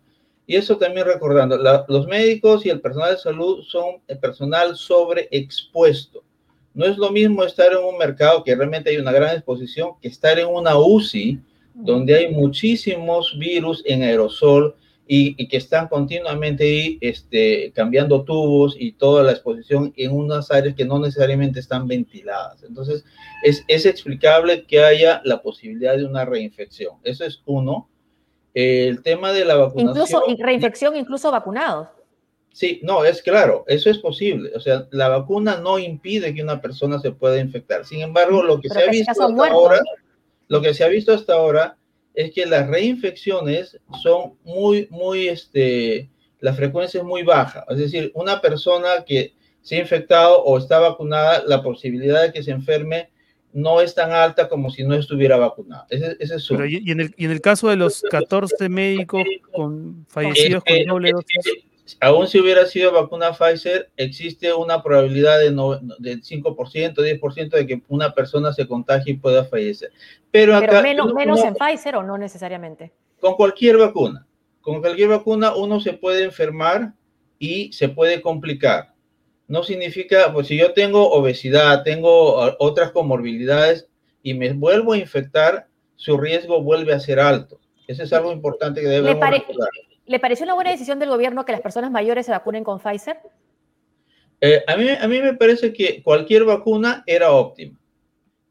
Y 0.46 0.56
eso 0.56 0.76
también 0.78 1.06
recordando, 1.06 1.58
los 1.88 2.06
médicos 2.06 2.66
y 2.66 2.70
el 2.70 2.80
personal 2.80 3.12
de 3.12 3.18
salud 3.18 3.64
son 3.64 4.02
el 4.06 4.18
personal 4.18 4.76
sobreexpuesto. 4.76 6.22
No 6.74 6.86
es 6.86 6.96
lo 6.96 7.10
mismo 7.10 7.44
estar 7.44 7.72
en 7.72 7.78
un 7.78 7.98
mercado 7.98 8.44
que 8.44 8.54
realmente 8.54 8.90
hay 8.90 8.96
una 8.96 9.12
gran 9.12 9.36
exposición 9.36 9.92
que 10.00 10.08
estar 10.08 10.38
en 10.38 10.48
una 10.48 10.76
UCI 10.76 11.40
donde 11.74 12.14
hay 12.14 12.32
muchísimos 12.32 13.36
virus 13.38 13.82
en 13.86 14.02
aerosol 14.02 14.76
y, 15.12 15.48
que 15.48 15.56
están 15.56 15.88
continuamente 15.88 16.62
ahí 16.62 16.98
este, 17.00 17.72
cambiando 17.74 18.22
tubos 18.22 18.76
y 18.78 18.92
toda 18.92 19.24
la 19.24 19.32
exposición 19.32 19.92
en 19.96 20.12
unas 20.12 20.52
áreas 20.52 20.76
que 20.76 20.84
no 20.84 21.00
necesariamente 21.00 21.58
están 21.58 21.88
ventiladas. 21.88 22.62
Entonces, 22.62 23.04
es, 23.42 23.64
es 23.66 23.86
explicable 23.86 24.64
que 24.66 24.84
haya 24.84 25.20
la 25.24 25.42
posibilidad 25.42 25.96
de 25.96 26.04
una 26.04 26.24
reinfección. 26.24 26.98
Eso 27.02 27.24
es 27.24 27.42
uno. 27.44 27.88
El 28.54 29.02
tema 29.02 29.32
de 29.32 29.44
la 29.44 29.56
vacunación. 29.56 29.96
Incluso 29.96 30.22
reinfección, 30.38 30.96
incluso 30.96 31.30
vacunados. 31.32 31.88
Sí, 32.52 32.80
no, 32.82 33.04
es 33.04 33.22
claro, 33.22 33.64
eso 33.68 33.90
es 33.90 33.98
posible. 33.98 34.50
O 34.54 34.60
sea, 34.60 34.86
la 34.90 35.08
vacuna 35.08 35.56
no 35.56 35.78
impide 35.78 36.34
que 36.34 36.42
una 36.42 36.60
persona 36.60 36.98
se 36.98 37.12
pueda 37.12 37.40
infectar. 37.40 37.84
Sin 37.84 38.00
embargo, 38.00 38.42
lo 38.42 38.60
que 38.60 38.68
se 38.68 38.82
ha 38.82 38.90
visto 38.90 39.10
hasta 39.10 39.24
ahora, 39.24 39.80
lo 40.50 40.60
que 40.60 40.74
se 40.74 40.82
ha 40.82 40.88
visto 40.88 41.14
hasta 41.14 41.34
ahora 41.34 41.76
es 42.12 42.32
que 42.32 42.44
las 42.44 42.68
reinfecciones 42.68 43.78
son 44.02 44.34
muy, 44.42 44.88
muy, 44.90 45.28
este, 45.28 46.10
la 46.40 46.52
frecuencia 46.52 46.98
es 46.98 47.06
muy 47.06 47.22
baja. 47.22 47.64
Es 47.68 47.78
decir, 47.78 48.10
una 48.14 48.40
persona 48.40 49.04
que 49.06 49.32
se 49.62 49.76
ha 49.76 49.78
infectado 49.78 50.42
o 50.42 50.58
está 50.58 50.80
vacunada, 50.80 51.44
la 51.46 51.62
posibilidad 51.62 52.22
de 52.22 52.32
que 52.32 52.42
se 52.42 52.50
enferme 52.50 53.10
no 53.52 53.80
es 53.80 53.94
tan 53.94 54.10
alta 54.10 54.48
como 54.48 54.70
si 54.70 54.82
no 54.82 54.96
estuviera 54.96 55.36
vacunada. 55.36 55.86
Ese, 55.88 56.16
es 56.18 56.46
Pero 56.48 56.66
y, 56.66 56.90
en 56.90 57.00
el, 57.00 57.14
y, 57.16 57.26
en 57.26 57.30
el, 57.30 57.40
caso 57.40 57.68
de 57.68 57.76
los 57.76 58.02
14 58.10 58.68
médicos 58.68 59.22
con 59.52 60.04
fallecidos 60.08 60.64
con 60.64 60.84
doble 60.84 61.12
dosis 61.12 61.64
aún 62.00 62.28
si 62.28 62.38
hubiera 62.38 62.66
sido 62.66 62.92
vacuna 62.92 63.32
Pfizer, 63.32 63.90
existe 63.96 64.52
una 64.52 64.82
probabilidad 64.82 65.38
de 65.38 65.50
no, 65.50 65.76
del 65.98 66.22
5%, 66.22 66.94
10% 66.94 67.50
de 67.50 67.66
que 67.66 67.82
una 67.88 68.12
persona 68.12 68.52
se 68.52 68.68
contagie 68.68 69.12
y 69.12 69.16
pueda 69.16 69.44
fallecer. 69.44 69.90
Pero, 70.30 70.56
acá, 70.56 70.82
menos, 70.82 71.12
menos 71.14 71.42
en 71.42 71.54
Pfizer 71.54 71.96
o 71.96 72.02
no 72.02 72.18
necesariamente. 72.18 72.92
Con 73.20 73.34
cualquier 73.34 73.76
vacuna. 73.76 74.26
Con 74.60 74.80
cualquier 74.80 75.08
vacuna 75.08 75.54
uno 75.54 75.80
se 75.80 75.94
puede 75.94 76.24
enfermar 76.24 76.92
y 77.38 77.72
se 77.72 77.88
puede 77.88 78.20
complicar. 78.20 78.94
No 79.48 79.62
significa, 79.62 80.32
pues 80.32 80.46
si 80.46 80.56
yo 80.56 80.72
tengo 80.74 81.10
obesidad, 81.10 81.82
tengo 81.82 82.54
otras 82.58 82.92
comorbilidades 82.92 83.88
y 84.22 84.34
me 84.34 84.52
vuelvo 84.52 84.92
a 84.92 84.98
infectar, 84.98 85.66
su 85.96 86.16
riesgo 86.18 86.62
vuelve 86.62 86.92
a 86.92 87.00
ser 87.00 87.18
alto. 87.18 87.58
Eso 87.88 88.04
es 88.04 88.12
algo 88.12 88.32
importante 88.32 88.80
que 88.80 88.88
debemos 88.88 89.28
recordar. 89.28 89.70
¿Le 90.10 90.18
pareció 90.18 90.42
una 90.42 90.54
buena 90.54 90.72
decisión 90.72 90.98
del 90.98 91.08
gobierno 91.08 91.44
que 91.44 91.52
las 91.52 91.60
personas 91.60 91.92
mayores 91.92 92.26
se 92.26 92.32
vacunen 92.32 92.64
con 92.64 92.80
Pfizer? 92.80 93.18
Eh, 94.40 94.60
a, 94.66 94.76
mí, 94.76 94.88
a 94.88 95.06
mí 95.06 95.20
me 95.20 95.34
parece 95.34 95.72
que 95.72 96.02
cualquier 96.02 96.42
vacuna 96.42 97.04
era 97.06 97.30
óptima. 97.30 97.78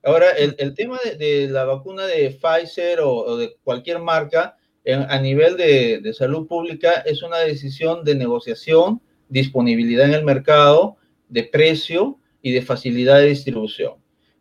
Ahora, 0.02 0.30
el, 0.32 0.56
el 0.58 0.74
tema 0.74 0.98
de, 1.18 1.50
la 1.50 1.66
vacuna 1.66 2.06
de 2.06 2.30
Pfizer 2.30 3.02
o, 3.02 3.36
de 3.36 3.58
cualquier 3.62 4.00
marca 4.00 4.56
a 4.86 5.20
nivel 5.20 5.58
de, 5.58 6.00
de, 6.02 6.14
salud 6.14 6.48
pública 6.48 7.04
es 7.06 7.24
una 7.24 7.40
decisión 7.40 8.06
de 8.06 8.16
negociación, 8.16 9.02
disponibilidad 9.28 10.06
en 10.06 10.14
el 10.14 10.24
mercado, 10.24 10.96
de 11.28 11.44
precio 11.44 12.20
y 12.42 12.54
de 12.54 12.62
facilidad 12.62 13.20
de 13.20 13.26
distribución. 13.26 13.96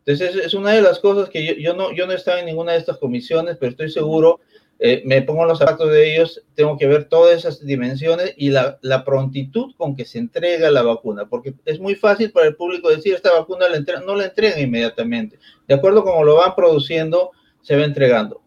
Entonces, 0.07 0.37
es, 0.37 0.47
es 0.47 0.55
una 0.55 0.71
de 0.71 0.83
las 0.83 1.01
cosas 1.01 1.31
que 1.31 1.45
yo, 1.45 1.55
yo, 1.55 1.75
no, 1.75 1.93
yo 1.93 2.07
no 2.07 2.13
estaba 2.13 2.39
en 2.39 2.47
ninguna 2.47 2.75
de 2.75 2.79
estas 2.79 2.99
comisiones, 2.99 3.57
pero 3.59 3.71
estoy 3.71 3.91
seguro 3.91 4.39
eh, 4.81 5.03
me 5.05 5.23
pongo 5.23 5.45
los 5.45 5.59
zapatos 5.59 5.91
de 5.91 6.15
ellos, 6.15 6.45
tengo 6.55 6.79
que 6.79 6.87
ver 6.87 7.09
todas 7.09 7.37
esas 7.37 7.65
dimensiones 7.67 8.35
y 8.37 8.51
la, 8.51 8.79
prontitud 9.05 9.75
con 9.77 9.97
que 9.97 10.05
se 10.05 10.19
entrega 10.19 10.71
la 10.71 10.83
vacuna, 10.83 11.29
porque 11.29 11.55
es 11.65 11.81
muy 11.81 11.97
fácil 11.97 12.31
para 12.31 12.47
el 12.47 12.55
público 12.55 12.89
decir 12.89 13.15
esta 13.15 13.33
vacuna 13.33 13.67
no 14.07 14.15
la 14.15 14.27
entregan 14.27 14.61
inmediatamente. 14.61 15.39
De 15.67 15.75
acuerdo 15.75 16.05
como 16.05 16.23
lo 16.25 16.37
van 16.37 16.55
produciendo, 16.55 17.33
se 17.61 17.77
va 17.77 17.85
entregando. 17.85 18.41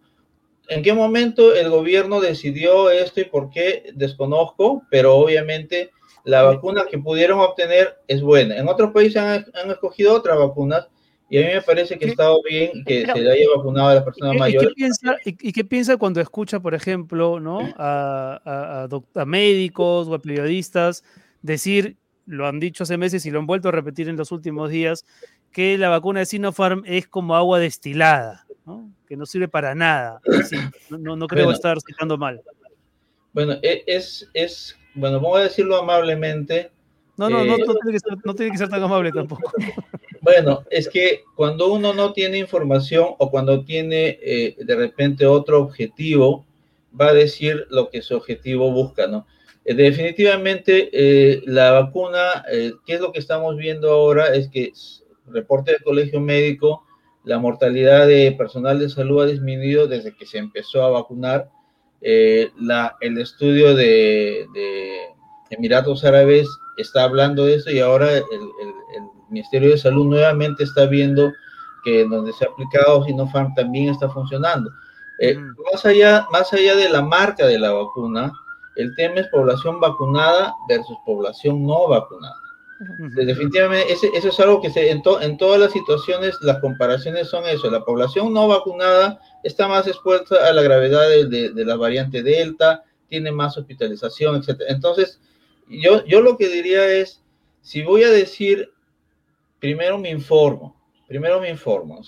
¿En 0.70 0.84
qué 0.84 0.94
momento 0.94 1.54
el 1.54 1.70
gobierno 1.70 2.22
decidió 2.22 2.90
esto 2.90 3.20
y 3.20 3.26
por 3.26 3.50
qué? 3.50 3.92
Desconozco, 3.94 4.84
pero 4.90 5.18
obviamente 5.18 5.92
la 6.24 6.44
vacuna 6.44 6.86
que 6.90 6.98
pudieron 6.98 7.42
obtener 7.42 7.98
es 8.08 8.22
buena. 8.22 8.56
En 8.58 8.70
otros 8.70 8.92
países 8.92 9.18
han, 9.18 9.46
han 9.54 9.70
escogido 9.70 10.16
otras 10.16 10.38
vacunas 10.38 10.88
y 11.32 11.38
a 11.38 11.48
mí 11.48 11.54
me 11.54 11.62
parece 11.62 11.98
que 11.98 12.06
ha 12.06 12.10
estado 12.10 12.42
bien 12.44 12.84
que 12.86 13.06
se 13.06 13.22
le 13.22 13.32
haya 13.32 13.46
vacunado 13.56 13.88
a 13.88 13.96
las 13.96 14.04
personas 14.04 14.36
mayores. 14.36 14.74
¿y 15.24 15.54
qué, 15.54 15.64
piensa, 15.64 15.96
cuando 15.96 16.20
escucha, 16.20 16.60
por 16.60 16.76
ejemplo, 16.76 17.40
¿no? 17.40 17.62
a, 17.78 18.90
a, 19.16 19.26
médicos 19.26 20.10
o 20.10 20.14
a 20.14 20.20
periodistas 20.20 21.06
decir, 21.42 21.96
lo 22.26 22.48
han 22.48 22.60
dicho 22.60 22.84
hace 22.84 22.98
meses 22.98 23.26
y 23.26 23.32
lo 23.32 23.40
han 23.40 23.48
vuelto 23.48 23.70
a 23.70 23.72
repetir 23.72 24.10
en 24.10 24.18
los 24.18 24.34
últimos 24.34 24.70
días, 24.72 25.06
que 25.54 25.78
la 25.78 25.88
vacuna 25.88 26.20
de 26.20 26.26
Sinopharm 26.26 26.84
es 26.86 27.08
como 27.08 27.34
agua 27.34 27.60
destilada, 27.60 28.46
¿no? 28.66 28.92
que 29.08 29.16
no 29.16 29.26
sirve 29.26 29.48
para 29.48 29.74
nada. 29.74 30.20
no, 30.90 31.16
no, 31.16 31.28
creo 31.28 31.50
estar 31.52 31.78
citando 31.80 32.18
mal. 32.18 32.42
Bueno, 33.32 33.54
e, 33.62 33.86
es, 33.88 34.30
es, 34.34 34.78
bueno, 34.96 35.22
vamos 35.22 35.40
a 35.40 35.44
decirlo 35.44 35.78
amablemente. 35.78 36.72
No, 37.16 37.30
no, 37.30 37.46
no, 37.46 37.56
eh, 37.56 37.64
tiene 37.64 37.92
que 37.94 38.00
ser, 38.00 38.18
no 38.26 38.36
tiene 38.36 38.52
que 38.52 38.58
ser 38.58 38.68
tan 38.68 38.84
amable 38.84 39.14
tampoco. 39.14 39.54
Bueno, 40.34 40.64
es 40.70 40.88
que 40.88 41.26
cuando 41.36 41.74
uno 41.74 41.94
no 41.94 42.14
tiene 42.14 42.38
información 42.38 43.16
o 43.18 43.30
cuando 43.30 43.66
tiene 43.66 44.18
eh, 44.22 44.56
de 44.58 44.76
repente 44.78 45.26
otro 45.26 45.60
objetivo, 45.60 46.46
va 47.00 47.10
a 47.10 47.14
decir 47.14 47.68
lo 47.70 47.90
que 47.90 48.02
su 48.02 48.16
objetivo 48.16 48.72
busca, 48.72 49.08
¿no? 49.08 49.28
Eh, 49.66 49.74
definitivamente 49.74 50.90
eh, 50.94 51.42
la 51.46 51.72
vacuna, 51.72 52.46
¿qué 52.86 52.94
es 52.94 53.02
lo 53.02 53.12
que 53.12 53.20
estamos 53.20 53.58
viendo 53.58 53.92
ahora? 53.92 54.34
Es 54.34 54.48
que 54.48 54.72
reporte 55.28 55.74
del 55.74 55.84
colegio 55.84 56.22
médico, 56.22 56.86
la 57.26 57.38
mortalidad 57.38 58.08
de 58.08 58.32
personal 58.32 58.80
de 58.80 58.90
salud 58.90 59.24
ha 59.24 59.26
disminuido 59.26 59.88
desde 59.88 60.16
que 60.16 60.26
se 60.26 60.38
empezó 60.38 60.84
a 60.84 60.92
vacunar. 60.92 61.50
la, 62.02 62.96
el 63.02 63.18
estudio 63.18 63.76
de, 63.76 64.48
Emiratos 65.50 66.06
Árabes 66.06 66.48
está 66.78 67.04
hablando 67.04 67.46
de 67.46 67.56
eso 67.56 67.70
y 67.70 67.80
ahora 67.80 68.16
el 68.16 68.24
Ministerio 69.32 69.72
de 69.72 69.78
Salud 69.78 70.06
nuevamente 70.06 70.64
está 70.64 70.86
viendo 70.86 71.32
que 71.84 72.06
donde 72.06 72.34
se 72.34 72.46
ha 72.46 72.50
aplicado 72.50 73.04
Sinopharm 73.04 73.54
también 73.56 73.90
está 73.90 74.10
funcionando. 74.10 74.72
Eh, 75.20 75.38
más, 75.72 75.86
allá, 75.86 76.28
más 76.32 76.52
allá 76.54 76.76
de 76.76 76.90
la 76.90 77.02
marca 77.02 77.46
de 77.46 77.60
la 77.60 77.72
vacuna, 77.72 78.32
el 78.76 78.96
tema 78.96 79.22
es 79.22 79.28
población 79.28 79.80
vacunada 79.80 80.56
versus 80.68 80.98
población 81.06 81.66
no 81.66 81.88
vacunada. 81.88 82.36
Definitivamente, 83.16 83.94
eso 83.94 84.28
es 84.28 84.40
algo 84.40 84.60
que 84.60 84.72
se, 84.72 84.90
en, 84.90 85.04
en, 85.22 85.38
todas 85.38 85.60
las 85.60 85.72
situaciones, 85.72 86.36
las 86.42 86.58
comparaciones 86.60 87.30
son 87.30 87.46
eso. 87.46 87.70
La 87.70 87.86
población 87.86 88.34
no 88.34 88.48
vacunada 88.48 89.20
está 89.44 89.68
más 89.68 89.86
expuesta 89.86 90.48
a 90.48 90.52
la 90.52 90.64
gravedad 90.64 91.08
de, 91.08 91.52
de, 91.52 91.66
la 91.66 91.76
variante 91.76 92.24
Delta, 92.24 92.84
tiene 93.08 93.32
más 93.32 93.56
hospitalización, 93.56 94.38
etc. 94.38 94.62
Entonces, 94.68 95.20
yo, 95.68 96.04
yo 96.06 96.22
lo 96.22 96.38
que 96.38 96.48
diría 96.48 96.88
es, 96.88 97.22
si 97.62 97.84
voy 97.84 98.02
a 98.02 98.10
decir 98.10 98.72
primero 99.62 99.98
me 99.98 100.10
informo, 100.10 100.76
primero 101.08 101.40
me 101.40 101.50
informo, 101.50 102.02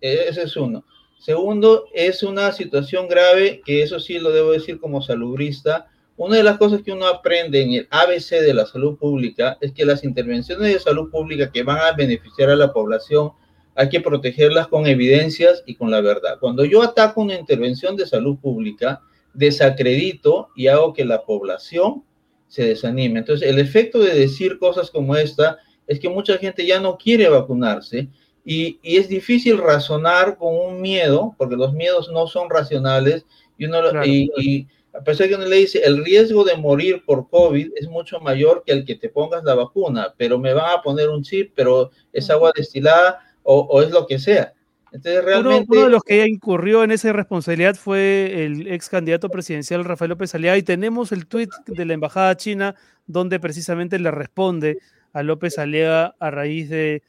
ese 0.00 0.42
es 0.42 0.56
uno. 0.56 0.84
Segundo, 1.18 1.86
es 1.94 2.24
una 2.24 2.50
situación 2.50 3.06
grave, 3.06 3.62
que 3.64 3.82
eso 3.82 4.00
sí 4.00 4.18
lo 4.18 4.32
debo 4.32 4.50
decir 4.50 4.80
como 4.80 5.00
salubrista. 5.00 5.86
Una 6.16 6.36
de 6.36 6.42
las 6.42 6.58
cosas 6.58 6.82
que 6.82 6.90
uno 6.90 7.06
aprende 7.06 7.62
en 7.62 7.72
el 7.72 7.88
ABC 7.90 8.40
de 8.40 8.52
la 8.52 8.66
salud 8.66 8.98
pública 8.98 9.56
es 9.60 9.72
que 9.72 9.86
las 9.86 10.02
intervenciones 10.02 10.72
de 10.72 10.80
salud 10.80 11.10
pública 11.10 11.52
que 11.52 11.62
van 11.62 11.78
a 11.78 11.92
beneficiar 11.92 12.50
a 12.50 12.56
la 12.56 12.72
población 12.72 13.30
hay 13.76 13.88
que 13.88 14.00
protegerlas 14.00 14.66
con 14.66 14.86
evidencias 14.86 15.62
y 15.64 15.76
con 15.76 15.92
la 15.92 16.00
verdad. 16.00 16.38
Cuando 16.40 16.64
yo 16.64 16.82
ataco 16.82 17.22
una 17.22 17.36
intervención 17.38 17.96
de 17.96 18.06
salud 18.06 18.36
pública, 18.38 19.00
desacredito 19.32 20.48
y 20.56 20.66
hago 20.66 20.92
que 20.92 21.04
la 21.04 21.22
población 21.22 22.02
se 22.48 22.64
desanime. 22.64 23.20
Entonces, 23.20 23.48
el 23.48 23.60
efecto 23.60 24.00
de 24.00 24.12
decir 24.12 24.58
cosas 24.58 24.90
como 24.90 25.16
esta 25.16 25.58
es 25.86 26.00
que 26.00 26.08
mucha 26.08 26.38
gente 26.38 26.66
ya 26.66 26.80
no 26.80 26.96
quiere 26.96 27.28
vacunarse 27.28 28.08
y, 28.44 28.78
es 28.82 29.08
difícil 29.08 29.58
razonar 29.58 30.36
con 30.36 30.54
un 30.54 30.80
miedo, 30.80 31.34
porque 31.38 31.56
los 31.56 31.72
miedos 31.72 32.10
no 32.12 32.26
son 32.26 32.50
racionales 32.50 33.24
y, 33.56 33.66
uno, 33.66 34.04
y, 34.04 34.66
a 34.92 35.00
pesar 35.00 35.24
de 35.24 35.30
que 35.30 35.36
uno 35.36 35.46
le 35.46 35.56
dice, 35.56 35.80
el 35.84 36.04
riesgo 36.04 36.44
de 36.44 36.56
morir 36.56 37.02
por 37.06 37.28
COVID 37.28 37.72
es 37.76 37.88
mucho 37.88 38.20
mayor 38.20 38.62
que 38.66 38.72
el 38.72 38.84
que 38.84 38.96
te 38.96 39.08
pongas 39.08 39.44
la 39.44 39.54
vacuna, 39.54 40.14
pero 40.16 40.38
me 40.38 40.52
van 40.52 40.78
a 40.78 40.82
poner 40.82 41.08
un 41.08 41.22
chip, 41.22 41.52
pero 41.54 41.90
es 42.12 42.28
agua 42.30 42.52
destilada 42.54 43.20
o, 43.42 43.82
es 43.82 43.90
lo 43.90 44.06
que 44.06 44.18
sea. 44.18 44.52
Entonces, 44.92 45.24
realmente... 45.24 45.66
Uno, 45.70 45.84
de 45.84 45.90
los 45.90 46.02
que 46.02 46.26
incurrió 46.26 46.84
en 46.84 46.90
esa 46.90 47.12
responsabilidad 47.14 47.76
fue 47.76 48.44
el 48.44 48.70
ex 48.70 48.90
candidato 48.90 49.30
presidencial 49.30 49.84
Rafael 49.84 50.10
López 50.10 50.34
Aliaga 50.34 50.58
y 50.58 50.62
tenemos 50.62 51.12
el 51.12 51.26
tuit 51.26 51.50
de 51.66 51.84
la 51.86 51.94
embajada 51.94 52.36
china 52.36 52.74
donde 53.06 53.40
precisamente 53.40 53.98
le 53.98 54.10
responde 54.10 54.78
a 55.12 55.22
López 55.22 55.58
Aliaga 55.58 56.14
a 56.18 56.30
raíz 56.30 56.68
de 56.68 57.02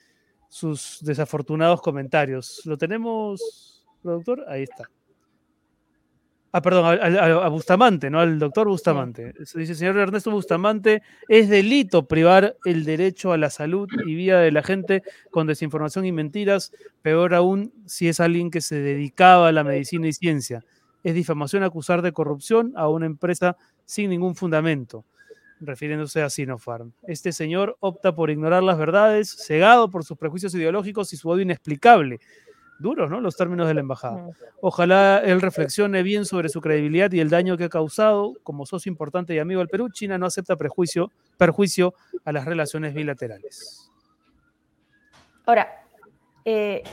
sus 0.50 1.00
desafortunados 1.02 1.82
comentarios. 1.82 2.62
¿Lo 2.66 2.78
tenemos, 2.78 3.86
productor? 4.02 4.46
Ahí 4.48 4.64
está. 4.64 4.90
Ah, 6.56 6.62
perdón, 6.62 6.86
a, 6.86 7.48
Bustamante, 7.48 8.12
¿no? 8.12 8.20
Al 8.20 8.38
doctor 8.38 8.68
Bustamante. 8.68 9.34
Dice, 9.56 9.74
señor 9.74 9.98
Ernesto 9.98 10.30
Bustamante, 10.30 11.02
es 11.28 11.50
delito 11.50 12.08
privar 12.08 12.56
el 12.64 12.86
derecho 12.86 13.34
a 13.34 13.40
la 13.40 13.50
salud 13.50 13.90
y 14.06 14.14
vida 14.14 14.40
de 14.40 14.52
la 14.52 14.62
gente 14.62 15.02
con 15.32 15.48
desinformación 15.48 16.06
y 16.06 16.12
mentiras, 16.12 16.72
peor 17.02 17.34
aún 17.34 17.74
si 17.88 18.08
es 18.08 18.20
alguien 18.20 18.52
que 18.52 18.62
se 18.62 18.76
dedicaba 18.76 19.48
a 19.48 19.52
la 19.52 19.64
medicina 19.64 20.08
y 20.08 20.14
ciencia. 20.14 20.64
Es 21.04 21.16
difamación 21.16 21.64
acusar 21.64 22.04
de 22.04 22.14
corrupción 22.14 22.72
a 22.76 22.88
una 22.88 23.08
empresa 23.08 23.58
sin 23.86 24.12
ningún 24.12 24.36
fundamento, 24.36 25.06
refiriéndose 25.66 26.22
a 26.22 26.30
Sinopharm. 26.30 26.94
Este 27.04 27.32
señor 27.32 27.78
opta 27.80 28.14
por 28.16 28.30
ignorar 28.30 28.64
las 28.64 28.78
verdades, 28.78 29.30
cegado 29.30 29.90
por 29.90 30.04
sus 30.04 30.18
prejuicios 30.18 30.54
ideológicos 30.56 31.14
y 31.14 31.18
su 31.18 31.30
odio 31.30 31.44
inexplicable. 31.44 32.20
Duros, 32.80 33.10
¿no? 33.10 33.22
Los 33.22 33.38
términos 33.38 33.68
de 33.68 33.74
la 33.76 33.80
embajada. 33.80 34.28
Ojalá 34.62 35.22
él 35.24 35.42
reflexione 35.42 36.04
bien 36.04 36.26
sobre 36.26 36.50
su 36.50 36.60
credibilidad 36.60 37.12
y 37.12 37.20
el 37.20 37.30
daño 37.30 37.56
que 37.56 37.66
ha 37.66 37.70
causado. 37.70 38.34
Como 38.44 38.66
socio 38.66 38.90
importante 38.90 39.34
y 39.34 39.40
amigo 39.40 39.60
del 39.60 39.70
Perú, 39.70 39.90
China 39.90 40.18
no 40.18 40.26
acepta 40.26 40.56
prejuicio, 40.56 41.12
perjuicio 41.38 41.94
a 42.26 42.32
las 42.32 42.46
relaciones 42.46 42.94
bilaterales. 42.94 43.90
Ahora, 45.46 45.86
eh, 46.46 46.84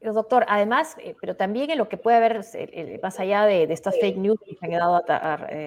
doctor, 0.00 0.44
además, 0.48 0.96
eh, 1.02 1.16
pero 1.20 1.34
también 1.36 1.70
en 1.70 1.78
lo 1.78 1.88
que 1.88 1.96
puede 1.96 2.16
haber, 2.16 2.44
eh, 2.54 3.00
más 3.02 3.18
allá 3.18 3.44
de, 3.44 3.64
estas 3.64 3.98
fake 4.00 4.16
news 4.16 4.38
que 4.44 4.54
se 4.54 4.66
han 4.66 4.72
dado 4.72 5.04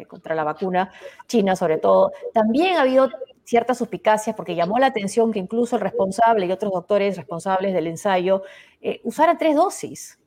contra 0.07 0.35
la 0.35 0.43
vacuna 0.43 0.91
china, 1.27 1.55
sobre 1.55 1.77
todo, 1.77 2.11
también 2.33 2.77
ha 2.77 2.81
habido 2.81 3.09
ciertas 3.43 3.77
suspicacias 3.77 4.35
porque 4.35 4.55
llamó 4.55 4.79
la 4.79 4.87
atención 4.87 5.31
que 5.31 5.39
incluso 5.39 5.75
el 5.75 5.81
responsable 5.81 6.45
y 6.45 6.51
otros 6.51 6.71
doctores 6.71 7.17
responsables 7.17 7.73
del 7.73 7.87
ensayo 7.87 8.43
usaran 9.03 9.37
tres 9.37 9.55
dosis. 9.55 10.17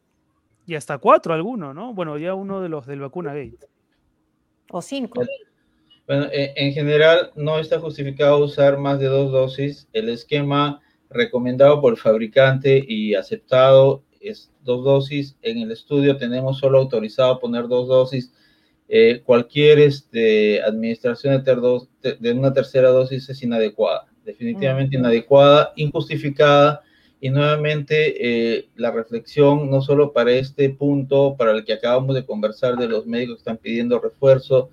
Y 0.66 0.74
hasta 0.74 0.98
cuatro 0.98 1.32
algunos, 1.32 1.74
¿no? 1.74 1.94
Bueno, 1.94 2.18
ya 2.18 2.34
uno 2.34 2.61
de 2.61 2.68
los 2.68 2.86
del 2.86 3.00
vacuna 3.00 3.34
gate. 3.34 3.66
O 4.70 4.82
cinco. 4.82 5.22
Bueno, 6.07 6.26
en 6.30 6.72
general 6.72 7.32
no 7.34 7.59
está 7.59 7.80
justificado 7.80 8.44
usar 8.44 8.76
más 8.78 8.98
de 8.98 9.07
dos 9.07 9.32
dosis. 9.32 9.88
El 9.92 10.11
esquema 10.11 10.82
recomendado 11.14 11.80
por 11.80 11.94
el 11.94 11.98
fabricante 11.98 12.84
y 12.86 13.14
aceptado 13.14 14.02
es 14.20 14.50
dos 14.62 14.84
dosis. 14.84 15.36
En 15.42 15.58
el 15.58 15.70
estudio 15.70 16.16
tenemos 16.16 16.58
solo 16.58 16.78
autorizado 16.78 17.38
poner 17.40 17.68
dos 17.68 17.88
dosis. 17.88 18.32
Eh, 18.88 19.22
cualquier 19.24 19.78
este, 19.78 20.62
administración 20.62 21.42
de, 21.42 22.16
de, 22.20 22.32
una 22.32 22.52
tercera 22.52 22.90
dosis 22.90 23.28
es 23.30 23.42
inadecuada, 23.42 24.06
definitivamente 24.24 24.96
inadecuada, 24.96 25.72
injustificada. 25.76 26.82
Y 27.20 27.30
nuevamente 27.30 28.16
eh, 28.18 28.68
la 28.76 28.90
reflexión, 28.90 29.70
no 29.70 29.80
solo 29.80 30.12
para 30.12 30.32
este 30.32 30.68
punto, 30.68 31.36
para 31.38 31.52
el 31.52 31.64
que 31.64 31.72
acabamos 31.72 32.14
de 32.14 32.26
conversar 32.26 32.76
de 32.76 32.86
los 32.86 33.06
médicos 33.06 33.36
que 33.36 33.40
están 33.40 33.56
pidiendo 33.56 33.98
refuerzo, 33.98 34.68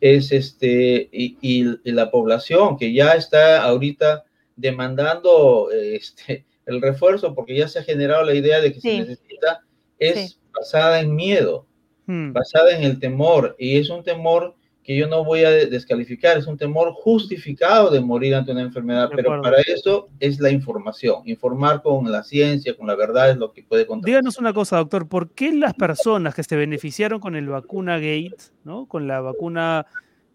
es 0.00 0.32
este, 0.32 1.08
y, 1.12 1.36
y 1.40 1.92
la 1.92 2.10
población 2.10 2.76
que 2.76 2.92
ya 2.92 3.12
está 3.12 3.62
ahorita 3.62 4.24
demandando 4.56 5.70
este, 5.70 6.44
el 6.66 6.80
refuerzo 6.80 7.34
porque 7.34 7.56
ya 7.56 7.68
se 7.68 7.78
ha 7.78 7.82
generado 7.82 8.24
la 8.24 8.34
idea 8.34 8.60
de 8.60 8.72
que 8.72 8.80
se 8.80 8.98
necesita, 8.98 9.62
es 9.98 10.38
basada 10.52 11.00
en 11.00 11.14
miedo, 11.14 11.66
hmm. 12.06 12.32
basada 12.32 12.76
en 12.76 12.82
el 12.82 12.98
temor, 12.98 13.56
y 13.58 13.78
es 13.78 13.90
un 13.90 14.02
temor 14.02 14.54
que 14.84 14.94
yo 14.94 15.08
no 15.08 15.24
voy 15.24 15.44
a 15.44 15.50
descalificar, 15.50 16.36
es 16.36 16.46
un 16.46 16.58
temor 16.58 16.92
justificado 16.92 17.88
de 17.88 18.00
morir 18.00 18.34
ante 18.34 18.52
una 18.52 18.60
enfermedad, 18.60 19.08
pero 19.16 19.40
para 19.40 19.62
eso 19.62 20.10
es 20.20 20.38
la 20.40 20.50
información, 20.50 21.22
informar 21.24 21.82
con 21.82 22.12
la 22.12 22.22
ciencia, 22.22 22.76
con 22.76 22.86
la 22.86 22.94
verdad 22.94 23.30
es 23.30 23.38
lo 23.38 23.50
que 23.50 23.62
puede 23.62 23.86
contar. 23.86 24.06
Díganos 24.06 24.36
una 24.36 24.52
cosa, 24.52 24.76
doctor, 24.76 25.08
¿por 25.08 25.30
qué 25.30 25.54
las 25.54 25.72
personas 25.72 26.34
que 26.34 26.42
se 26.42 26.54
beneficiaron 26.54 27.18
con 27.18 27.34
el 27.34 27.48
vacuna 27.48 27.96
Gate, 27.96 28.36
¿no? 28.64 28.84
con 28.84 29.08
la 29.08 29.22
vacuna 29.22 29.86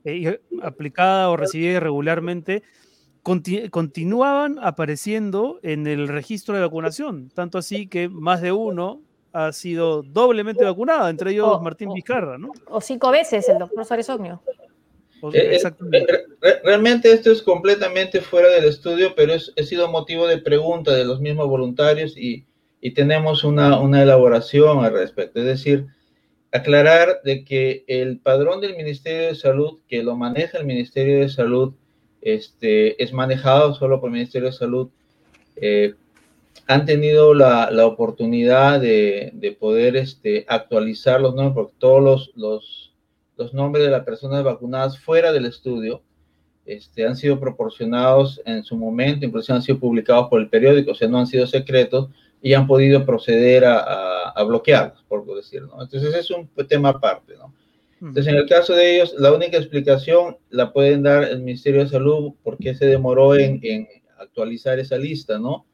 eh, 0.04 0.40
aplicada 0.64 1.30
o 1.30 1.38
recibida 1.38 1.74
irregularmente, 1.74 2.64
continuaban 3.70 4.58
apareciendo 4.62 5.60
en 5.62 5.88
el 5.88 6.08
registro 6.08 6.56
de 6.56 6.62
vacunación, 6.62 7.30
tanto 7.34 7.58
así 7.58 7.88
que 7.88 8.10
más 8.10 8.42
de 8.42 8.52
uno 8.52 9.02
ha 9.34 9.52
sido 9.52 10.02
doblemente 10.02 10.64
vacunado, 10.64 11.08
entre 11.10 11.32
ellos 11.32 11.62
Martín 11.62 11.94
Vizcarra, 11.94 12.38
¿no? 12.38 12.52
O 12.68 12.82
cinco 12.82 13.12
veces 13.12 13.48
el 13.50 13.60
doctor 13.60 13.86
Suárez 13.86 14.10
Ognio. 14.10 14.42
Eh, 15.34 15.60
eh, 15.62 16.62
realmente 16.64 17.12
esto 17.12 17.32
es 17.32 17.42
completamente 17.42 18.22
fuera 18.22 18.50
del 18.50 18.66
estudio, 18.66 19.14
pero 19.16 19.34
es, 19.34 19.54
ha 19.60 19.64
sido 19.64 19.90
motivo 19.90 20.28
de 20.28 20.38
pregunta 20.38 20.94
de 20.94 21.04
los 21.04 21.20
mismos 21.20 21.48
voluntarios 21.48 22.18
y, 22.18 22.46
y 22.80 22.94
tenemos 22.94 23.44
una, 23.44 23.80
una, 23.80 24.02
elaboración 24.02 24.84
al 24.84 24.94
respecto. 24.94 25.40
Es 25.40 25.46
decir, 25.46 25.88
aclarar 26.54 27.22
de 27.24 27.44
que 27.44 27.84
el 27.88 28.20
padrón 28.20 28.62
del 28.62 28.78
Ministerio 28.78 29.28
de 29.28 29.36
Salud, 29.36 29.80
que 29.90 30.04
lo 30.04 30.16
maneja 30.16 30.58
el 30.58 30.66
Ministerio 30.66 31.20
de 31.20 31.30
Salud, 31.30 31.74
este, 32.22 33.02
es 33.02 33.14
manejado 33.14 33.74
solo 33.74 34.00
por 34.00 34.10
el 34.10 34.14
Ministerio 34.14 34.48
de 34.48 34.54
Salud, 34.54 34.90
eh, 35.56 35.96
han 36.68 36.86
tenido 36.86 37.34
la, 37.34 37.72
la 37.72 37.86
oportunidad 37.86 38.80
de, 38.80 39.32
de, 39.34 39.52
poder 39.52 39.96
este, 39.96 40.46
actualizar 40.48 41.20
los 41.20 41.34
nombres, 41.34 41.54
porque 41.56 41.74
todos 41.80 42.04
los, 42.04 42.32
los, 42.36 42.94
los, 43.38 43.54
nombres 43.54 43.86
de 43.86 43.92
las 43.92 44.04
personas 44.04 44.44
vacunadas 44.44 45.00
fuera 45.00 45.32
del 45.32 45.46
estudio 45.46 46.04
este, 46.66 47.08
han 47.08 47.16
sido 47.16 47.40
proporcionados 47.40 48.42
en 48.46 48.64
su 48.64 48.78
momento, 48.78 49.26
incluso 49.26 49.54
han 49.54 49.64
sido 49.64 49.80
publicados 49.80 50.28
por 50.30 50.40
el 50.40 50.50
periódico, 50.50 50.92
o 50.92 50.96
sea, 50.96 51.08
no 51.08 51.18
han 51.18 51.28
sido 51.28 51.48
secretos 51.48 52.10
y 52.42 52.54
han 52.54 52.68
podido 52.68 53.06
proceder 53.06 53.66
a, 53.66 53.80
a, 53.80 54.30
a 54.30 54.44
bloquearlos, 54.44 55.04
por 55.08 55.26
decirlo. 55.36 55.76
¿no? 55.76 55.82
Entonces, 55.82 56.14
es 56.14 56.30
un 56.30 56.48
tema 56.68 56.90
aparte, 56.90 57.36
¿no? 57.36 57.54
Entonces, 58.02 58.28
en 58.28 58.36
el 58.36 58.48
caso 58.48 58.74
de 58.74 58.96
ellos, 58.96 59.14
la 59.18 59.34
única 59.34 59.58
explicación 59.58 60.38
la 60.50 60.72
pueden 60.72 61.04
dar 61.04 61.24
el 61.24 61.42
Ministerio 61.42 61.82
de 61.82 61.90
Salud 61.90 62.34
porque 62.44 62.74
se 62.74 62.86
demoró 62.86 63.36
en, 63.36 63.88
actualizar 64.18 64.80
esa 64.80 64.98
lista, 64.98 65.38
¿no? 65.38 65.66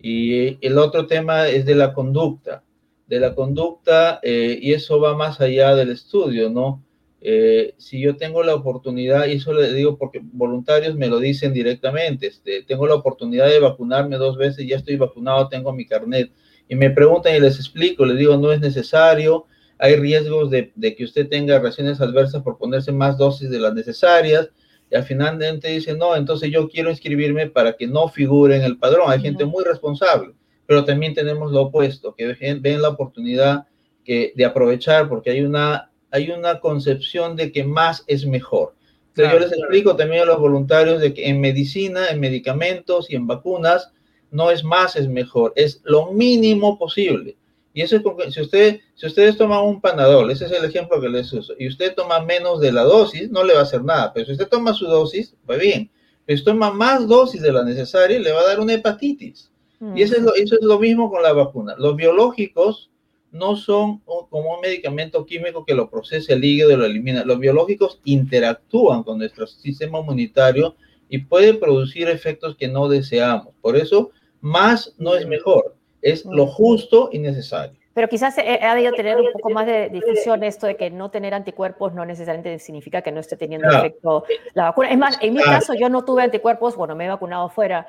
Y 0.00 0.64
el 0.66 0.78
otro 0.78 1.06
tema 1.06 1.48
es 1.48 1.66
de 1.66 1.74
la 1.74 1.92
conducta, 1.92 2.62
de 3.06 3.20
la 3.20 3.34
conducta, 3.34 4.20
eh, 4.22 4.58
y 4.60 4.72
eso 4.72 5.00
va 5.00 5.16
más 5.16 5.40
allá 5.40 5.74
del 5.74 5.90
estudio, 5.90 6.50
¿no? 6.50 6.82
Eh, 7.20 7.74
si 7.78 8.00
yo 8.00 8.16
tengo 8.16 8.42
la 8.42 8.54
oportunidad, 8.54 9.26
y 9.26 9.32
eso 9.32 9.52
le 9.52 9.72
digo 9.72 9.98
porque 9.98 10.20
voluntarios 10.22 10.94
me 10.94 11.08
lo 11.08 11.18
dicen 11.18 11.52
directamente, 11.52 12.28
este, 12.28 12.62
tengo 12.62 12.86
la 12.86 12.94
oportunidad 12.94 13.48
de 13.48 13.58
vacunarme 13.58 14.16
dos 14.16 14.36
veces, 14.36 14.66
ya 14.66 14.76
estoy 14.76 14.96
vacunado, 14.96 15.48
tengo 15.48 15.72
mi 15.72 15.86
carnet, 15.86 16.30
y 16.68 16.74
me 16.74 16.90
preguntan 16.90 17.34
y 17.34 17.40
les 17.40 17.56
explico, 17.56 18.04
les 18.04 18.18
digo, 18.18 18.36
no 18.36 18.52
es 18.52 18.60
necesario, 18.60 19.46
hay 19.78 19.96
riesgos 19.96 20.50
de, 20.50 20.72
que 20.96 21.04
usted 21.04 21.28
tenga 21.28 21.58
reacciones 21.58 22.00
adversas 22.00 22.42
por 22.42 22.58
ponerse 22.58 22.92
más 22.92 23.18
dosis 23.18 23.50
de 23.50 23.60
las 23.60 23.74
necesarias, 23.74 24.50
y 24.90 24.94
al 24.94 25.02
final 25.02 25.40
gente 25.40 25.68
dice, 25.68 25.94
no, 25.94 26.14
entonces 26.14 26.50
yo 26.50 26.68
quiero 26.68 26.90
inscribirme 26.90 27.48
para 27.48 27.76
que 27.76 27.86
no 27.86 28.08
figure 28.08 28.54
en 28.54 28.62
el 28.62 28.78
padrón. 28.78 29.10
Hay 29.10 29.20
gente 29.20 29.44
muy 29.44 29.64
responsable, 29.64 30.34
pero 30.64 30.84
también 30.84 31.12
tenemos 31.12 31.50
lo 31.50 31.62
opuesto, 31.62 32.14
que 32.14 32.58
ven, 32.60 32.82
la 32.82 32.90
oportunidad 32.90 33.66
que, 34.04 34.32
de 34.36 34.44
aprovechar 34.44 35.08
porque 35.08 35.30
hay 35.30 35.40
una, 35.40 35.90
hay 36.12 36.30
una 36.30 36.60
concepción 36.60 37.34
de 37.34 37.50
que 37.50 37.64
más 37.64 38.04
es 38.06 38.26
mejor. 38.26 38.74
Entonces 39.08 39.32
yo 39.32 39.40
les 39.40 39.52
explico 39.52 39.96
también 39.96 40.22
a 40.22 40.26
los 40.26 40.38
voluntarios 40.38 41.00
de 41.00 41.14
que 41.14 41.28
en 41.28 41.40
medicina, 41.40 42.08
en 42.08 42.20
medicamentos 42.20 43.10
y 43.10 43.16
en 43.16 43.26
vacunas, 43.26 43.92
no 44.30 44.50
es 44.50 44.62
más, 44.62 44.94
es 44.94 45.08
mejor, 45.08 45.52
es 45.56 45.80
lo 45.84 46.12
mínimo 46.12 46.78
posible. 46.78 47.36
Y 47.76 47.82
eso 47.82 47.96
es 47.96 48.02
porque 48.02 48.32
si, 48.32 48.40
usted, 48.40 48.80
si 48.94 49.06
ustedes 49.06 49.36
toman 49.36 49.62
un 49.62 49.82
panadol, 49.82 50.30
ese 50.30 50.46
es 50.46 50.52
el 50.52 50.64
ejemplo 50.64 50.98
que 50.98 51.10
les 51.10 51.30
uso, 51.30 51.52
y 51.58 51.68
usted 51.68 51.94
toma 51.94 52.20
menos 52.20 52.58
de 52.58 52.72
la 52.72 52.84
dosis, 52.84 53.30
no 53.30 53.44
le 53.44 53.52
va 53.52 53.60
a 53.60 53.64
hacer 53.64 53.84
nada. 53.84 54.14
Pero 54.14 54.24
si 54.24 54.32
usted 54.32 54.48
toma 54.48 54.72
su 54.72 54.86
dosis, 54.86 55.34
va 55.48 55.56
bien. 55.56 55.90
Pero 56.24 56.38
si 56.38 56.42
toma 56.42 56.70
más 56.70 57.06
dosis 57.06 57.42
de 57.42 57.52
la 57.52 57.62
necesaria, 57.62 58.18
le 58.18 58.32
va 58.32 58.40
a 58.40 58.46
dar 58.46 58.60
una 58.60 58.72
hepatitis. 58.72 59.52
Y 59.94 60.00
eso 60.00 60.16
es, 60.16 60.22
lo, 60.22 60.34
eso 60.34 60.54
es 60.58 60.62
lo 60.64 60.78
mismo 60.78 61.10
con 61.10 61.22
la 61.22 61.34
vacuna. 61.34 61.74
Los 61.76 61.96
biológicos 61.96 62.88
no 63.30 63.56
son 63.56 63.98
como 63.98 64.54
un 64.54 64.60
medicamento 64.62 65.26
químico 65.26 65.66
que 65.66 65.74
lo 65.74 65.90
procesa 65.90 66.32
el 66.32 66.42
hígado 66.42 66.72
y 66.72 66.76
lo 66.76 66.86
elimina. 66.86 67.26
Los 67.26 67.38
biológicos 67.38 68.00
interactúan 68.04 69.02
con 69.02 69.18
nuestro 69.18 69.46
sistema 69.46 69.98
inmunitario 69.98 70.76
y 71.10 71.18
pueden 71.18 71.60
producir 71.60 72.08
efectos 72.08 72.56
que 72.56 72.68
no 72.68 72.88
deseamos. 72.88 73.48
Por 73.60 73.76
eso, 73.76 74.12
más 74.40 74.94
no 74.96 75.14
es 75.14 75.26
mejor 75.26 75.75
es 76.06 76.24
lo 76.24 76.46
justo 76.46 77.10
y 77.12 77.18
necesario. 77.18 77.76
Pero 77.94 78.08
quizás 78.08 78.36
ha 78.38 78.74
debido 78.74 78.92
tener 78.92 79.16
un 79.16 79.32
poco 79.32 79.50
más 79.50 79.66
de 79.66 79.88
difusión 79.88 80.44
esto 80.44 80.66
de 80.66 80.76
que 80.76 80.90
no 80.90 81.10
tener 81.10 81.32
anticuerpos 81.32 81.94
no 81.94 82.04
necesariamente 82.04 82.58
significa 82.58 83.00
que 83.00 83.10
no 83.10 83.20
esté 83.20 83.36
teniendo 83.36 83.68
efecto 83.70 84.24
la 84.52 84.64
vacuna. 84.64 84.90
Es 84.90 84.98
más, 84.98 85.18
en 85.22 85.32
mi 85.32 85.42
caso 85.42 85.72
yo 85.72 85.88
no 85.88 86.04
tuve 86.04 86.22
anticuerpos, 86.22 86.76
bueno, 86.76 86.94
me 86.94 87.06
he 87.06 87.08
vacunado 87.08 87.48
fuera 87.48 87.86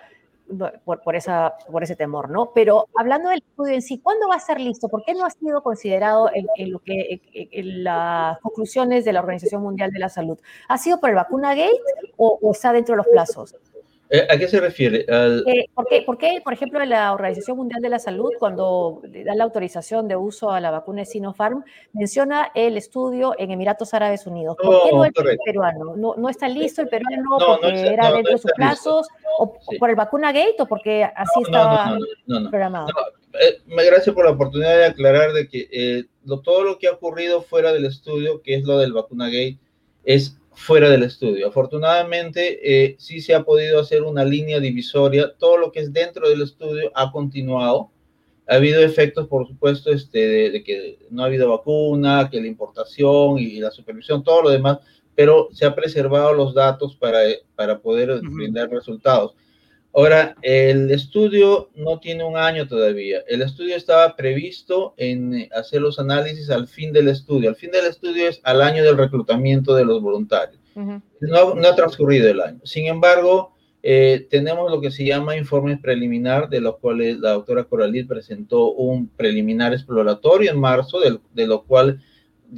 por, 0.85 1.01
por, 1.01 1.15
esa, 1.15 1.55
por 1.69 1.83
ese 1.83 1.95
temor, 1.95 2.29
¿no? 2.29 2.51
Pero 2.55 2.87
hablando 2.95 3.29
del 3.29 3.39
estudio 3.39 3.73
en 3.73 3.81
sí, 3.81 3.99
¿cuándo 3.99 4.29
va 4.29 4.35
a 4.35 4.39
ser 4.39 4.61
listo? 4.61 4.87
¿Por 4.87 5.03
qué 5.03 5.13
no 5.13 5.25
ha 5.25 5.29
sido 5.29 5.61
considerado 5.61 6.29
en, 6.33 6.71
lo 6.71 6.79
que, 6.79 7.21
en, 7.33 7.83
las 7.83 8.39
conclusiones 8.39 9.03
de 9.03 9.13
la 9.13 9.19
Organización 9.19 9.61
Mundial 9.61 9.91
de 9.91 9.99
la 9.99 10.07
Salud? 10.09 10.37
¿Ha 10.69 10.77
sido 10.77 10.99
por 10.99 11.09
el 11.09 11.15
vacuna 11.15 11.53
gate 11.53 11.81
o, 12.15 12.39
o 12.41 12.51
está 12.51 12.71
dentro 12.71 12.93
de 12.93 12.97
los 12.97 13.07
plazos? 13.07 13.55
Eh, 14.09 14.25
¿A 14.29 14.37
qué 14.37 14.47
se 14.47 14.61
refiere? 14.61 15.05
Eh, 15.09 15.65
¿por, 16.05 16.17
qué, 16.17 16.41
por 16.41 16.53
ejemplo, 16.53 16.83
la 16.85 17.13
Organización 17.13 17.57
Mundial 17.57 17.81
de 17.81 17.89
la 17.89 17.99
Salud, 17.99 18.31
cuando 18.39 19.01
da 19.03 19.35
la 19.35 19.43
autorización 19.43 20.07
de 20.07 20.15
uso 20.15 20.49
a 20.51 20.61
la 20.61 20.71
vacuna 20.71 21.01
de 21.01 21.05
Sinopharm, 21.05 21.63
menciona 21.91 22.51
el 22.55 22.77
estudio 22.77 23.35
en 23.37 23.51
Emiratos 23.51 23.93
Árabes 23.93 24.25
Unidos? 24.25 24.55
¿Por 24.61 24.83
qué 24.83 24.91
no 24.95 25.03
el 25.03 25.39
peruano? 25.43 25.95
¿No, 25.95 26.29
está 26.29 26.47
listo 26.47 26.81
el 26.81 26.87
peruano 26.87 27.37
porque 27.61 27.87
era 27.87 28.11
dentro 28.11 28.33
de 28.33 28.39
sus 28.39 28.51
plazos? 28.53 29.07
¿O 29.39 29.57
por 29.77 29.89
el 29.89 29.95
vacuna 29.95 30.31
gate 30.31 30.55
o 30.59 30.65
porque 30.67 31.03
así 31.03 31.41
estaba 31.41 31.97
programado? 32.49 32.87
Eh, 33.39 33.61
gracias 33.67 34.15
por 34.15 34.25
la 34.25 34.31
oportunidad 34.31 34.77
de 34.77 34.85
aclarar 34.85 35.33
de 35.33 35.49
que 35.49 36.07
todo 36.43 36.63
lo 36.63 36.79
que 36.79 36.87
ha 36.87 36.93
ocurrido 36.93 37.41
fuera 37.41 37.73
del 37.73 37.85
estudio, 37.85 38.41
que 38.41 38.55
es 38.55 38.63
lo 38.63 38.77
del 38.77 38.93
vacuna 38.93 39.25
gate, 39.25 39.57
es 40.05 40.37
fuera 40.57 40.89
del 40.89 41.03
estudio. 41.03 41.47
Afortunadamente, 41.47 42.59
eh, 42.63 42.95
sí 42.97 43.21
se 43.21 43.35
ha 43.35 43.43
podido 43.43 43.79
hacer 43.79 44.01
una 44.01 44.25
línea 44.25 44.59
divisoria. 44.59 45.31
Todo 45.37 45.57
lo 45.57 45.71
que 45.71 45.81
es 45.81 45.93
dentro 45.93 46.27
del 46.27 46.41
estudio 46.41 46.91
ha 46.95 47.11
continuado. 47.11 47.91
Ha 48.47 48.55
habido 48.55 48.81
efectos, 48.81 49.27
por 49.27 49.47
supuesto, 49.47 49.91
este, 49.91 50.49
de, 50.49 50.63
que 50.63 50.97
no 51.11 51.21
ha 51.21 51.27
habido 51.27 51.47
vacuna, 51.49 52.27
que 52.31 52.41
la 52.41 52.47
importación 52.47 53.37
y 53.37 53.59
la 53.59 53.69
supervisión, 53.69 54.23
todo 54.23 54.41
lo 54.41 54.49
demás, 54.49 54.79
pero 55.13 55.49
se 55.51 55.65
ha 55.65 55.75
preservado 55.75 56.33
los 56.33 56.55
datos 56.55 56.95
para, 56.95 57.19
para 57.55 57.79
poder 57.79 58.19
brindar 58.21 58.69
resultados. 58.69 59.35
Ahora, 59.93 60.35
el 60.41 60.91
estudio 60.91 61.69
no 61.75 61.99
tiene 61.99 62.23
un 62.23 62.37
año 62.37 62.67
todavía. 62.67 63.23
El 63.27 63.41
estudio 63.41 63.75
estaba 63.75 64.15
previsto 64.15 64.93
en 64.97 65.49
hacer 65.55 65.81
los 65.81 65.97
análisis 65.97 66.49
al 66.49 66.67
fin 66.67 66.93
del 66.93 67.07
estudio. 67.07 67.49
Al 67.49 67.55
fin 67.55 67.71
del 67.71 67.85
estudio 67.85 68.27
es 68.27 68.39
al 68.43 68.61
año 68.61 68.83
del 68.83 68.97
reclutamiento 68.97 69.73
de 69.73 69.85
los 69.85 70.01
voluntarios. 70.01 70.59
no, 70.75 71.55
ha 71.67 71.75
transcurrido 71.75 72.29
el 72.29 72.41
año. 72.41 72.59
Sin 72.63 72.85
embargo, 72.85 73.57
eh, 73.81 74.27
tenemos 74.29 74.69
lo 74.69 74.81
que 74.81 74.91
se 74.91 75.05
llama 75.05 75.37
informes 75.37 75.79
preliminar, 75.79 76.49
de 76.49 76.61
los 76.61 76.77
cuales 76.77 77.19
la 77.19 77.31
doctora 77.31 77.63
Coralí 77.63 78.03
presentó 78.03 78.71
un 78.73 79.07
preliminar 79.07 79.73
exploratorio 79.73 80.51
en 80.51 80.59
marzo, 80.59 80.99
de, 80.99 81.47
lo 81.47 81.63
cual 81.63 82.01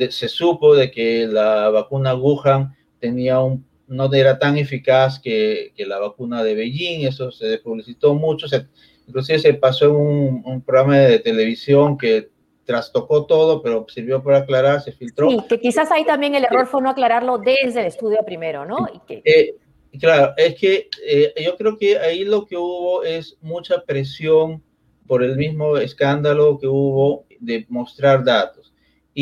se 0.10 0.28
supo 0.28 0.76
de 0.76 0.92
que 0.92 1.28
la 1.28 1.70
vacuna 1.70 2.16
Wuhan 2.16 2.76
tenía 3.00 3.40
un 3.40 3.64
no 3.90 4.12
era 4.14 4.38
tan 4.40 4.58
eficaz 4.58 5.20
que, 5.20 5.74
que, 5.76 5.86
la 5.86 6.00
vacuna 6.00 6.44
de 6.44 6.56
Beijing, 6.56 7.06
eso 7.06 7.32
se 7.32 7.58
publicitó 7.58 8.14
mucho, 8.14 8.48
se, 8.48 8.68
inclusive 9.08 9.40
se 9.40 9.54
pasó 9.56 9.86
en 9.86 10.42
un, 10.46 10.62
programa 10.62 10.98
de 10.98 11.20
televisión 11.20 11.98
que 11.98 12.30
trastocó 12.64 13.26
todo, 13.26 13.62
pero 13.62 13.86
sirvió 13.90 14.24
para 14.24 14.40
aclarar, 14.40 14.82
se 14.82 14.92
filtró. 14.92 15.30
Sí, 15.30 15.38
que 15.50 15.60
quizás 15.60 15.92
ahí 15.92 16.06
también 16.06 16.36
el 16.36 16.46
error 16.46 16.68
fue 16.68 16.82
no 16.82 16.92
aclararlo 16.92 17.40
desde 17.40 17.82
el 17.82 17.88
estudio 17.88 18.20
primero, 18.24 18.66
¿no? 18.66 18.88
Y 18.94 19.00
que... 19.08 19.22
Eh, 19.26 19.56
claro, 20.00 20.34
es 20.38 20.54
que 20.56 20.88
eh, 21.06 21.34
yo 21.44 21.58
creo 21.58 21.78
que 21.78 21.98
ahí 21.98 22.24
lo 22.24 22.46
que 22.46 22.58
hubo 22.58 23.04
es 23.04 23.38
mucha 23.42 23.84
presión 23.84 24.64
por 25.08 25.24
el 25.24 25.36
mismo 25.36 25.78
escándalo 25.78 26.60
que 26.60 26.68
hubo 26.68 27.26
de 27.40 27.66
mostrar 27.70 28.24
datos 28.24 28.59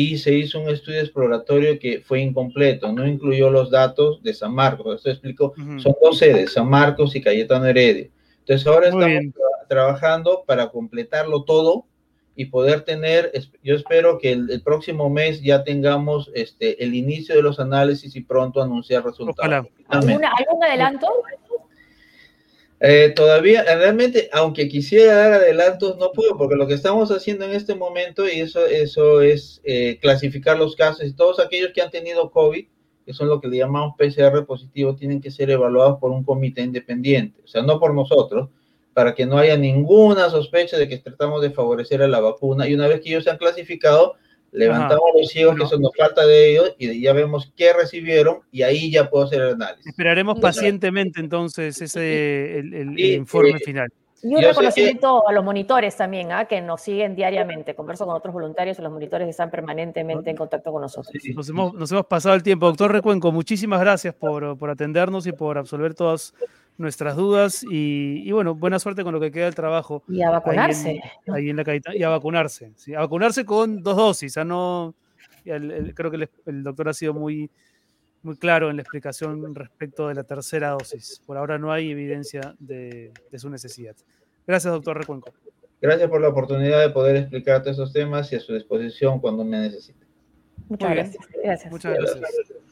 y 0.00 0.16
se 0.16 0.32
hizo 0.32 0.60
un 0.60 0.68
estudio 0.68 1.00
exploratorio 1.00 1.76
que 1.80 2.02
fue 2.02 2.20
incompleto, 2.20 2.92
no 2.92 3.04
incluyó 3.04 3.50
los 3.50 3.68
datos 3.68 4.22
de 4.22 4.32
San 4.32 4.54
Marcos. 4.54 4.94
Esto 4.94 5.10
explico, 5.10 5.54
son 5.78 5.96
dos 6.00 6.18
sedes, 6.18 6.52
San 6.52 6.70
Marcos 6.70 7.16
y 7.16 7.20
Cayetano 7.20 7.66
Heredia. 7.66 8.08
Entonces 8.38 8.64
ahora 8.68 8.90
estamos 8.90 9.34
trabajando 9.68 10.44
para 10.46 10.68
completarlo 10.68 11.42
todo 11.42 11.86
y 12.36 12.44
poder 12.44 12.82
tener, 12.82 13.32
yo 13.64 13.74
espero 13.74 14.18
que 14.18 14.30
el, 14.30 14.62
próximo 14.62 15.10
mes 15.10 15.42
ya 15.42 15.64
tengamos 15.64 16.30
este, 16.32 16.80
el 16.84 16.94
inicio 16.94 17.34
de 17.34 17.42
los 17.42 17.58
análisis 17.58 18.14
y 18.14 18.20
pronto 18.20 18.62
anunciar 18.62 19.04
resultados. 19.04 19.66
¿Algún 19.88 20.24
adelanto? 20.62 21.08
Eh, 22.80 23.12
todavía, 23.16 23.64
realmente, 23.64 24.28
aunque 24.32 24.68
quisiera 24.68 25.14
dar 25.14 25.32
adelantos, 25.32 25.96
no 25.98 26.12
puedo, 26.12 26.36
porque 26.36 26.54
lo 26.54 26.68
que 26.68 26.74
estamos 26.74 27.10
haciendo 27.10 27.44
en 27.44 27.50
este 27.50 27.74
momento, 27.74 28.28
y 28.28 28.40
eso, 28.40 28.64
eso 28.66 29.20
es 29.20 29.60
eh, 29.64 29.98
clasificar 30.00 30.56
los 30.56 30.76
casos, 30.76 31.04
y 31.04 31.12
todos 31.12 31.40
aquellos 31.40 31.72
que 31.74 31.82
han 31.82 31.90
tenido 31.90 32.30
COVID, 32.30 32.66
que 33.04 33.12
son 33.12 33.28
lo 33.28 33.40
que 33.40 33.48
le 33.48 33.56
llamamos 33.56 33.94
PCR 33.98 34.44
positivo, 34.46 34.94
tienen 34.94 35.20
que 35.20 35.32
ser 35.32 35.50
evaluados 35.50 35.98
por 35.98 36.12
un 36.12 36.22
comité 36.22 36.62
independiente, 36.62 37.40
o 37.42 37.48
sea, 37.48 37.62
no 37.62 37.80
por 37.80 37.94
nosotros, 37.94 38.50
para 38.94 39.14
que 39.14 39.26
no 39.26 39.38
haya 39.38 39.56
ninguna 39.56 40.30
sospecha 40.30 40.76
de 40.78 40.88
que 40.88 40.98
tratamos 40.98 41.42
de 41.42 41.50
favorecer 41.50 42.00
a 42.02 42.08
la 42.08 42.20
vacuna, 42.20 42.68
y 42.68 42.74
una 42.74 42.86
vez 42.86 43.00
que 43.00 43.08
ellos 43.08 43.24
se 43.24 43.30
han 43.30 43.38
clasificado, 43.38 44.14
Levantamos 44.52 45.10
los 45.14 45.28
ciegos, 45.28 45.56
que 45.56 45.64
eso 45.64 45.78
nos 45.78 45.94
falta 45.96 46.26
de 46.26 46.52
ellos, 46.52 46.74
y 46.78 47.00
ya 47.00 47.12
vemos 47.12 47.52
qué 47.56 47.72
recibieron, 47.72 48.40
y 48.50 48.62
ahí 48.62 48.90
ya 48.90 49.08
puedo 49.10 49.24
hacer 49.24 49.42
el 49.42 49.52
análisis. 49.54 49.86
Esperaremos 49.86 50.40
pacientemente 50.40 51.20
entonces 51.20 51.80
ese 51.80 52.58
el, 52.58 52.98
informe 52.98 53.58
final. 53.58 53.88
Y 54.22 54.34
un 54.34 54.42
reconocimiento 54.42 55.28
a 55.28 55.32
los 55.32 55.44
monitores 55.44 55.96
también, 55.96 56.32
¿ah? 56.32 56.46
que 56.46 56.60
nos 56.60 56.80
siguen 56.80 57.14
diariamente. 57.14 57.76
Converso 57.76 58.04
con 58.04 58.16
otros 58.16 58.34
voluntarios 58.34 58.76
y 58.78 58.82
los 58.82 58.90
monitores 58.90 59.28
están 59.28 59.48
permanentemente 59.48 60.30
en 60.30 60.36
contacto 60.36 60.72
con 60.72 60.82
nosotros. 60.82 61.14
Nos, 61.34 61.48
hemos, 61.48 61.74
nos 61.74 61.92
hemos 61.92 62.06
pasado 62.06 62.34
el 62.34 62.42
tiempo. 62.42 62.66
Doctor 62.66 62.90
Recuenco, 62.90 63.30
muchísimas 63.30 63.80
gracias 63.80 64.14
por, 64.14 64.58
por 64.58 64.70
atendernos 64.70 65.26
y 65.28 65.32
por 65.32 65.56
absolver 65.56 65.94
todas 65.94 66.34
nuestras 66.78 67.16
dudas 67.16 67.66
y, 67.68 68.30
bueno, 68.30 68.54
buena 68.54 68.78
suerte 68.78 69.02
con 69.02 69.12
lo 69.12 69.20
que 69.20 69.32
queda 69.32 69.46
del 69.46 69.54
trabajo. 69.54 70.04
Y 70.08 70.22
a 70.22 70.30
vacunarse. 70.30 71.00
Ahí 71.26 71.50
en, 71.50 71.56
la 71.56 71.64
y 71.94 72.02
a 72.02 72.08
vacunarse. 72.08 72.72
¿sí? 72.76 72.94
A 72.94 73.00
vacunarse 73.00 73.44
con 73.44 73.82
dos 73.82 73.96
dosis. 73.96 74.36
¿ah? 74.38 74.44
no, 74.44 74.94
creo 75.44 76.10
que 76.10 76.28
el, 76.46 76.62
doctor 76.62 76.88
ha 76.88 76.94
sido 76.94 77.12
muy, 77.12 77.50
muy 78.22 78.36
claro 78.36 78.70
en 78.70 78.76
la 78.76 78.82
explicación 78.82 79.54
respecto 79.54 80.08
de 80.08 80.14
la 80.14 80.22
tercera 80.22 80.70
dosis. 80.70 81.20
Por 81.26 81.36
ahora 81.36 81.58
no 81.58 81.72
hay 81.72 81.90
evidencia 81.90 82.54
de, 82.60 83.12
su 83.36 83.50
necesidad. 83.50 83.96
Gracias, 84.46 84.72
doctor 84.72 84.96
Recuenco. 84.96 85.32
Gracias 85.80 86.08
por 86.08 86.20
la 86.20 86.28
oportunidad 86.28 86.80
de 86.80 86.90
poder 86.90 87.16
explicarte 87.16 87.70
esos 87.70 87.92
temas 87.92 88.32
y 88.32 88.36
a 88.36 88.40
su 88.40 88.54
disposición 88.54 89.20
cuando 89.20 89.44
me 89.44 89.58
necesite. 89.58 90.06
Muchas 90.68 90.90
gracias. 90.90 91.26
gracias. 91.42 91.72
Muchas 91.72 91.94
gracias. 91.94 92.67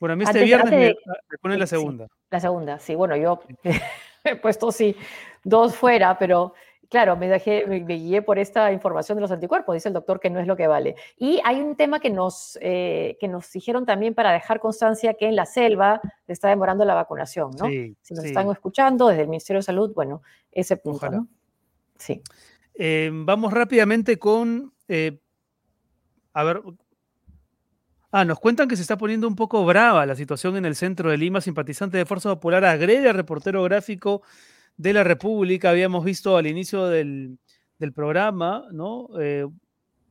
Bueno, 0.00 0.12
a 0.12 0.16
mí 0.16 0.24
este 0.24 0.44
viernes 0.44 0.70
me, 0.70 1.38
ponen 1.40 1.58
la 1.58 1.66
segunda. 1.66 2.06
la 2.30 2.40
segunda, 2.40 2.78
sí. 2.78 2.94
Bueno, 2.94 3.16
yo 3.16 3.40
he 4.24 4.36
puesto 4.36 4.70
sí 4.70 4.96
dos 5.44 5.74
fuera, 5.74 6.18
pero 6.18 6.54
claro, 6.88 7.16
me, 7.16 7.28
dejé, 7.28 7.66
me, 7.66 7.80
guié 7.80 8.22
por 8.22 8.38
esta 8.38 8.72
información 8.72 9.16
de 9.16 9.22
los 9.22 9.30
anticuerpos. 9.30 9.74
Dice 9.74 9.88
el 9.88 9.94
doctor 9.94 10.20
que 10.20 10.30
no 10.30 10.40
es 10.40 10.46
lo 10.46 10.56
que 10.56 10.66
vale. 10.66 10.96
Y 11.16 11.40
hay 11.44 11.60
un 11.60 11.76
tema 11.76 12.00
que 12.00 12.10
nos, 12.10 12.58
eh, 12.60 13.16
que 13.20 13.28
nos 13.28 13.50
dijeron 13.52 13.86
también 13.86 14.14
para 14.14 14.32
dejar 14.32 14.60
constancia 14.60 15.14
que 15.14 15.26
en 15.26 15.36
la 15.36 15.46
selva 15.46 16.00
está 16.26 16.48
demorando 16.48 16.84
la 16.84 16.94
vacunación, 16.94 17.50
¿no? 17.58 17.66
si 17.66 18.14
nos 18.14 18.24
están 18.24 18.50
escuchando 18.50 19.08
desde 19.08 19.22
el 19.22 19.28
Ministerio 19.28 19.58
de 19.58 19.64
Salud, 19.64 19.92
bueno, 19.94 20.22
ese 20.52 20.76
punto, 20.76 21.10
¿no? 21.10 21.28
Sí. 21.96 22.22
Eh, 22.74 23.10
vamos 23.12 23.52
rápidamente 23.52 24.18
con... 24.18 24.72
Eh, 24.86 25.18
a 26.32 26.44
ver, 26.44 26.62
Ah, 28.10 28.24
nos 28.24 28.40
cuentan 28.40 28.68
que 28.68 28.76
se 28.76 28.82
está 28.82 28.96
poniendo 28.96 29.28
un 29.28 29.36
poco 29.36 29.64
brava 29.66 30.06
la 30.06 30.14
situación 30.14 30.56
en 30.56 30.64
el 30.64 30.74
centro 30.74 31.10
de 31.10 31.18
Lima. 31.18 31.42
Simpatizante 31.42 31.98
de 31.98 32.06
Fuerza 32.06 32.30
Popular 32.30 32.64
agrede 32.64 33.08
al 33.08 33.16
reportero 33.16 33.62
gráfico 33.64 34.22
de 34.78 34.94
la 34.94 35.04
República. 35.04 35.70
Habíamos 35.70 36.04
visto 36.04 36.36
al 36.36 36.46
inicio 36.46 36.86
del, 36.86 37.38
programa, 37.94 38.66
¿no? 38.72 39.08
Eh, 39.20 39.46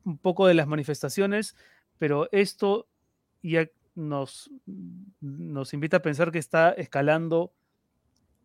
un 0.06 0.18
poco 0.20 0.46
de 0.46 0.54
las 0.54 0.68
manifestaciones, 0.68 1.56
pero 1.98 2.30
esto 2.32 2.88
ya 3.42 3.68
nos, 3.96 4.52
nos 5.20 5.74
invita 5.74 5.98
a 5.98 6.02
pensar 6.02 6.32
que 6.32 6.40
está 6.40 6.72
escalando 6.72 7.52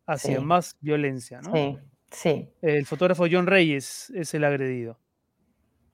hacia 0.06 0.40
más 0.40 0.78
violencia, 0.80 1.40
¿no? 1.42 1.52
Sí, 1.52 1.78
sí. 2.10 2.48
El 2.62 2.86
fotógrafo 2.86 3.26
John 3.30 3.46
Reyes 3.46 4.10
es 4.14 4.32
el 4.32 4.44
agredido. 4.44 4.98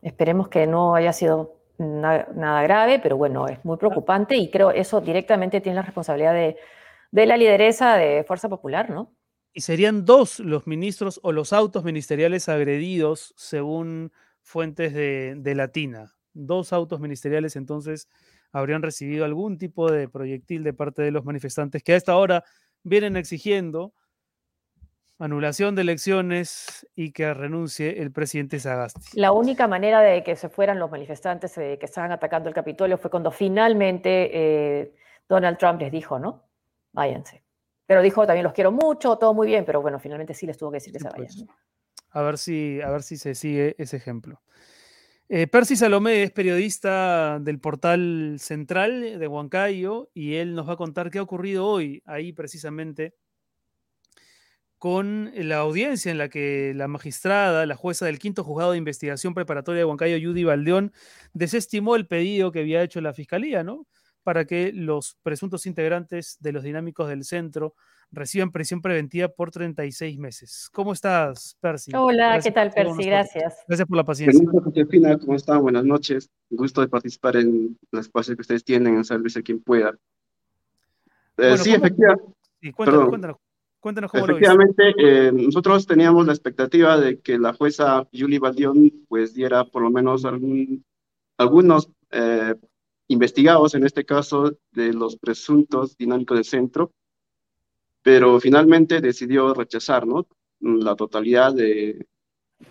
Esperemos 0.00 0.48
que 0.48 0.66
no 0.68 0.94
haya 0.94 1.12
sido 1.12 1.57
nada, 1.78 2.62
grave, 2.62 3.00
pero 3.02 3.16
bueno, 3.16 3.46
es 3.48 3.64
muy 3.64 3.76
preocupante 3.76 4.36
y 4.36 4.50
creo 4.50 4.70
eso 4.70 5.00
directamente 5.00 5.60
tiene 5.60 5.76
la 5.76 5.82
responsabilidad 5.82 6.34
de, 6.34 7.26
la 7.26 7.36
lideresa 7.36 7.96
de 7.96 8.24
Fuerza 8.24 8.48
Popular, 8.48 8.90
¿no? 8.90 9.14
Y 9.52 9.62
serían 9.62 10.04
dos 10.04 10.40
los 10.40 10.66
ministros 10.66 11.20
o 11.22 11.32
los 11.32 11.52
autos 11.52 11.84
ministeriales 11.84 12.48
agredidos, 12.48 13.32
según 13.36 14.12
fuentes 14.42 14.92
de, 14.92 15.34
de 15.36 15.54
Latina. 15.54 16.14
Dos 16.32 16.72
autos 16.72 17.00
ministeriales 17.00 17.56
entonces 17.56 18.08
habrían 18.52 18.82
recibido 18.82 19.24
algún 19.24 19.58
tipo 19.58 19.90
de 19.90 20.08
proyectil 20.08 20.62
de 20.62 20.72
parte 20.72 21.02
de 21.02 21.10
los 21.10 21.24
manifestantes 21.24 21.82
que 21.82 21.92
a 21.92 21.96
esta 21.96 22.16
hora 22.16 22.44
vienen 22.82 23.16
exigiendo 23.16 23.94
anulación 25.18 25.74
de 25.74 25.82
elecciones 25.82 26.86
y 26.94 27.12
que 27.12 27.34
renuncie 27.34 28.00
el 28.00 28.12
presidente 28.12 28.60
Sagasti. 28.60 29.18
La 29.18 29.32
única 29.32 29.66
manera 29.66 30.00
de 30.00 30.22
que 30.22 30.36
se 30.36 30.48
fueran 30.48 30.78
los 30.78 30.90
manifestantes 30.90 31.56
eh, 31.58 31.76
que 31.78 31.86
estaban 31.86 32.12
atacando 32.12 32.48
el 32.48 32.54
Capitolio 32.54 32.98
fue 32.98 33.10
cuando 33.10 33.30
finalmente 33.30 34.30
eh, 34.32 34.94
Donald 35.28 35.58
Trump 35.58 35.80
les 35.80 35.90
dijo, 35.90 36.18
¿no? 36.18 36.44
Váyanse. 36.92 37.42
Pero 37.86 38.02
dijo 38.02 38.26
también 38.26 38.44
los 38.44 38.52
quiero 38.52 38.70
mucho, 38.70 39.16
todo 39.16 39.34
muy 39.34 39.46
bien, 39.46 39.64
pero 39.64 39.82
bueno, 39.82 39.98
finalmente 39.98 40.34
sí 40.34 40.46
les 40.46 40.56
tuvo 40.56 40.70
que 40.70 40.76
decir 40.76 40.92
que 40.92 41.00
se 41.00 41.08
vayan. 41.08 41.26
Pues, 41.26 41.46
a, 42.10 42.22
ver 42.22 42.38
si, 42.38 42.80
a 42.80 42.90
ver 42.90 43.02
si 43.02 43.16
se 43.16 43.34
sigue 43.34 43.74
ese 43.78 43.96
ejemplo. 43.96 44.40
Eh, 45.30 45.46
Percy 45.46 45.76
Salomé 45.76 46.22
es 46.22 46.30
periodista 46.30 47.38
del 47.40 47.60
portal 47.60 48.36
central 48.38 49.18
de 49.18 49.28
Huancayo 49.28 50.10
y 50.14 50.36
él 50.36 50.54
nos 50.54 50.68
va 50.68 50.74
a 50.74 50.76
contar 50.76 51.10
qué 51.10 51.18
ha 51.18 51.22
ocurrido 51.22 51.66
hoy 51.66 52.02
ahí 52.06 52.32
precisamente 52.32 53.14
con 54.78 55.32
la 55.34 55.58
audiencia 55.58 56.10
en 56.10 56.18
la 56.18 56.28
que 56.28 56.72
la 56.74 56.86
magistrada, 56.86 57.66
la 57.66 57.74
jueza 57.74 58.06
del 58.06 58.18
quinto 58.18 58.44
juzgado 58.44 58.72
de 58.72 58.78
investigación 58.78 59.34
preparatoria 59.34 59.80
de 59.80 59.84
Huancayo, 59.84 60.16
Judy 60.22 60.44
Valdeón, 60.44 60.92
desestimó 61.32 61.96
el 61.96 62.06
pedido 62.06 62.52
que 62.52 62.60
había 62.60 62.82
hecho 62.82 63.00
la 63.00 63.12
fiscalía, 63.12 63.64
¿no? 63.64 63.86
Para 64.22 64.44
que 64.44 64.72
los 64.72 65.16
presuntos 65.22 65.66
integrantes 65.66 66.36
de 66.40 66.52
los 66.52 66.62
dinámicos 66.62 67.08
del 67.08 67.24
centro 67.24 67.74
reciban 68.12 68.52
prisión 68.52 68.80
preventiva 68.80 69.28
por 69.28 69.50
36 69.50 70.18
meses. 70.18 70.70
¿Cómo 70.72 70.92
estás, 70.92 71.56
Percy? 71.60 71.92
Hola, 71.94 72.38
¿qué 72.42 72.52
tal, 72.52 72.70
Percy? 72.70 73.04
Gracias. 73.04 73.56
Gracias 73.66 73.88
por 73.88 73.96
la 73.96 74.04
paciencia. 74.04 74.46
¿Cómo 75.20 75.34
están? 75.34 75.60
Buenas 75.60 75.84
noches. 75.84 76.30
Gusto 76.50 76.82
de 76.82 76.88
participar 76.88 77.36
en 77.36 77.76
los 77.90 78.06
espacios 78.06 78.36
que 78.36 78.42
ustedes 78.42 78.64
tienen 78.64 78.94
en 78.94 79.04
Salve 79.04 79.30
a 79.34 79.42
quien 79.42 79.60
pueda. 79.60 79.92
sí, 81.56 81.74
efectivamente. 81.74 82.24
Sí, 82.60 82.72
cuéntanos, 82.72 83.08
cuéntanos, 83.08 83.36
cuéntanos, 83.80 84.10
cómo 84.10 84.24
Efectivamente, 84.24 84.94
eh, 84.98 85.32
nosotros 85.32 85.86
teníamos 85.86 86.26
la 86.26 86.32
expectativa 86.32 86.98
de 86.98 87.20
que 87.20 87.38
la 87.38 87.52
jueza 87.52 88.08
Julie 88.12 88.38
Baldión 88.38 88.90
pues 89.08 89.34
diera 89.34 89.64
por 89.64 89.82
lo 89.82 89.90
menos 89.90 90.24
algún, 90.24 90.84
algunos 91.36 91.90
eh, 92.10 92.54
investigados, 93.08 93.74
en 93.74 93.84
este 93.84 94.04
caso, 94.04 94.58
de 94.72 94.92
los 94.92 95.16
presuntos 95.16 95.96
dinámicos 95.96 96.36
del 96.36 96.44
centro, 96.44 96.92
pero 98.02 98.40
finalmente 98.40 99.00
decidió 99.00 99.54
rechazar 99.54 100.06
¿no? 100.06 100.26
la 100.60 100.94
totalidad 100.94 101.54
de, 101.54 102.06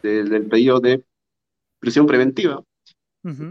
del 0.01 0.47
pedido 0.47 0.79
de 0.79 1.03
prisión 1.79 2.05
preventiva. 2.05 2.63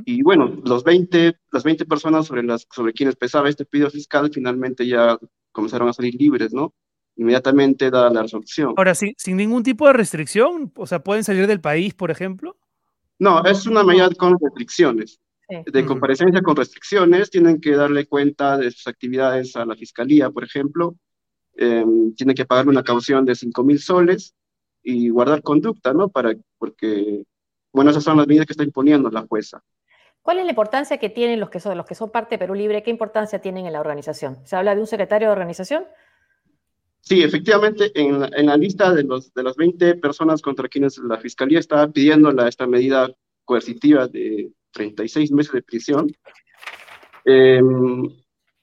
Y 0.07 0.23
bueno, 0.23 0.59
los 0.65 0.85
20, 0.85 1.39
las 1.53 1.63
20 1.63 1.85
personas 1.85 2.27
sobre, 2.27 2.43
las, 2.43 2.67
sobre 2.73 2.95
quienes 2.95 3.15
pesaba 3.15 3.51
este 3.51 3.67
pedido 3.67 3.91
fiscal 3.91 4.31
finalmente 4.33 4.87
ya 4.87 5.19
comenzaron 5.53 5.91
a 5.91 5.93
salir 5.93 6.15
libres, 6.15 6.55
¿no? 6.55 6.73
Inmediatamente 7.17 7.91
da 7.91 8.11
la 8.11 8.23
resolución. 8.23 8.75
Ahora, 8.77 8.95
¿sin, 8.95 9.15
sin 9.17 9.37
ningún 9.37 9.63
tipo 9.63 9.87
de 9.87 9.95
restricción? 9.95 10.73
O 10.77 10.87
sea, 10.87 11.01
¿pueden 11.01 11.25
salir 11.25 11.47
del 11.47 11.61
país, 11.61 11.95
por 11.95 12.11
ejemplo? 12.11 12.57
No, 13.19 13.43
es 13.45 13.67
una 13.67 13.83
medida 13.83 14.11
con 14.11 14.37
restricciones. 14.39 15.19
De 15.49 15.87
comparecencia 15.87 16.43
con 16.43 16.57
restricciones, 16.57 17.31
tienen 17.31 17.61
que 17.61 17.77
darle 17.77 18.07
cuenta 18.07 18.59
de 18.59 18.71
sus 18.73 18.89
actividades 18.89 19.55
a 19.55 19.65
la 19.65 19.77
fiscalía, 19.77 20.29
por 20.29 20.43
ejemplo. 20.43 20.97
Em, 21.55 22.15
tienen 22.15 22.35
que 22.35 22.45
pagar 22.45 22.69
una 22.69 22.83
caución 22.83 23.25
de 23.25 23.37
5 23.37 23.63
mil 23.63 23.79
soles 23.79 24.35
y 24.83 25.09
guardar 25.09 25.43
conducta, 25.43 25.93
¿no? 25.95 26.09
Para, 26.09 26.35
porque 26.59 27.23
bueno, 27.73 27.91
esas 27.91 28.05
son 28.05 28.17
las 28.17 28.27
medidas 28.27 28.47
que 28.47 28.55
está 28.55 28.65
imponiendo 28.65 29.11
la 29.11 29.27
jueza. 29.27 29.63
¿Cuál 30.23 30.39
es 30.39 30.45
la 30.45 30.51
importancia 30.51 30.99
que 30.99 31.11
tienen 31.11 31.39
los 31.39 31.51
que 31.51 31.61
son, 31.61 31.77
los 31.77 31.87
que 31.87 31.95
son 31.95 32.11
parte 32.11 32.35
de 32.35 32.39
Perú 32.39 32.55
Libre? 32.55 32.83
¿Qué 32.83 32.91
importancia 32.91 33.41
tienen 33.41 33.67
en 33.67 33.73
la 33.73 33.81
organización? 33.81 34.39
¿Se 34.45 34.57
habla 34.57 34.75
de 34.75 34.81
un 34.81 34.87
secretario 34.87 35.29
de 35.29 35.33
organización? 35.33 35.85
Sí, 37.09 37.23
efectivamente, 37.23 37.93
en 37.95 38.21
la, 38.21 38.31
en 38.33 38.47
la 38.47 38.57
lista 38.57 38.93
de, 38.93 39.05
los, 39.05 39.33
de 39.33 39.43
las 39.43 39.57
20 39.57 39.95
personas 39.97 40.43
contra 40.43 40.69
quienes 40.69 40.99
la 40.99 41.19
Fiscalía 41.19 41.61
estaba 41.61 41.89
pidiendo 41.89 42.33
la, 42.33 42.49
esta 42.49 42.67
medida 42.67 43.09
coercitiva 43.45 44.09
de 44.09 44.51
36 44.73 45.31
meses 45.31 45.53
de 45.53 45.63
prisión, 45.63 46.13
em, 47.25 48.09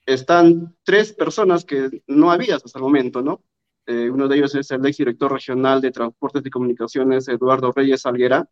están 0.05 0.75
tres 0.83 1.13
personas 1.13 1.63
que 1.63 2.03
no 2.07 2.31
había 2.31 2.57
hasta 2.57 2.77
el 2.77 2.83
momento, 2.83 3.21
¿no? 3.21 3.41
Eh, 3.85 4.09
uno 4.09 4.27
de 4.27 4.35
ellos 4.35 4.53
es 4.55 4.69
el 4.71 4.85
exdirector 4.85 5.31
regional 5.31 5.79
de 5.79 5.91
Transportes 5.91 6.45
y 6.45 6.49
Comunicaciones, 6.49 7.27
Eduardo 7.29 7.71
Reyes 7.71 8.05
Alguera, 8.05 8.45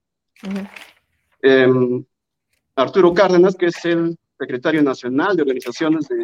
Em, 1.41 2.03
Arturo 2.75 3.13
Cárdenas, 3.13 3.55
que 3.55 3.67
es 3.67 3.85
el 3.85 4.17
secretario 4.37 4.81
nacional 4.81 5.35
de 5.35 5.41
organizaciones 5.41 6.07
de, 6.07 6.17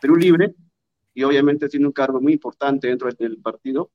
Perú 0.00 0.16
Libre, 0.16 0.54
y 1.18 1.24
obviamente 1.24 1.68
tiene 1.68 1.84
un 1.84 1.92
cargo 1.92 2.20
muy 2.20 2.34
importante 2.34 2.86
dentro 2.86 3.10
del 3.10 3.38
partido. 3.38 3.90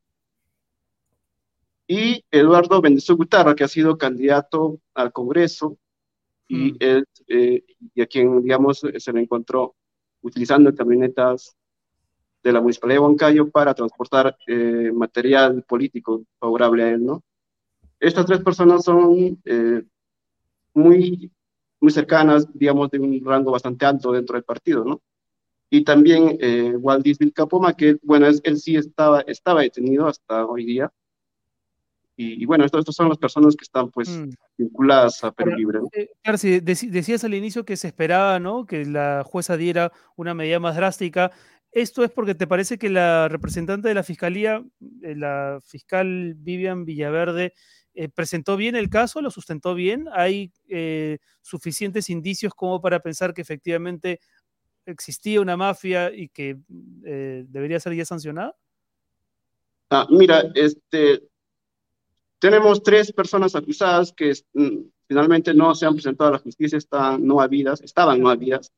Y 1.88 2.22
Eduardo 2.30 2.82
Bendezú 2.82 3.16
Gutarra, 3.16 3.56
que 3.56 3.64
ha 3.64 3.70
sido 3.70 3.98
candidato 3.98 4.82
al 4.94 5.14
Congreso 5.14 5.78
y, 6.50 6.74
mm. 6.74 6.78
eh, 7.30 7.64
y 7.96 8.02
a 8.02 8.08
quien, 8.08 8.42
digamos, 8.42 8.82
se 8.98 9.14
le 9.14 9.22
encontró 9.22 9.74
utilizando 10.22 10.76
camionetas 10.76 11.56
de 12.44 12.52
la 12.52 12.60
Municipalidad 12.60 13.00
de 13.00 13.06
Huancayo 13.06 13.50
para 13.50 13.74
transportar 13.74 14.36
eh, 14.46 14.92
material 14.94 15.64
político 15.64 16.26
favorable 16.40 16.84
a 16.84 16.90
él, 16.90 17.06
¿no? 17.06 17.24
Estas 18.02 18.26
tres 18.26 18.42
personas 18.42 18.84
son 18.84 19.42
eh, 19.46 19.82
muy, 20.74 21.32
muy 21.80 21.92
cercanas, 21.94 22.50
digamos, 22.54 22.92
de 22.92 23.00
un 23.00 23.24
rango 23.24 23.52
bastante 23.52 23.86
alto 23.86 24.12
dentro 24.12 24.36
del 24.36 24.44
partido, 24.44 24.84
¿no? 24.84 25.02
Y 25.74 25.84
también 25.84 26.38
eh, 26.40 26.76
Waldis 26.78 27.18
Vilcapoma, 27.18 27.74
que, 27.74 27.98
bueno, 28.04 28.28
él 28.28 28.58
sí 28.60 28.76
estaba, 28.76 29.22
estaba 29.22 29.62
detenido 29.62 30.06
hasta 30.06 30.46
hoy 30.46 30.66
día. 30.66 30.94
Y, 32.16 32.46
bueno, 32.46 32.64
estas 32.64 32.86
son 32.94 33.10
las 33.10 33.18
personas 33.18 33.56
que 33.56 33.64
están, 33.64 33.90
pues, 33.90 34.08
mm. 34.08 34.30
vinculadas 34.56 35.24
a 35.24 35.32
Perú 35.32 35.56
Libre. 35.56 35.80
Eh, 35.94 36.12
decías 36.62 37.24
al 37.24 37.34
inicio 37.34 37.66
que 37.66 37.76
se 37.76 37.88
esperaba, 37.88 38.40
¿no? 38.40 38.68
Que 38.68 38.86
la 38.86 39.24
jueza 39.26 39.58
diera 39.58 39.92
una 40.16 40.36
medida 40.36 40.60
más 40.60 40.76
drástica. 40.76 41.32
¿Esto 41.72 42.04
es 42.04 42.12
porque 42.12 42.36
te 42.36 42.46
parece 42.46 42.78
que 42.78 42.92
la 42.92 43.28
representante 43.28 43.88
de 43.88 43.96
la 43.96 44.04
fiscalía, 44.04 44.64
eh, 45.02 45.16
la 45.16 45.58
fiscal 45.66 46.36
Vivian 46.38 46.86
Villaverde, 46.86 47.54
eh, 47.96 48.10
presentó 48.10 48.58
bien 48.58 48.76
el 48.76 48.90
caso, 48.90 49.22
lo 49.22 49.30
sustentó 49.30 49.76
bien, 49.76 50.08
hay 50.14 50.52
eh, 50.68 51.20
suficientes 51.44 52.10
indicios 52.10 52.56
como 52.56 52.82
para 52.82 53.00
pensar 53.02 53.36
que 53.36 53.42
efectivamente 53.44 54.20
existía 54.86 55.42
una 55.42 55.58
mafia 55.58 56.14
y 56.14 56.30
que 56.30 56.58
eh, 57.06 57.46
debería 57.48 57.80
ser 57.80 57.94
ya 57.94 58.06
sancionada? 58.06 58.56
Ah, 59.90 60.08
mira, 60.10 60.52
este, 60.56 61.24
tenemos 62.40 62.82
tres 62.82 63.12
personas 63.12 63.56
acusadas 63.56 64.12
que 64.12 64.34
mm, 64.54 64.80
finalmente 65.08 65.54
no 65.54 65.76
se 65.76 65.86
han 65.86 65.94
presentado 65.94 66.30
a 66.30 66.34
la 66.34 66.40
justicia, 66.40 66.78
están 66.78 67.26
no 67.26 67.40
habidas, 67.40 67.82
estaban 67.82 68.22
no 68.22 68.30
habidas. 68.30 68.72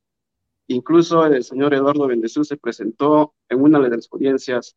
Incluso 0.67 1.25
el 1.25 1.43
señor 1.43 1.73
Eduardo 1.73 2.07
Bendezú 2.07 2.43
se 2.43 2.57
presentó 2.57 3.35
en 3.49 3.61
una 3.61 3.79
de 3.79 3.89
las 3.89 4.09
audiencias 4.11 4.75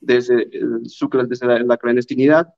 desde, 0.00 0.42
el, 0.52 0.82
desde 1.28 1.64
la 1.64 1.76
clandestinidad 1.76 2.54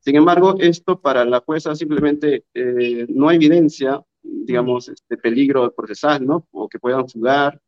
sin 0.00 0.16
embargo, 0.16 0.54
esto 0.58 1.00
para 1.00 1.24
la 1.24 1.40
jueza 1.40 1.74
simplemente 1.74 2.44
eh, 2.54 3.06
no 3.08 3.28
hay 3.28 3.36
evidencia, 3.36 4.02
digamos, 4.28 4.88
este 4.88 5.16
peligro 5.16 5.72
procesal, 5.74 6.24
¿no? 6.26 6.46
O 6.52 6.68
que 6.68 6.78
puedan 6.78 7.08
fugar, 7.08 7.60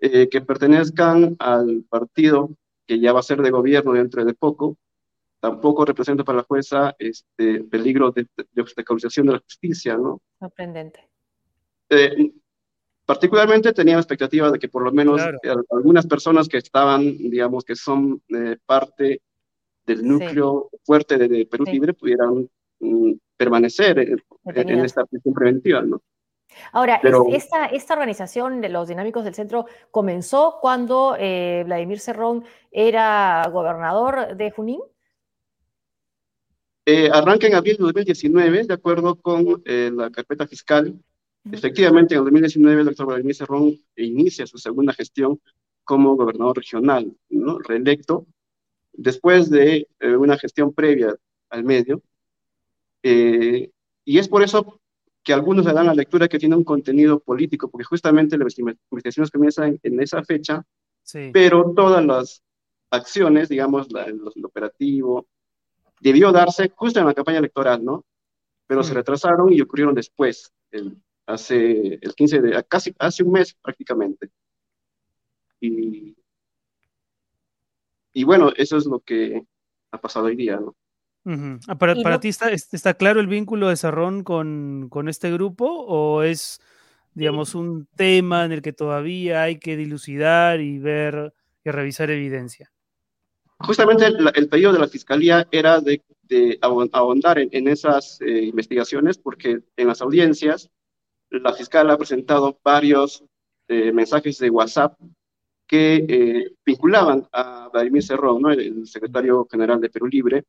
eh, 0.00 0.28
que 0.28 0.40
pertenezcan 0.40 1.36
al 1.38 1.84
partido 1.88 2.50
que 2.86 3.00
ya 3.00 3.12
va 3.12 3.20
a 3.20 3.22
ser 3.22 3.40
de 3.40 3.50
gobierno 3.50 3.92
dentro 3.92 4.24
de 4.24 4.34
poco, 4.34 4.76
tampoco 5.40 5.84
representa 5.84 6.24
para 6.24 6.38
la 6.38 6.44
jueza 6.44 6.94
este 6.98 7.64
peligro 7.64 8.10
de, 8.10 8.26
de 8.36 8.62
obstaculización 8.62 9.26
de 9.26 9.32
la 9.32 9.38
justicia, 9.38 9.96
¿no? 9.96 10.20
Sorprendente. 10.38 11.08
Eh, 11.88 12.32
particularmente 13.04 13.72
tenía 13.72 13.94
la 13.94 14.00
expectativa 14.00 14.50
de 14.50 14.58
que 14.58 14.68
por 14.68 14.82
lo 14.82 14.92
menos 14.92 15.20
algunas 15.70 16.06
personas 16.06 16.48
que 16.48 16.58
estaban, 16.58 17.16
digamos, 17.16 17.64
que 17.64 17.76
son 17.76 18.22
parte 18.66 19.22
del 19.86 20.06
núcleo 20.06 20.70
fuerte 20.82 21.18
de, 21.18 21.46
Perú 21.46 21.64
Libre 21.64 21.92
pudieran 21.92 22.48
mm, 22.80 23.12
permanecer 23.36 23.98
en, 23.98 24.84
esta 24.84 25.04
prisión 25.04 25.34
preventiva, 25.34 25.82
¿no? 25.82 26.00
Ahora, 26.72 27.00
esta, 27.32 27.66
esta, 27.66 27.94
organización 27.94 28.60
de 28.60 28.68
los 28.68 28.86
dinámicos 28.86 29.24
del 29.24 29.34
centro 29.34 29.66
comenzó 29.90 30.58
cuando 30.60 31.16
eh, 31.18 31.64
Vladimir 31.66 31.98
Cerrón 31.98 32.44
era 32.70 33.48
gobernador 33.50 34.36
de 34.36 34.50
Junín. 34.52 34.80
Eh, 36.86 37.08
arranca 37.10 37.46
en 37.46 37.54
abril 37.54 37.76
de 37.78 37.84
2019, 37.84 38.64
de 38.64 38.74
acuerdo 38.74 39.16
con 39.16 39.62
eh, 39.64 39.90
la 39.92 40.10
carpeta 40.10 40.46
fiscal. 40.46 40.94
Efectivamente, 41.50 42.14
en 42.14 42.24
2019 42.24 42.80
el 42.80 42.86
doctor 42.86 43.06
Vladimir 43.06 43.34
Cerrón 43.34 43.74
inicia 43.96 44.46
su 44.46 44.58
segunda 44.58 44.92
gestión 44.92 45.40
como 45.82 46.16
gobernador 46.16 46.56
regional, 46.56 47.14
¿no? 47.28 47.58
reelecto, 47.58 48.26
después 48.92 49.50
de 49.50 49.88
eh, 50.00 50.16
una 50.16 50.38
gestión 50.38 50.72
previa 50.72 51.14
al 51.50 51.64
medio. 51.64 52.02
Eh, 53.04 53.70
y 54.04 54.18
es 54.18 54.28
por 54.28 54.42
eso 54.42 54.80
que 55.22 55.32
algunos 55.32 55.64
le 55.64 55.72
dan 55.72 55.86
la 55.86 55.94
lectura 55.94 56.26
que 56.26 56.38
tiene 56.38 56.56
un 56.56 56.64
contenido 56.64 57.20
político, 57.20 57.70
porque 57.70 57.84
justamente 57.84 58.36
las 58.36 58.58
investigaciones 58.58 59.30
comienzan 59.30 59.78
en, 59.82 60.00
esa 60.00 60.22
fecha, 60.24 60.64
pero 61.32 61.72
todas 61.74 62.04
las 62.04 62.42
acciones, 62.90 63.48
digamos, 63.48 63.88
el, 64.06 64.44
operativo, 64.44 65.26
debió 66.00 66.32
darse 66.32 66.72
justo 66.74 67.00
en 67.00 67.06
la 67.06 67.14
campaña 67.14 67.38
electoral, 67.38 67.84
¿no? 67.84 68.04
Pero 68.66 68.82
se 68.82 68.94
retrasaron 68.94 69.52
y 69.52 69.60
ocurrieron 69.60 69.94
después, 69.94 70.52
el, 70.70 70.98
hace 71.26 71.98
el 72.00 72.14
15 72.14 72.40
de, 72.40 72.64
casi 72.64 72.94
hace 72.98 73.22
un 73.22 73.32
mes 73.32 73.54
prácticamente. 73.54 74.30
Y 75.60 76.16
y 78.14 78.22
bueno, 78.24 78.52
eso 78.56 78.76
es 78.76 78.86
lo 78.86 79.00
que 79.00 79.44
ha 79.90 80.00
pasado 80.00 80.26
hoy 80.26 80.36
día, 80.36 80.56
¿no? 80.56 80.76
Ah, 81.26 81.78
¿Para, 81.78 82.20
ti 82.20 82.28
está, 82.28 82.94
claro 82.94 83.18
el 83.18 83.26
vínculo 83.26 83.68
de 83.68 83.76
Cerrón 83.76 84.24
con, 84.24 84.88
con, 84.90 85.08
este 85.08 85.32
grupo 85.32 85.64
o 85.66 86.22
es, 86.22 86.60
digamos, 87.14 87.54
un 87.54 87.86
tema 87.96 88.44
en 88.44 88.52
el 88.52 88.60
que 88.60 88.74
todavía 88.74 89.42
hay 89.42 89.58
que 89.58 89.76
dilucidar 89.76 90.60
y 90.60 90.78
ver 90.78 91.32
y 91.64 91.70
revisar 91.70 92.10
evidencia? 92.10 92.70
Justamente 93.58 94.06
el, 94.06 94.48
pedido 94.48 94.72
de 94.72 94.78
la 94.78 94.88
Fiscalía 94.88 95.48
era 95.50 95.80
de, 95.80 96.02
de 96.24 96.58
ahondar 96.60 97.38
en, 97.38 97.68
esas 97.68 98.20
eh, 98.20 98.42
investigaciones 98.42 99.16
porque 99.16 99.60
en 99.76 99.86
las 99.86 100.02
audiencias 100.02 100.70
la 101.30 101.54
fiscal 101.54 101.90
ha 101.90 101.96
presentado 101.96 102.58
varios 102.62 103.24
eh, 103.68 103.92
mensajes 103.92 104.38
de 104.38 104.50
WhatsApp 104.50 104.98
que 105.66 106.04
eh, 106.08 106.54
vinculaban 106.64 107.26
a 107.32 107.70
Vladimir 107.72 108.02
Cerrón, 108.02 108.42
¿no? 108.42 108.50
el, 108.50 108.86
secretario 108.86 109.46
general 109.50 109.80
de 109.80 109.88
Perú 109.88 110.06
Libre, 110.06 110.44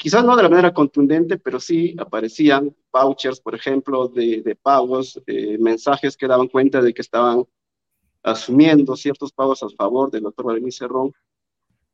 quizás 0.00 0.24
no 0.24 0.34
de 0.34 0.42
la 0.42 0.48
manera 0.48 0.72
contundente, 0.72 1.36
pero 1.36 1.60
sí 1.60 1.94
aparecían 1.98 2.74
vouchers, 2.90 3.38
por 3.38 3.54
ejemplo, 3.54 4.08
de, 4.08 4.40
de 4.40 4.56
pagos, 4.56 5.20
eh, 5.26 5.58
mensajes 5.58 6.16
que 6.16 6.26
daban 6.26 6.48
cuenta 6.48 6.80
de 6.80 6.94
que 6.94 7.02
estaban 7.02 7.44
asumiendo 8.22 8.96
ciertos 8.96 9.30
pagos 9.30 9.62
a 9.62 9.68
favor 9.68 10.10
del 10.10 10.22
doctor 10.22 10.46
Vladimir 10.46 10.72
Cerrón. 10.72 11.12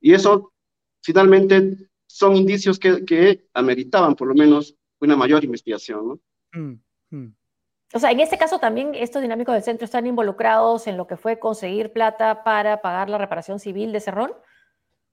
Y 0.01 0.15
eso 0.15 0.53
finalmente 1.03 1.89
son 2.07 2.37
indicios 2.37 2.79
que, 2.79 3.05
que 3.05 3.49
ameritaban 3.53 4.15
por 4.15 4.29
lo 4.29 4.35
menos 4.35 4.77
una 5.01 5.17
mayor 5.17 5.43
investigación. 5.43 6.07
¿no? 6.07 6.21
Mm, 6.53 6.81
mm. 7.11 7.35
O 7.93 7.99
sea, 7.99 8.13
en 8.13 8.21
este 8.21 8.39
caso 8.39 8.61
también 8.61 8.95
estos 8.95 9.21
dinámicos 9.21 9.53
del 9.53 9.65
centro 9.65 9.85
están 9.85 10.07
involucrados 10.07 10.87
en 10.87 10.97
lo 10.97 11.09
que 11.09 11.17
fue 11.17 11.41
conseguir 11.41 11.93
plata 11.93 12.45
para 12.45 12.81
pagar 12.83 13.11
la 13.11 13.19
reparación 13.19 13.59
civil 13.59 13.91
de 13.91 13.99
Cerrón. 13.99 14.31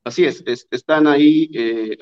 Así 0.04 0.26
es, 0.26 0.44
están 0.70 1.08
ahí, 1.08 1.50
eh, 1.56 1.98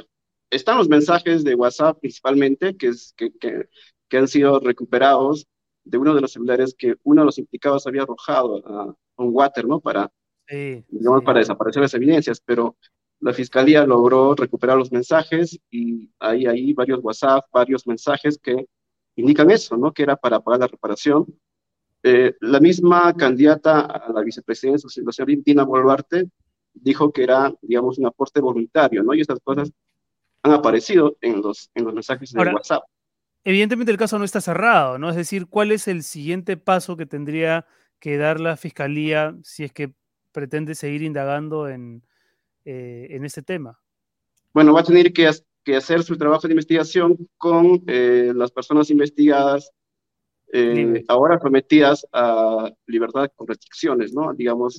están 0.52 0.78
los 0.78 0.90
mensajes 0.90 1.44
de 1.44 1.56
WhatsApp 1.56 2.00
principalmente 2.00 2.76
que, 2.76 2.88
es, 2.88 3.14
que, 3.18 3.32
que, 3.38 3.70
que, 4.08 4.18
han 4.18 4.28
sido 4.28 4.60
recuperados 4.60 5.48
de 5.84 5.98
uno 5.98 6.14
de 6.14 6.22
los 6.22 6.34
celulares 6.34 6.76
que 6.78 6.96
uno 7.04 7.22
de 7.22 7.26
los 7.26 7.38
implicados 7.38 7.88
había 7.88 8.04
arrojado 8.04 8.62
a, 8.68 8.96
un 9.18 9.30
water, 9.34 9.68
¿no? 9.68 9.80
Para, 9.80 10.12
digamos, 10.50 11.24
para 11.24 11.40
desaparecer 11.40 11.82
las 11.82 11.94
evidencias, 11.94 12.42
pero 12.44 12.76
la 13.20 13.34
fiscalía 13.34 13.86
logró 13.86 14.34
recuperar 14.34 14.78
los 14.78 14.92
mensajes 14.92 15.60
y 15.70 16.10
hay 16.20 16.48
ahí 16.48 16.74
varios 16.74 17.00
WhatsApp, 17.04 17.46
varios 17.54 17.86
mensajes 17.86 18.40
que 18.42 18.66
indican 19.16 19.52
eso, 19.52 19.78
¿no? 19.78 19.94
Que 19.94 20.04
era 20.04 20.16
para 20.16 20.40
pagar 20.40 20.62
la 20.62 20.68
reparación. 20.68 21.26
Eh, 22.02 22.36
la 22.42 22.60
misma 22.60 23.14
candidata 23.14 23.82
a 23.82 24.12
la 24.12 24.22
vicepresidencia, 24.24 24.90
la 25.06 25.12
señora 25.12 25.42
Dina 25.46 25.64
Boluarte, 25.64 26.30
dijo 26.74 27.12
que 27.12 27.24
era, 27.24 27.54
digamos, 27.62 28.00
un 28.00 28.08
aporte 28.08 28.42
voluntario, 28.42 29.04
¿no? 29.04 29.14
Y 29.14 29.22
esas 29.22 29.40
cosas 29.44 29.72
han 30.44 30.54
aparecido 30.54 31.18
en 31.22 31.42
los, 31.42 31.70
en 31.76 31.86
los 31.86 31.94
mensajes 31.94 32.32
de 32.32 32.40
WhatsApp. 32.40 32.84
Evidentemente 33.44 33.92
el 33.92 33.98
caso 33.98 34.20
no 34.20 34.26
está 34.26 34.40
cerrado, 34.40 35.00
¿no? 35.00 35.10
Es 35.10 35.16
decir, 35.16 35.48
¿cuál 35.48 35.72
es 35.72 35.88
el 35.88 36.04
siguiente 36.04 36.58
paso 36.58 36.96
que 36.96 37.08
tendría 37.08 37.66
que 38.00 38.18
dar 38.18 38.40
la 38.40 38.56
fiscalía 38.56 39.36
si 39.44 39.64
es 39.64 39.72
que 39.72 39.94
pretende 40.32 40.76
seguir 40.76 41.02
indagando 41.02 41.68
en, 41.68 42.04
eh, 42.66 43.08
en 43.10 43.26
este 43.26 43.42
tema? 43.42 43.80
Bueno, 44.54 44.74
va 44.74 44.82
a 44.82 44.84
tener 44.84 45.12
que, 45.12 45.30
que 45.64 45.76
hacer 45.76 46.04
su 46.04 46.18
trabajo 46.18 46.48
de 46.48 46.54
investigación 46.54 47.18
con 47.38 47.84
eh, 47.88 48.32
las 48.36 48.52
personas 48.52 48.90
investigadas 48.90 49.72
eh, 50.54 51.04
ahora 51.08 51.40
sometidas 51.40 52.06
a 52.12 52.70
libertad 52.86 53.32
con 53.36 53.48
restricciones, 53.48 54.14
¿no? 54.14 54.34
Digamos, 54.34 54.78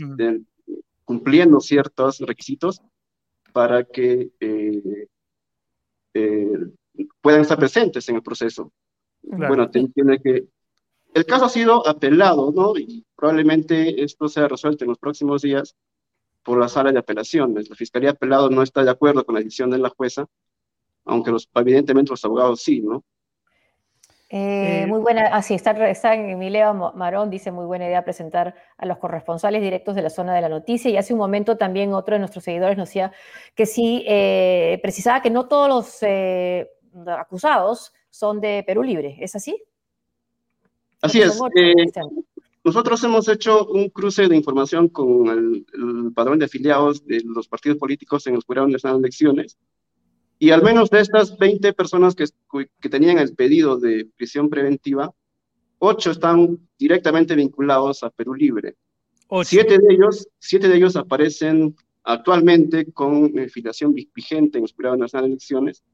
cumpliendo 1.04 1.60
ciertos 1.60 2.20
requisitos 2.20 2.82
para 3.52 3.84
que 3.84 4.30
puedan 7.20 7.40
estar 7.42 7.58
presentes 7.58 8.08
en 8.08 8.16
el 8.16 8.22
proceso. 8.22 8.72
Bueno, 9.22 9.70
tiene 9.70 10.20
que... 10.22 10.46
El 11.14 11.26
caso 11.26 11.44
ha 11.44 11.48
sido 11.48 11.86
apelado, 11.86 12.52
¿no? 12.52 12.76
Y 12.76 13.04
probablemente 13.14 14.02
esto 14.02 14.28
sea 14.28 14.48
resuelto 14.48 14.84
en 14.84 14.88
los 14.88 14.98
próximos 14.98 15.42
días 15.42 15.76
por 16.42 16.58
la 16.58 16.68
sala 16.68 16.90
de 16.90 16.98
apelaciones. 16.98 17.68
La 17.68 17.76
Fiscalía 17.76 18.10
Apelado 18.10 18.50
no 18.50 18.62
está 18.62 18.82
de 18.82 18.90
acuerdo 18.90 19.24
con 19.24 19.34
la 19.34 19.40
decisión 19.40 19.70
de 19.70 19.78
la 19.78 19.90
jueza, 19.90 20.26
aunque 21.04 21.30
los, 21.30 21.48
evidentemente 21.54 22.10
los 22.10 22.24
abogados 22.24 22.62
sí, 22.62 22.80
¿no? 22.80 23.04
Eh, 24.34 24.84
eh, 24.84 24.86
muy 24.86 25.00
buena, 25.00 25.26
así 25.26 25.52
ah, 25.52 25.56
está, 25.56 25.90
está 25.90 26.14
Emilio 26.14 26.92
Marón, 26.94 27.28
dice 27.28 27.52
muy 27.52 27.66
buena 27.66 27.84
idea 27.84 28.02
presentar 28.02 28.54
a 28.78 28.86
los 28.86 28.96
corresponsales 28.96 29.60
directos 29.60 29.94
de 29.94 30.00
la 30.00 30.08
zona 30.08 30.34
de 30.34 30.40
la 30.40 30.48
noticia. 30.48 30.90
Y 30.90 30.96
hace 30.96 31.12
un 31.12 31.18
momento 31.18 31.58
también 31.58 31.92
otro 31.92 32.14
de 32.14 32.20
nuestros 32.20 32.42
seguidores 32.42 32.78
nos 32.78 32.88
decía 32.88 33.12
que 33.54 33.66
sí, 33.66 34.02
eh, 34.08 34.80
precisaba 34.82 35.20
que 35.20 35.28
no 35.28 35.48
todos 35.48 35.68
los 35.68 37.06
acusados 37.06 37.92
son 38.08 38.40
de 38.40 38.64
Perú 38.66 38.82
Libre, 38.82 39.18
¿es 39.20 39.36
así? 39.36 39.62
Así 41.02 41.20
es. 41.20 41.38
Nosotros 42.64 43.02
hemos 43.04 43.28
hecho 43.28 43.66
un 43.66 43.90
cruce 43.90 44.28
de 44.28 44.36
información 44.36 44.88
con 44.88 45.28
el, 45.28 46.12
padrón 46.14 46.38
de 46.38 46.46
afiliados 46.46 47.04
de 47.04 47.20
los 47.24 47.48
partidos 47.48 47.76
políticos 47.76 48.26
en 48.28 48.36
los 48.36 48.44
que 48.46 48.72
las 48.72 48.84
elecciones. 48.84 49.58
Y 50.42 50.50
al 50.50 50.60
menos 50.60 50.90
de 50.90 50.98
estas 50.98 51.38
20 51.38 51.72
personas 51.72 52.16
que, 52.16 52.24
que 52.80 52.88
tenían 52.88 53.18
el 53.18 53.32
pedido 53.32 53.78
de 53.78 54.08
prisión 54.16 54.50
preventiva, 54.50 55.14
8 55.78 56.10
están 56.10 56.58
directamente 56.76 57.36
vinculados 57.36 58.02
a 58.02 58.10
Perú 58.10 58.34
Libre. 58.34 58.74
Siete 59.44 59.78
de 59.78 59.94
ellos, 59.94 60.26
siete 60.40 60.66
de 60.66 60.78
ellos 60.78 60.96
aparecen 60.96 61.76
actualmente 62.02 62.90
con 62.90 63.32
filiación 63.50 63.94
vigente 63.94 64.58
en 64.58 64.62
los 64.62 64.72
jurados 64.72 64.98
nacionales 64.98 65.28
de 65.28 65.32
elecciones. 65.34 65.84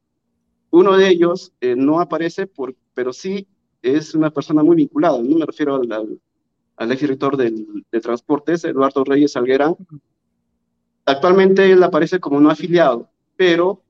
Uno 0.70 0.96
de 0.96 1.10
ellos 1.10 1.52
eh, 1.60 1.76
no 1.76 2.00
aparece, 2.00 2.46
por, 2.46 2.74
pero 2.94 3.12
sí 3.12 3.46
es 3.82 4.14
una 4.14 4.30
persona 4.30 4.62
muy 4.62 4.76
vinculada. 4.76 5.20
No 5.20 5.36
me 5.36 5.44
refiero 5.44 5.74
al, 5.74 6.18
al 6.74 6.90
exdirector 6.90 7.36
del, 7.36 7.84
de 7.92 8.00
Transportes, 8.00 8.64
Eduardo 8.64 9.04
Reyes 9.04 9.36
Alguera. 9.36 9.74
Actualmente 11.04 11.70
él 11.70 11.82
aparece 11.82 12.18
como 12.18 12.40
no 12.40 12.48
afiliado, 12.48 13.10
pero 13.36 13.82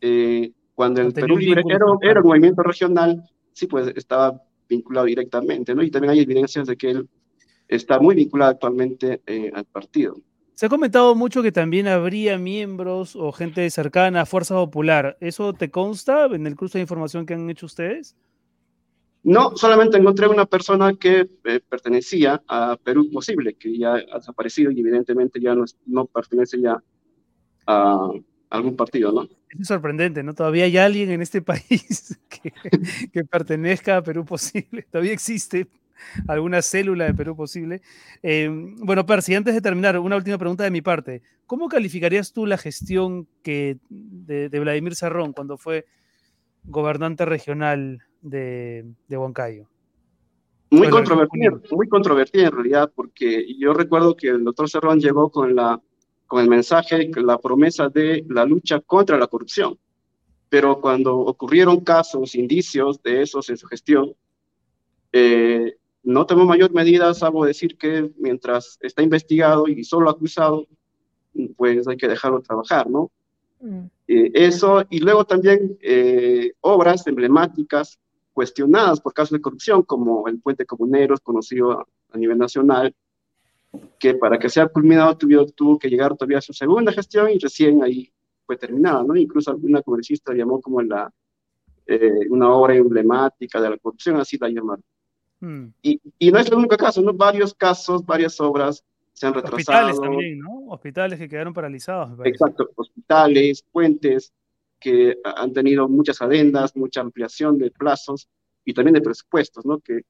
eh, 0.00 0.52
cuando 0.74 1.00
el 1.00 1.12
Perú 1.12 1.36
Libre 1.36 1.62
era, 1.68 2.20
un 2.20 2.26
movimiento 2.26 2.62
regional, 2.62 3.24
sí, 3.52 3.66
pues 3.66 3.88
estaba 3.96 4.40
vinculado 4.68 5.06
directamente, 5.06 5.74
¿no? 5.74 5.82
Y 5.82 5.90
también 5.90 6.12
hay 6.12 6.20
evidencias 6.20 6.66
de 6.68 6.76
que 6.76 6.90
él 6.90 7.08
está 7.66 7.98
muy 7.98 8.14
vinculado 8.14 8.52
actualmente 8.52 9.22
eh, 9.26 9.50
al 9.52 9.64
partido. 9.64 10.16
Se 10.54 10.66
ha 10.66 10.68
comentado 10.68 11.14
mucho 11.14 11.42
que 11.42 11.52
también 11.52 11.86
habría 11.86 12.36
miembros 12.38 13.14
o 13.14 13.32
gente 13.32 13.68
cercana 13.70 14.22
a 14.22 14.26
Fuerza 14.26 14.54
Popular. 14.54 15.16
¿Eso 15.20 15.52
te 15.52 15.70
consta 15.70 16.26
en 16.26 16.46
el 16.46 16.56
curso 16.56 16.78
de 16.78 16.82
información 16.82 17.26
que 17.26 17.34
han 17.34 17.48
hecho 17.48 17.66
ustedes? 17.66 18.16
No, 19.22 19.56
solamente 19.56 19.98
encontré 19.98 20.26
una 20.26 20.46
persona 20.46 20.94
que 20.94 21.28
eh, 21.44 21.60
pertenecía 21.68 22.42
a 22.48 22.76
Perú 22.82 23.10
Posible, 23.12 23.54
que 23.54 23.76
ya 23.76 23.94
ha 23.94 24.18
desaparecido 24.18 24.70
y 24.70 24.80
evidentemente 24.80 25.40
ya 25.40 25.54
no, 25.54 25.64
no 25.86 26.06
pertenece 26.06 26.60
ya 26.60 26.82
a 27.66 28.10
algún 28.50 28.76
partido, 28.76 29.12
¿no? 29.12 29.28
Es 29.58 29.68
sorprendente, 29.68 30.22
¿no? 30.22 30.34
Todavía 30.34 30.64
hay 30.64 30.76
alguien 30.76 31.10
en 31.10 31.22
este 31.22 31.42
país 31.42 32.18
que, 33.12 33.24
pertenezca 33.24 33.96
a 33.98 34.02
Perú 34.02 34.24
Posible. 34.24 34.82
Todavía 34.90 35.12
existe 35.12 35.66
alguna 36.28 36.62
célula 36.62 37.06
de 37.06 37.14
Perú 37.14 37.36
Posible. 37.36 37.82
Em, 38.22 38.76
bueno, 38.76 39.04
Percy, 39.04 39.34
antes 39.34 39.54
de 39.54 39.60
terminar, 39.60 39.98
una 39.98 40.16
última 40.16 40.38
pregunta 40.38 40.64
de 40.64 40.70
mi 40.70 40.80
parte. 40.80 41.22
¿Cómo 41.46 41.68
calificarías 41.68 42.32
tú 42.32 42.46
la 42.46 42.58
gestión 42.58 43.26
que, 43.42 43.78
de, 43.88 44.48
de 44.48 44.60
Vladimir 44.60 44.94
Serrón 44.94 45.32
cuando 45.32 45.58
fue 45.58 45.86
gobernante 46.68 47.24
regional 47.24 48.02
de, 48.20 48.84
de 49.08 49.16
Huancayo. 49.16 49.66
Muy 50.70 50.90
controvertido, 50.90 51.62
muy 51.70 51.88
controvertido 51.88 52.46
en 52.46 52.52
realidad, 52.52 52.92
porque 52.94 53.46
yo 53.58 53.72
recuerdo 53.72 54.14
que 54.14 54.28
el 54.28 54.44
doctor 54.44 54.68
Cerrón 54.68 55.00
llegó 55.00 55.30
con, 55.30 55.54
la, 55.54 55.80
con 56.28 56.42
el 56.42 56.48
mensaje, 56.48 57.10
la 57.16 57.38
promesa 57.38 57.88
de 57.88 58.24
la 58.28 58.44
lucha 58.44 58.80
contra 58.80 59.18
la 59.18 59.26
corrupción. 59.26 59.76
Pero 60.48 60.80
cuando 60.80 61.18
ocurrieron 61.18 61.80
casos, 61.80 62.34
indicios 62.34 63.02
de 63.02 63.22
esos 63.22 63.48
en 63.50 63.56
su 63.56 63.66
gestión, 63.66 64.14
eh, 65.12 65.76
no 66.02 66.26
tomó 66.26 66.44
mayor 66.44 66.72
medida, 66.72 67.12
salvo 67.14 67.44
decir 67.44 67.76
que 67.76 68.10
mientras 68.18 68.78
está 68.80 69.02
investigado 69.02 69.66
y 69.66 69.82
solo 69.84 70.10
acusado, 70.10 70.66
pues 71.56 71.88
hay 71.88 71.96
que 71.96 72.08
dejarlo 72.08 72.40
trabajar, 72.40 72.88
¿no? 72.88 73.10
Mm. 73.60 73.86
Eh, 74.06 74.30
eso, 74.34 74.84
y 74.90 75.00
luego 75.00 75.24
también 75.24 75.78
eh, 75.82 76.52
obras 76.60 77.06
emblemáticas 77.06 77.98
cuestionadas 78.32 79.00
por 79.00 79.14
casos 79.14 79.32
de 79.32 79.40
corrupción, 79.40 79.82
como 79.82 80.28
el 80.28 80.40
puente 80.40 80.64
Comuneros, 80.64 81.20
conocido 81.20 81.72
a, 81.72 82.18
nivel 82.18 82.38
nacional, 82.38 82.94
que 83.98 84.14
para 84.14 84.38
que 84.38 84.48
sea 84.48 84.68
culminado 84.68 85.16
tuvo, 85.16 85.46
tuvo 85.46 85.78
que 85.78 85.88
llegar 85.88 86.16
todavía 86.16 86.38
a 86.38 86.42
su 86.42 86.52
segunda 86.52 86.92
gestión 86.92 87.30
y 87.30 87.38
recién 87.38 87.82
ahí 87.82 88.12
fue 88.46 88.56
terminada, 88.56 89.02
¿no? 89.02 89.16
Incluso 89.16 89.50
alguna 89.50 89.82
congresista 89.82 90.32
llamó 90.32 90.60
como 90.60 90.80
la, 90.82 91.12
eh, 91.86 92.28
una 92.30 92.50
obra 92.50 92.74
emblemática 92.74 93.60
de 93.60 93.70
la 93.70 93.78
corrupción, 93.78 94.16
así 94.16 94.38
la 94.38 94.48
llamaron. 94.48 94.84
Hmm. 95.40 95.66
Y, 95.82 96.00
y, 96.18 96.32
no 96.32 96.38
es 96.38 96.48
el 96.48 96.54
único 96.54 96.76
caso, 96.76 97.00
¿no? 97.00 97.12
Varios 97.12 97.54
casos, 97.54 98.04
varias 98.04 98.40
obras 98.40 98.84
se 99.12 99.26
han 99.26 99.34
retrasado. 99.34 99.56
Hospitales 99.56 100.00
también, 100.00 100.38
¿no? 100.40 100.66
Hospitales 100.68 101.18
que 101.18 101.28
quedaron 101.28 101.52
paralizados. 101.52 102.18
Exacto, 102.24 102.70
hospitales, 102.74 103.62
puentes, 103.62 104.32
que 104.78 105.18
han 105.24 105.52
tenido 105.52 105.88
muchas 105.88 106.20
adendas, 106.22 106.76
mucha 106.76 107.00
ampliación 107.00 107.58
de 107.58 107.70
plazos 107.70 108.28
y 108.64 108.72
también 108.72 108.94
de 108.94 109.00
presupuestos, 109.00 109.64
¿no? 109.66 109.80
Que, 109.80 110.02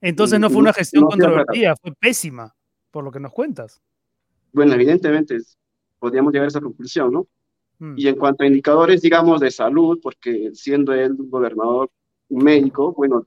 Entonces 0.00 0.38
no 0.38 0.50
fue 0.50 0.60
una 0.60 0.72
gestión 0.72 1.04
controvertida, 1.04 1.74
fue 1.76 1.92
pésima, 1.98 2.54
por 2.90 3.04
lo 3.04 3.10
que 3.10 3.20
nos 3.20 3.32
cuentas. 3.32 3.80
Bueno, 4.52 4.74
evidentemente 4.74 5.38
podríamos 5.98 6.32
llegar 6.32 6.46
a 6.46 6.48
esa 6.48 6.60
conclusión, 6.60 7.12
¿no? 7.12 7.28
Hmm. 7.78 7.94
Y 7.96 8.08
en 8.08 8.16
cuanto 8.16 8.42
a 8.42 8.46
indicadores, 8.46 9.02
digamos, 9.02 9.40
de 9.40 9.50
salud, 9.50 9.98
porque 10.02 10.50
siendo 10.54 10.92
él 10.92 11.12
un 11.12 11.30
gobernador 11.30 11.90
médico, 12.28 12.92
bueno, 12.92 13.26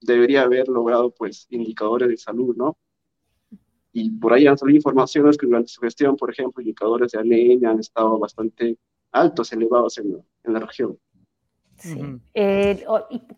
debería 0.00 0.42
haber 0.42 0.68
logrado, 0.68 1.10
pues, 1.10 1.46
indicadores 1.50 2.08
de 2.08 2.16
salud, 2.16 2.56
¿no? 2.56 2.76
Y 3.92 4.10
por 4.10 4.32
ahí 4.32 4.46
han 4.46 4.58
salido 4.58 4.76
informaciones 4.76 5.38
que 5.38 5.46
durante 5.46 5.68
su 5.68 5.80
gestión, 5.80 6.16
por 6.16 6.30
ejemplo, 6.30 6.60
indicadores 6.60 7.12
de 7.12 7.20
anemia 7.20 7.70
han 7.70 7.78
estado 7.78 8.18
bastante 8.18 8.76
altos, 9.12 9.52
elevados 9.52 9.98
en, 9.98 10.18
en 10.42 10.52
la 10.52 10.60
región. 10.60 10.98
Sí. 11.76 12.00
Eh, 12.34 12.84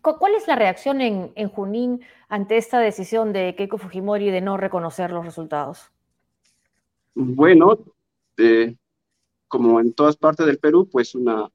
¿Cuál 0.01 0.35
es 0.35 0.47
la 0.47 0.55
reacción 0.55 1.01
en, 1.01 1.31
en, 1.35 1.49
Junín 1.49 2.01
ante 2.29 2.57
esta 2.57 2.79
decisión 2.79 3.33
de 3.33 3.55
Keiko 3.55 3.77
Fujimori 3.77 4.29
de 4.29 4.41
no 4.41 4.57
reconocer 4.57 5.11
los 5.11 5.25
resultados? 5.25 5.91
bueno, 7.17 7.79
como 9.47 9.79
en 9.79 9.93
todas 9.93 10.17
partes 10.17 10.45
del 10.45 10.59
Perú, 10.59 10.87
pues 10.91 11.15
una, 11.15 11.49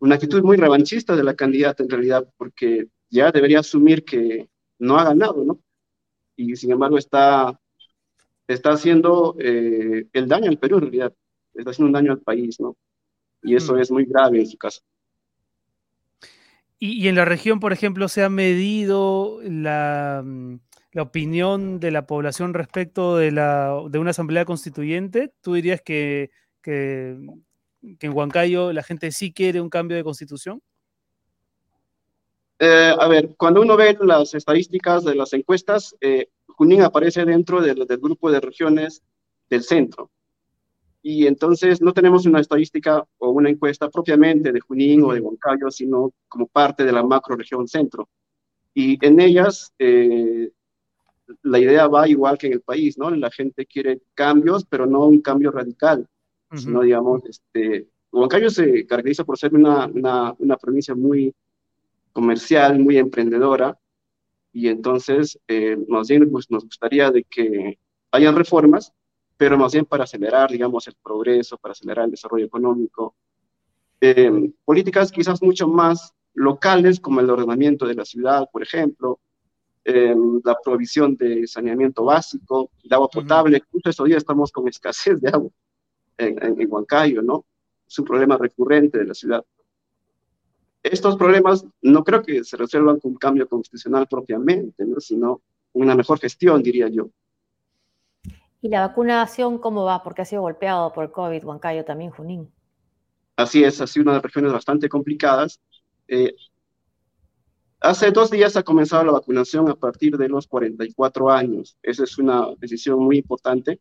una 0.00 0.14
actitud 0.14 0.42
muy 0.42 0.56
revanchista 0.56 1.16
de 1.16 1.24
la 1.24 1.34
candidata 1.34 1.82
en 1.82 1.88
realidad, 1.88 2.28
porque 2.36 2.88
ya 3.08 3.32
debería 3.32 3.60
asumir 3.60 4.04
que 4.04 4.48
no 4.78 4.98
ha 4.98 5.04
ganado, 5.04 5.44
¿no? 5.44 5.58
Y 6.36 6.54
sin 6.56 6.72
embargo 6.72 6.98
está, 6.98 7.58
está 8.46 8.72
haciendo 8.72 9.34
eh, 9.38 10.06
el 10.12 10.28
daño 10.28 10.50
al 10.50 10.58
Perú 10.58 10.76
en 10.76 10.82
realidad, 10.82 11.14
está 11.54 11.70
haciendo 11.70 11.86
un 11.86 11.94
daño 11.94 12.12
al 12.12 12.20
país, 12.20 12.60
¿no? 12.60 12.76
Y 13.42 13.56
eso 13.56 13.74
mm. 13.74 13.78
es 13.78 13.90
muy 13.90 14.04
grave 14.04 14.40
en 14.40 14.46
su 14.46 14.58
caso. 14.58 14.82
Y, 16.78 17.08
en 17.08 17.14
la 17.14 17.24
región, 17.24 17.58
por 17.58 17.72
ejemplo, 17.72 18.06
se 18.08 18.22
ha 18.22 18.28
medido 18.28 19.40
la, 19.42 20.22
mm, 20.24 20.56
la 20.96 21.02
opinión 21.02 21.78
de 21.78 21.90
la 21.90 22.06
población 22.06 22.54
respecto 22.54 23.18
de, 23.18 23.30
la, 23.30 23.82
de 23.90 23.98
una 23.98 24.10
asamblea 24.12 24.46
constituyente. 24.46 25.30
¿Tú 25.42 25.52
dirías 25.52 25.82
que, 25.82 26.30
en 26.64 28.12
Huancayo 28.14 28.72
la 28.72 28.82
gente 28.82 29.12
sí 29.12 29.30
quiere 29.30 29.60
un 29.60 29.68
cambio 29.68 29.94
de 29.94 30.04
constitución? 30.04 30.62
Eh, 32.58 32.94
a 32.98 33.08
ver, 33.08 33.34
cuando 33.36 33.60
uno 33.60 33.76
ve 33.76 33.94
las 34.00 34.32
estadísticas 34.32 35.04
de 35.04 35.14
las 35.14 35.34
encuestas, 35.34 35.94
eh, 36.00 36.28
Junín 36.46 36.80
aparece 36.80 37.26
dentro 37.26 37.60
del, 37.60 37.86
grupo 38.00 38.30
de 38.30 38.40
regiones 38.40 39.02
del 39.50 39.64
centro. 39.64 40.10
Y 41.08 41.28
entonces 41.28 41.80
no 41.80 41.92
tenemos 41.92 42.26
una 42.26 42.40
estadística 42.40 43.06
o 43.18 43.30
una 43.30 43.48
encuesta 43.48 43.88
propiamente 43.88 44.50
de 44.50 44.58
Junín 44.58 45.04
o 45.04 45.12
de 45.12 45.20
Huancayo, 45.20 45.70
sino 45.70 46.12
como 46.26 46.48
parte 46.48 46.84
de 46.84 46.90
la 46.90 47.04
macro 47.04 47.36
región 47.36 47.68
centro. 47.68 48.08
Y 48.74 48.98
en 49.06 49.20
ellas, 49.20 49.72
eh, 49.78 50.50
la 51.44 51.60
idea 51.60 51.86
va 51.86 52.08
igual 52.08 52.36
que 52.36 52.48
en 52.48 52.54
el 52.54 52.60
país, 52.60 52.98
¿no? 52.98 53.08
La 53.10 53.30
gente 53.30 53.66
quiere 53.66 54.00
cambios, 54.14 54.64
pero 54.64 54.84
no 54.84 55.06
un 55.06 55.20
cambio 55.20 55.52
radical, 55.52 56.08
sino, 56.52 56.82
digamos, 56.82 57.22
este, 57.26 57.86
Huancayo 58.10 58.50
se 58.50 58.84
caracteriza 58.84 59.22
por 59.22 59.38
ser 59.38 59.54
una, 59.54 59.86
una, 59.86 60.34
una 60.40 60.56
provincia 60.56 60.96
muy 60.96 61.32
comercial, 62.12 62.80
muy 62.80 62.98
emprendedora, 62.98 63.78
y 64.52 64.66
entonces 64.66 65.38
eh, 65.46 65.76
bien 66.08 66.30
pues, 66.32 66.50
nos 66.50 66.64
gustaría 66.64 67.12
de 67.12 67.22
que 67.22 67.78
hayan 68.10 68.34
reformas, 68.34 68.92
pero 69.36 69.58
más 69.58 69.72
bien 69.72 69.84
para 69.84 70.04
acelerar, 70.04 70.50
digamos, 70.50 70.86
el 70.88 70.94
progreso, 71.02 71.58
para 71.58 71.72
acelerar 71.72 72.06
el 72.06 72.12
desarrollo 72.12 72.46
económico. 72.46 73.14
Eh, 74.00 74.52
políticas 74.64 75.12
quizás 75.12 75.42
mucho 75.42 75.68
más 75.68 76.14
locales, 76.34 77.00
como 77.00 77.20
el 77.20 77.30
ordenamiento 77.30 77.86
de 77.86 77.94
la 77.94 78.04
ciudad, 78.04 78.48
por 78.52 78.62
ejemplo, 78.62 79.20
eh, 79.84 80.14
la 80.44 80.56
provisión 80.62 81.16
de 81.16 81.46
saneamiento 81.46 82.04
básico, 82.04 82.70
de 82.82 82.94
agua 82.94 83.08
potable. 83.08 83.62
Justo 83.70 83.90
estos 83.90 84.06
días 84.06 84.18
estamos 84.18 84.50
con 84.52 84.68
escasez 84.68 85.20
de 85.20 85.28
agua 85.28 85.50
en, 86.18 86.42
en, 86.42 86.60
en 86.60 86.72
Huancayo, 86.72 87.22
¿no? 87.22 87.44
Es 87.86 87.98
un 87.98 88.04
problema 88.04 88.36
recurrente 88.36 88.98
de 88.98 89.04
la 89.04 89.14
ciudad 89.14 89.44
estos 90.92 91.16
problemas 91.16 91.66
no 91.82 92.04
creo 92.04 92.22
que 92.22 92.44
se 92.44 92.56
resuelvan 92.56 93.00
con 93.00 93.12
un 93.12 93.16
cambio 93.16 93.48
constitucional 93.48 94.06
propiamente, 94.08 94.84
¿no? 94.84 95.00
sino 95.00 95.42
una 95.72 95.94
mejor 95.94 96.18
gestión, 96.18 96.62
diría 96.62 96.88
yo. 96.88 97.10
¿Y 98.60 98.68
la 98.68 98.86
vacunación 98.86 99.58
cómo 99.58 99.84
va? 99.84 100.02
Porque 100.02 100.22
ha 100.22 100.24
sido 100.24 100.42
golpeado 100.42 100.92
por 100.92 101.04
el 101.04 101.12
COVID, 101.12 101.44
Huancayo 101.44 101.84
también, 101.84 102.10
Junín. 102.10 102.50
Así 103.36 103.62
es, 103.62 103.80
ha 103.80 103.86
sido 103.86 104.04
una 104.04 104.12
de 104.12 104.16
las 104.16 104.24
regiones 104.24 104.52
bastante 104.52 104.88
complicadas. 104.88 105.60
Eh, 106.08 106.34
hace 107.80 108.10
dos 108.10 108.30
días 108.30 108.56
ha 108.56 108.62
comenzado 108.62 109.04
la 109.04 109.12
vacunación 109.12 109.68
a 109.68 109.74
partir 109.74 110.16
de 110.16 110.28
los 110.28 110.46
44 110.46 111.30
años. 111.30 111.76
Esa 111.82 112.04
es 112.04 112.18
una 112.18 112.46
decisión 112.58 112.98
muy 112.98 113.18
importante 113.18 113.80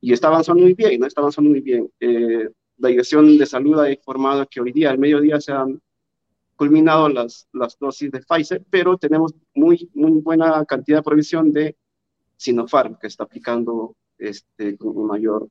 y 0.00 0.12
está 0.12 0.28
avanzando 0.28 0.62
muy 0.62 0.74
bien, 0.74 1.00
¿no? 1.00 1.06
Está 1.06 1.20
avanzando 1.20 1.50
muy 1.50 1.60
bien. 1.60 1.90
Eh, 2.00 2.48
la 2.78 2.88
Dirección 2.88 3.38
de 3.38 3.46
Salud 3.46 3.78
ha 3.80 3.90
informado 3.90 4.46
que 4.46 4.60
hoy 4.60 4.72
día, 4.72 4.90
al 4.90 4.98
mediodía, 4.98 5.40
se 5.40 5.52
han 5.52 5.80
culminado 6.56 7.08
las, 7.08 7.48
las 7.52 7.78
dosis 7.78 8.10
de 8.10 8.20
Pfizer, 8.20 8.64
pero 8.68 8.96
tenemos 8.96 9.34
muy, 9.54 9.90
muy 9.94 10.20
buena 10.20 10.64
cantidad 10.64 10.98
de 10.98 11.02
provisión 11.02 11.52
de 11.52 11.76
Sinopharm, 12.36 12.96
que 12.98 13.06
está 13.06 13.24
aplicando 13.24 13.96
este, 14.18 14.76
con 14.76 15.06
mayor, 15.06 15.48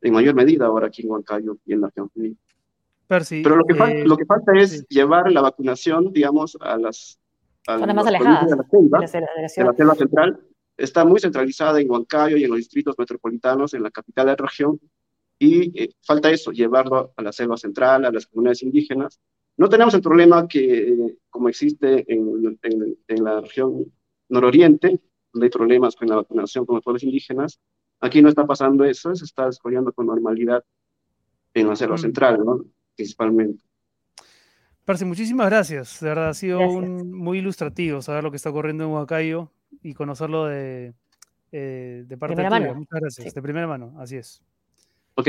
en 0.00 0.12
mayor 0.12 0.34
medida 0.34 0.66
ahora 0.66 0.88
aquí 0.88 1.02
en 1.02 1.10
Huancayo 1.10 1.56
y 1.64 1.72
en 1.72 1.80
la 1.80 1.88
región. 1.88 2.10
pero 3.42 3.56
lo 3.56 3.64
que, 3.64 3.74
eh, 3.74 4.04
lo 4.06 4.16
que 4.16 4.26
falta 4.26 4.52
es 4.56 4.86
llevar 4.88 5.30
la 5.30 5.40
vacunación, 5.40 6.12
digamos, 6.12 6.56
a 6.60 6.76
las... 6.76 7.18
A 7.66 7.78
más 7.78 8.06
alejadas 8.06 8.50
de 8.50 8.56
la, 8.56 8.64
selva, 8.64 9.00
de, 9.00 9.64
la 9.64 9.74
selva 9.74 9.94
central. 9.94 10.40
Está 10.76 11.04
muy 11.04 11.20
centralizada 11.20 11.80
en 11.80 11.90
Huancayo 11.90 12.36
y 12.36 12.44
en 12.44 12.50
los 12.50 12.58
distritos 12.58 12.94
metropolitanos, 12.96 13.74
en 13.74 13.82
la 13.82 13.90
capital 13.90 14.26
de 14.26 14.32
la 14.32 14.36
región, 14.36 14.80
y 15.38 15.82
eh, 15.82 15.90
falta 16.02 16.30
eso, 16.30 16.50
llevarlo 16.50 17.12
a 17.16 17.22
la 17.22 17.32
selva 17.32 17.56
central, 17.56 18.04
a 18.04 18.10
las 18.10 18.26
comunidades 18.26 18.62
indígenas, 18.62 19.20
no 19.58 19.68
tenemos 19.68 19.92
el 19.94 20.02
problema 20.02 20.46
que, 20.46 21.16
como 21.28 21.48
existe 21.48 22.04
en, 22.12 22.58
en, 22.62 23.24
la 23.24 23.40
región 23.40 23.92
nororiente, 24.28 25.00
donde 25.32 25.46
hay 25.46 25.50
problemas 25.50 25.96
con 25.96 26.08
la 26.08 26.16
vacunación 26.16 26.66
con 26.66 26.76
los 26.76 26.84
pueblos 26.84 27.02
indígenas. 27.02 27.60
Aquí 28.00 28.22
no 28.22 28.28
está 28.28 28.46
pasando 28.46 28.84
eso, 28.84 29.14
se 29.14 29.24
está 29.24 29.46
desarrollando 29.46 29.92
con 29.92 30.06
normalidad 30.06 30.64
en 31.54 31.68
la 31.68 31.76
selva 31.76 31.96
mm. 31.96 31.98
central, 31.98 32.44
¿no? 32.44 32.64
principalmente. 32.94 33.64
Parce, 34.84 35.04
muchísimas 35.04 35.48
gracias. 35.48 36.00
De 36.00 36.08
verdad, 36.08 36.30
ha 36.30 36.34
sido 36.34 36.60
muy 36.60 37.38
ilustrativo 37.38 38.00
saber 38.00 38.24
lo 38.24 38.30
que 38.30 38.36
está 38.36 38.50
ocurriendo 38.50 38.84
en 38.84 38.90
Huacayo 38.90 39.50
y 39.82 39.92
conocerlo 39.94 40.46
de, 40.46 40.94
eh, 41.52 42.04
de 42.06 42.16
parte 42.16 42.40
de 42.40 42.48
tuya. 42.48 42.74
Muchas 42.74 43.00
gracias. 43.00 43.34
De 43.34 43.42
primera 43.42 43.66
mano, 43.66 43.94
así 43.98 44.16
es. 44.16 44.42
Ok, 45.14 45.28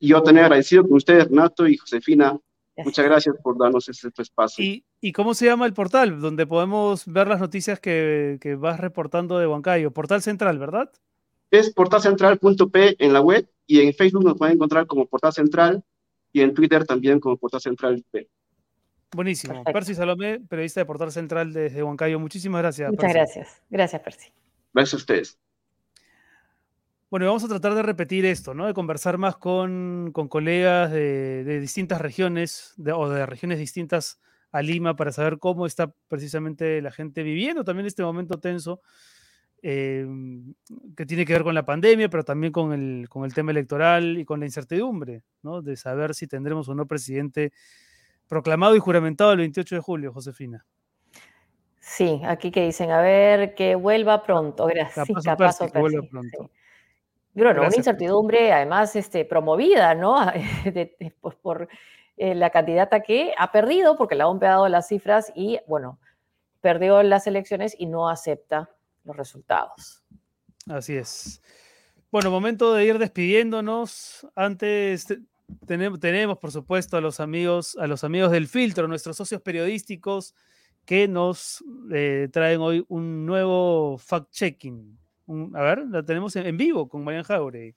yo 0.00 0.22
también 0.22 0.44
agradecido 0.44 0.84
con 0.84 0.94
ustedes, 0.94 1.28
Renato 1.28 1.66
y 1.66 1.76
Josefina, 1.76 2.38
Muchas 2.84 3.04
gracias 3.04 3.36
por 3.42 3.58
darnos 3.58 3.88
este, 3.88 4.08
espacio. 4.22 4.64
¿Y, 4.64 4.84
¿Y, 5.00 5.12
cómo 5.12 5.34
se 5.34 5.46
llama 5.46 5.66
el 5.66 5.72
portal 5.72 6.20
donde 6.20 6.46
podemos 6.46 7.06
ver 7.06 7.28
las 7.28 7.40
noticias 7.40 7.80
que, 7.80 8.38
que 8.40 8.54
vas 8.54 8.78
reportando 8.80 9.38
de 9.38 9.46
Huancayo? 9.46 9.92
Portal 9.92 10.22
Central, 10.22 10.58
¿verdad? 10.58 10.90
Es 11.50 11.72
portalcentral.p 11.72 12.96
en 12.98 13.12
la 13.12 13.20
web 13.20 13.48
y 13.66 13.80
en 13.80 13.92
Facebook 13.94 14.24
nos 14.24 14.36
pueden 14.36 14.56
encontrar 14.56 14.86
como 14.86 15.06
Portal 15.06 15.32
Central 15.32 15.84
y 16.32 16.42
en 16.42 16.54
Twitter 16.54 16.84
también 16.84 17.18
como 17.18 17.36
Portal 17.36 17.60
Central 17.60 18.04
P. 18.10 18.28
Buenísimo. 19.12 19.64
Percy 19.64 19.94
Salomé, 19.94 20.38
periodista 20.38 20.80
de 20.80 20.86
Portal 20.86 21.10
Central 21.10 21.52
desde 21.52 21.82
Huancayo. 21.82 22.20
Muchísimas 22.20 22.62
gracias. 22.62 22.90
Muchas 22.90 23.12
gracias. 23.12 23.62
Gracias, 23.68 24.02
Percy. 24.02 24.28
Gracias 24.72 24.94
a 24.94 24.96
ustedes. 24.96 25.38
Bueno, 27.10 27.26
vamos 27.26 27.42
a 27.42 27.48
tratar 27.48 27.74
de 27.74 27.82
repetir 27.82 28.24
esto, 28.24 28.54
¿no? 28.54 28.66
De 28.68 28.74
conversar 28.74 29.18
más 29.18 29.36
con, 29.36 30.12
colegas 30.12 30.92
de, 30.92 31.58
distintas 31.60 32.00
regiones 32.00 32.74
o 32.94 33.08
de 33.08 33.26
regiones 33.26 33.58
distintas 33.58 34.20
a 34.52 34.62
Lima 34.62 34.96
para 34.96 35.12
saber 35.12 35.38
cómo 35.38 35.66
está 35.66 35.92
precisamente 36.08 36.80
la 36.82 36.90
gente 36.90 37.22
viviendo 37.22 37.64
también 37.64 37.86
este 37.86 38.02
momento 38.02 38.40
tenso 38.40 38.80
eh, 39.62 40.06
que 40.96 41.04
tiene 41.04 41.26
que 41.26 41.34
ver 41.34 41.42
con 41.42 41.54
la 41.54 41.64
pandemia, 41.64 42.08
pero 42.08 42.24
también 42.24 42.52
con 42.52 42.72
el, 42.72 43.08
con 43.08 43.24
el 43.24 43.34
tema 43.34 43.50
electoral 43.50 44.18
y 44.18 44.24
con 44.24 44.40
la 44.40 44.46
incertidumbre, 44.46 45.22
¿no? 45.42 45.60
De 45.60 45.76
saber 45.76 46.14
si 46.14 46.26
tendremos 46.26 46.68
o 46.68 46.74
no 46.74 46.86
presidente 46.86 47.52
proclamado 48.26 48.74
y 48.74 48.78
juramentado 48.78 49.32
el 49.32 49.38
28 49.38 49.74
de 49.74 49.80
julio, 49.80 50.12
Josefina. 50.12 50.64
Sí, 51.78 52.20
aquí 52.24 52.50
que 52.50 52.64
dicen, 52.64 52.90
a 52.90 53.00
ver, 53.00 53.54
que 53.54 53.74
vuelva 53.74 54.22
pronto. 54.22 54.66
Gracias. 54.66 55.06
Sí, 55.06 55.14
capaz 55.24 55.58
que 55.58 55.78
vuelva 55.78 56.06
pronto. 56.08 56.50
Bueno, 57.34 57.62
una 57.62 57.76
incertidumbre 57.76 58.52
además 58.52 58.96
este, 58.96 59.24
promovida, 59.24 59.94
¿no? 59.94 60.16
pues 61.20 61.36
por 61.36 61.68
eh, 62.20 62.34
la 62.34 62.50
candidata 62.50 63.00
que 63.00 63.32
ha 63.36 63.50
perdido, 63.50 63.96
porque 63.96 64.14
le 64.14 64.22
han 64.22 64.38
dado 64.38 64.68
las 64.68 64.88
cifras 64.88 65.32
y, 65.34 65.58
bueno, 65.66 65.98
perdió 66.60 67.02
las 67.02 67.26
elecciones 67.26 67.74
y 67.78 67.86
no 67.86 68.08
acepta 68.08 68.70
los 69.04 69.16
resultados. 69.16 70.04
Así 70.68 70.96
es. 70.96 71.42
Bueno, 72.12 72.30
momento 72.30 72.74
de 72.74 72.84
ir 72.84 72.98
despidiéndonos. 72.98 74.26
Antes 74.34 75.06
tenemos, 75.66 75.98
tenemos, 75.98 76.38
por 76.38 76.52
supuesto, 76.52 76.96
a 76.96 77.00
los 77.00 77.18
amigos, 77.20 77.76
a 77.80 77.86
los 77.86 78.04
amigos 78.04 78.30
del 78.30 78.46
filtro, 78.46 78.86
nuestros 78.86 79.16
socios 79.16 79.40
periodísticos, 79.42 80.34
que 80.84 81.08
nos 81.08 81.64
eh, 81.92 82.28
traen 82.32 82.60
hoy 82.60 82.84
un 82.88 83.26
nuevo 83.26 83.98
fact-checking 83.98 85.00
a 85.54 85.62
ver, 85.62 85.86
la 85.86 86.02
tenemos 86.02 86.34
en, 86.36 86.56
vivo 86.56 86.88
con 86.88 87.04
Marian 87.04 87.24
Jaure. 87.24 87.74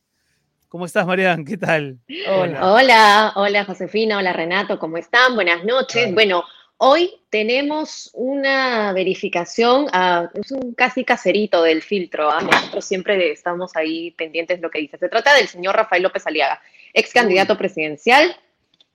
¿Cómo 0.74 0.88
estás, 0.88 1.06
Marian? 1.06 1.46
¿Qué 1.46 1.56
tal? 1.56 2.00
Hola. 2.28 3.32
hola, 3.36 3.64
Josefina, 3.64 4.18
hola 4.18 4.34
Renato, 4.34 4.80
¿cómo 4.80 4.98
están? 4.98 5.36
Buenas 5.36 5.64
noches. 5.64 6.12
Bueno, 6.12 6.46
hoy 6.78 7.14
tenemos 7.30 8.10
una 8.16 8.92
verificación, 8.92 9.86
ah, 9.94 10.32
es 10.34 10.52
un 10.52 10.74
casi 10.74 11.06
caserito 11.06 11.62
del 11.62 11.84
filtro. 11.84 12.28
¿ah? 12.28 12.42
Nosotros 12.42 12.86
siempre 12.86 13.32
estamos 13.32 13.76
ahí 13.76 14.16
pendientes 14.18 14.58
de 14.58 14.62
lo 14.64 14.72
que 14.72 14.80
dice. 14.80 14.98
Se 14.98 15.10
trata 15.10 15.36
del 15.36 15.48
señor 15.48 15.76
Rafael 15.76 16.02
López 16.02 16.26
Aliaga, 16.26 16.60
ex 16.92 17.14
candidato 17.14 17.56
presidencial, 17.56 18.36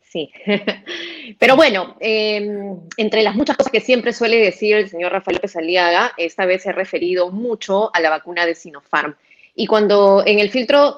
Sí, 0.01 0.33
pero 1.39 1.55
bueno, 1.55 1.97
em, 2.01 2.81
entre 2.97 3.23
las 3.23 3.35
muchas 3.35 3.59
cosas 3.59 3.71
que 3.71 3.83
siempre 3.83 4.15
suele 4.15 4.39
decir 4.39 4.75
el 4.75 4.89
señor 4.89 5.13
Rafael 5.13 5.37
López 5.37 5.55
Aliaga, 5.55 6.13
esta 6.17 6.47
vez 6.47 6.63
se 6.63 6.71
ha 6.71 6.73
referido 6.73 7.31
mucho 7.31 7.95
a 7.95 8.01
la 8.01 8.09
vacuna 8.09 8.47
de 8.47 8.55
Sinopharm. 8.55 9.15
Y 9.61 9.67
cuando 9.67 10.23
en 10.25 10.39
el 10.39 10.51
filtro 10.51 10.97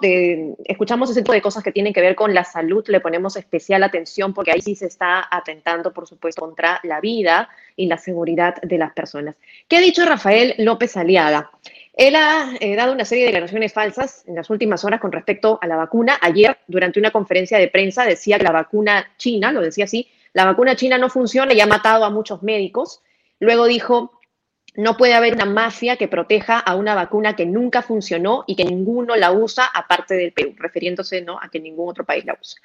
escuchamos 0.66 1.08
ese 1.08 1.22
tipo 1.22 1.32
de 1.32 1.40
cosas 1.40 1.64
que 1.64 1.72
tienen 1.72 1.94
que 1.94 2.02
ver 2.02 2.14
con 2.14 2.34
la 2.34 2.44
salud, 2.44 2.84
le 2.88 3.00
ponemos 3.00 3.34
especial 3.36 3.82
atención 3.82 4.34
porque 4.34 4.50
ahí 4.50 4.60
sí 4.60 4.74
se 4.74 4.84
está 4.84 5.26
atentando, 5.30 5.94
por 5.94 6.06
supuesto, 6.06 6.42
contra 6.42 6.78
la 6.82 7.00
vida 7.00 7.48
y 7.74 7.86
la 7.86 7.96
seguridad 7.96 8.56
de 8.60 8.76
las 8.76 8.92
personas. 8.92 9.34
¿Qué 9.66 9.78
ha 9.78 9.80
dicho 9.80 10.04
Rafael 10.04 10.56
López 10.58 10.94
Aliaga? 10.98 11.50
Él 11.94 12.14
ha 12.16 12.50
eh, 12.60 12.76
dado 12.76 12.92
una 12.92 13.06
serie 13.06 13.24
de 13.24 13.28
declaraciones 13.28 13.72
falsas 13.72 14.24
en 14.26 14.34
las 14.34 14.50
últimas 14.50 14.84
horas 14.84 15.00
con 15.00 15.10
respecto 15.10 15.58
a 15.62 15.66
la 15.66 15.76
vacuna. 15.76 16.18
Ayer, 16.20 16.58
durante 16.66 17.00
una 17.00 17.12
conferencia 17.12 17.56
de 17.56 17.68
prensa, 17.68 18.04
decía 18.04 18.36
que 18.36 18.44
la 18.44 18.52
vacuna 18.52 19.10
china, 19.16 19.52
lo 19.52 19.62
decía 19.62 19.84
así, 19.84 20.06
la 20.34 20.44
vacuna 20.44 20.76
china 20.76 20.98
no 20.98 21.08
funciona 21.08 21.54
y 21.54 21.62
ha 21.62 21.66
matado 21.66 22.04
a 22.04 22.10
muchos 22.10 22.42
médicos. 22.42 23.00
Luego 23.38 23.64
dijo, 23.64 24.19
no 24.76 24.96
puede 24.96 25.14
haber 25.14 25.34
una 25.34 25.46
mafia 25.46 25.96
que 25.96 26.08
proteja 26.08 26.58
a 26.58 26.76
una 26.76 26.94
vacuna 26.94 27.34
que 27.36 27.46
nunca 27.46 27.82
funcionó 27.82 28.44
y 28.46 28.56
que 28.56 28.64
ninguno 28.64 29.16
la 29.16 29.32
usa 29.32 29.64
aparte 29.66 30.14
del 30.14 30.32
Perú, 30.32 30.54
refiriéndose 30.56 31.22
¿no? 31.22 31.38
a 31.40 31.48
que 31.48 31.60
ningún 31.60 31.88
otro 31.88 32.04
país 32.04 32.24
la 32.24 32.36
usa. 32.40 32.60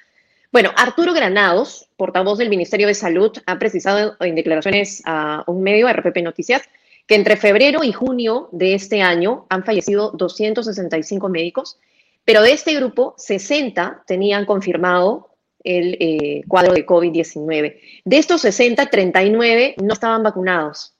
Bueno, 0.52 0.70
Arturo 0.76 1.12
Granados, 1.12 1.88
portavoz 1.96 2.38
del 2.38 2.48
Ministerio 2.48 2.86
de 2.86 2.94
Salud, 2.94 3.36
ha 3.46 3.58
precisado 3.58 4.16
en 4.20 4.34
declaraciones 4.34 5.02
a 5.04 5.44
un 5.46 5.62
medio, 5.62 5.92
RPP 5.92 6.18
Noticias, 6.22 6.62
que 7.06 7.16
entre 7.16 7.36
febrero 7.36 7.84
y 7.84 7.92
junio 7.92 8.48
de 8.52 8.74
este 8.74 9.02
año 9.02 9.46
han 9.48 9.64
fallecido 9.64 10.12
265 10.12 11.28
médicos, 11.28 11.78
pero 12.24 12.42
de 12.42 12.52
este 12.52 12.74
grupo, 12.74 13.14
60 13.18 14.04
tenían 14.06 14.46
confirmado 14.46 15.30
el 15.62 15.96
eh, 16.00 16.42
cuadro 16.48 16.72
de 16.72 16.86
COVID-19. 16.86 17.80
De 18.04 18.18
estos 18.18 18.40
60, 18.40 18.86
39 18.86 19.74
no 19.82 19.92
estaban 19.92 20.22
vacunados 20.22 20.95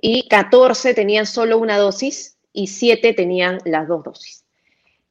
y 0.00 0.28
14 0.28 0.94
tenían 0.94 1.26
solo 1.26 1.58
una 1.58 1.76
dosis 1.76 2.36
y 2.52 2.68
7 2.68 3.12
tenían 3.14 3.58
las 3.64 3.88
dos 3.88 4.04
dosis. 4.04 4.44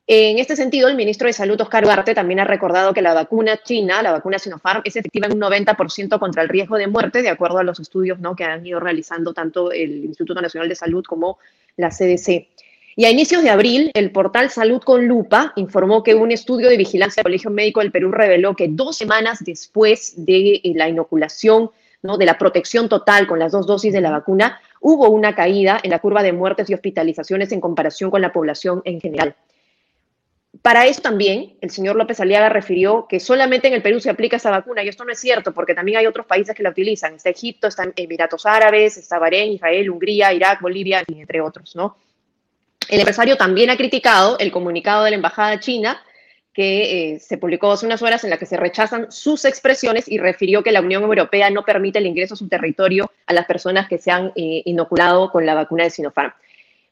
En 0.10 0.40
este 0.40 0.56
sentido, 0.56 0.88
el 0.88 0.96
ministro 0.96 1.28
de 1.28 1.34
Salud, 1.34 1.60
Oscar 1.60 1.84
Ugarte, 1.84 2.16
también 2.16 2.40
ha 2.40 2.46
recordado 2.46 2.94
que 2.94 3.02
la 3.02 3.14
vacuna 3.14 3.58
china, 3.62 4.02
la 4.02 4.14
vacuna 4.14 4.40
Sinopharm, 4.40 4.82
es 4.86 4.96
efectiva 4.96 5.28
en 5.28 5.34
un 5.34 5.42
90% 5.42 6.18
contra 6.18 6.44
el 6.44 6.48
riesgo 6.48 6.78
de 6.78 6.88
muerte, 6.88 7.22
de 7.22 7.28
acuerdo 7.28 7.58
a 7.58 7.64
los 7.64 7.82
estudios 7.82 8.18
¿no? 8.20 8.34
que 8.34 8.46
han 8.46 8.66
ido 8.66 8.80
realizando 8.80 9.34
tanto 9.34 9.70
el 9.74 10.06
Instituto 10.06 10.42
Nacional 10.42 10.70
de 10.70 10.76
Salud 10.76 11.04
como 11.04 11.40
la 11.76 11.90
CDC. 11.90 12.48
Y 12.96 13.04
a 13.04 13.12
inicios 13.12 13.44
de 13.44 13.50
abril, 13.50 13.92
el 13.94 14.12
portal 14.12 14.50
Salud 14.50 14.82
con 14.82 15.08
Lupa 15.10 15.52
informó 15.58 16.02
que 16.04 16.16
un 16.16 16.32
estudio 16.32 16.70
de 16.70 16.78
vigilancia 16.78 17.20
del 17.20 17.26
Colegio 17.26 17.52
Médico 17.52 17.82
del 17.82 17.92
Perú 17.92 18.14
reveló 18.14 18.56
que 18.56 18.70
dos 18.70 18.96
semanas 18.96 19.44
después 19.44 20.14
de 20.26 20.62
la 20.74 20.88
inoculación, 20.88 21.72
¿no? 22.02 22.18
de 22.18 22.26
la 22.26 22.38
protección 22.38 22.88
total 22.88 23.28
con 23.28 23.40
las 23.40 23.52
dos 23.52 23.68
dosis 23.68 23.92
de 23.92 24.00
la 24.00 24.12
vacuna, 24.12 24.62
hubo 24.82 25.09
una 25.09 25.36
caída 25.36 25.80
en 25.82 25.91
la 25.91 25.99
curva 25.99 26.23
de 26.23 26.34
muertes 26.34 26.69
y 26.69 26.73
hospitalizaciones 26.73 27.51
en 27.51 27.61
comparación 27.61 28.11
con 28.11 28.21
la 28.21 28.32
población 28.32 28.82
en 28.86 29.01
general. 29.01 29.36
Para 30.61 30.86
eso 30.88 31.01
también 31.01 31.55
el 31.61 31.69
señor 31.69 31.95
López 31.95 32.19
Aliaga 32.19 32.49
refirió 32.49 33.05
que 33.07 33.19
solamente 33.19 33.67
en 33.67 33.73
el 33.73 33.82
Perú 33.82 33.99
se 33.99 34.09
aplica 34.09 34.38
esa 34.38 34.49
vacuna 34.49 34.84
y 34.84 34.88
esto 34.88 35.05
no 35.05 35.11
es 35.11 35.19
cierto 35.19 35.53
porque 35.53 35.75
también 35.75 35.99
hay 35.99 36.07
otros 36.07 36.25
países 36.25 36.55
que 36.55 36.63
la 36.63 36.69
utilizan. 36.69 37.15
Está 37.15 37.30
Egipto, 37.30 37.67
están 37.67 37.93
Emiratos 37.95 38.45
Árabes, 38.45 38.97
está 38.97 39.19
Bahrein, 39.19 39.53
Israel, 39.53 39.89
Hungría, 39.89 40.34
Irak, 40.34 40.61
Bolivia, 40.61 41.03
entre 41.07 41.41
otros, 41.41 41.75
¿no? 41.75 41.97
El 42.89 42.99
empresario 42.99 43.36
también 43.36 43.69
ha 43.69 43.78
criticado 43.78 44.38
el 44.39 44.51
comunicado 44.51 45.03
de 45.03 45.11
la 45.11 45.17
Embajada 45.17 45.59
China 45.59 46.01
que 46.58 47.14
eh, 47.14 47.20
se 47.20 47.38
publicó 47.38 47.72
hace 47.72 47.86
unas 47.86 48.01
horas 48.01 48.24
en 48.24 48.32
la 48.32 48.38
que 48.38 48.47
se 48.47 48.58
rechazan 48.58 49.12
sus 49.12 49.45
expresiones 49.45 50.08
y 50.08 50.18
refirió 50.18 50.64
que 50.64 50.72
la 50.72 50.82
Unión 50.82 51.03
Europea 51.03 51.51
no 51.51 51.64
permite 51.64 51.99
el 51.99 52.08
ingreso 52.08 52.34
a 52.34 52.38
su 52.38 52.47
territorio 52.47 53.12
a 53.28 53.34
las 53.34 53.45
personas 53.45 53.88
que 53.88 53.99
se 53.99 54.10
han 54.10 54.32
eh, 54.36 54.64
inoculado 54.66 55.30
con 55.30 55.45
la 55.45 55.53
vacuna 55.53 55.84
de 55.84 55.91
Sinopharm. 55.91 56.34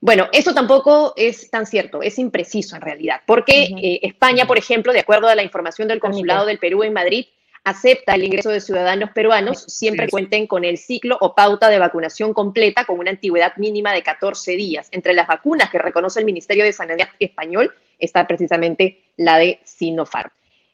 Bueno, 0.01 0.27
eso 0.31 0.53
tampoco 0.53 1.15
es 1.17 1.49
tan 1.49 1.65
cierto, 1.65 2.03
es 2.03 2.19
impreciso 2.19 2.75
en 2.75 2.83
realidad, 2.83 3.21
porque 3.25 3.63
eh, 3.81 4.01
España, 4.03 4.45
por 4.45 4.59
ejemplo, 4.59 4.93
de 4.93 4.99
acuerdo 4.99 5.29
a 5.29 5.33
la 5.33 5.41
información 5.41 5.87
del 5.87 5.99
Consulado 5.99 6.45
del 6.45 6.59
Perú 6.59 6.83
en 6.83 6.93
Madrid, 6.93 7.25
acepta 7.65 8.13
el 8.13 8.23
ingreso 8.23 8.51
de 8.51 8.61
ciudadanos 8.61 9.09
peruanos 9.09 9.63
siempre 9.63 10.05
que 10.05 10.11
cuenten 10.11 10.45
con 10.45 10.63
el 10.63 10.77
ciclo 10.77 11.17
o 11.19 11.33
pauta 11.33 11.67
de 11.67 11.79
vacunación 11.79 12.33
completa 12.33 12.85
con 12.85 12.99
una 12.99 13.09
antigüedad 13.09 13.53
mínima 13.57 13.91
de 13.91 14.03
14 14.03 14.51
días. 14.51 14.87
Entre 14.91 15.13
las 15.13 15.27
vacunas 15.27 15.71
que 15.71 15.79
reconoce 15.79 16.19
el 16.19 16.25
Ministerio 16.25 16.63
de 16.63 16.71
Sanidad 16.71 17.09
español 17.19 17.73
está 17.97 18.27
precisamente 18.27 19.01
la 19.17 19.39
de 19.39 19.59
Sinopharm. 19.63 20.29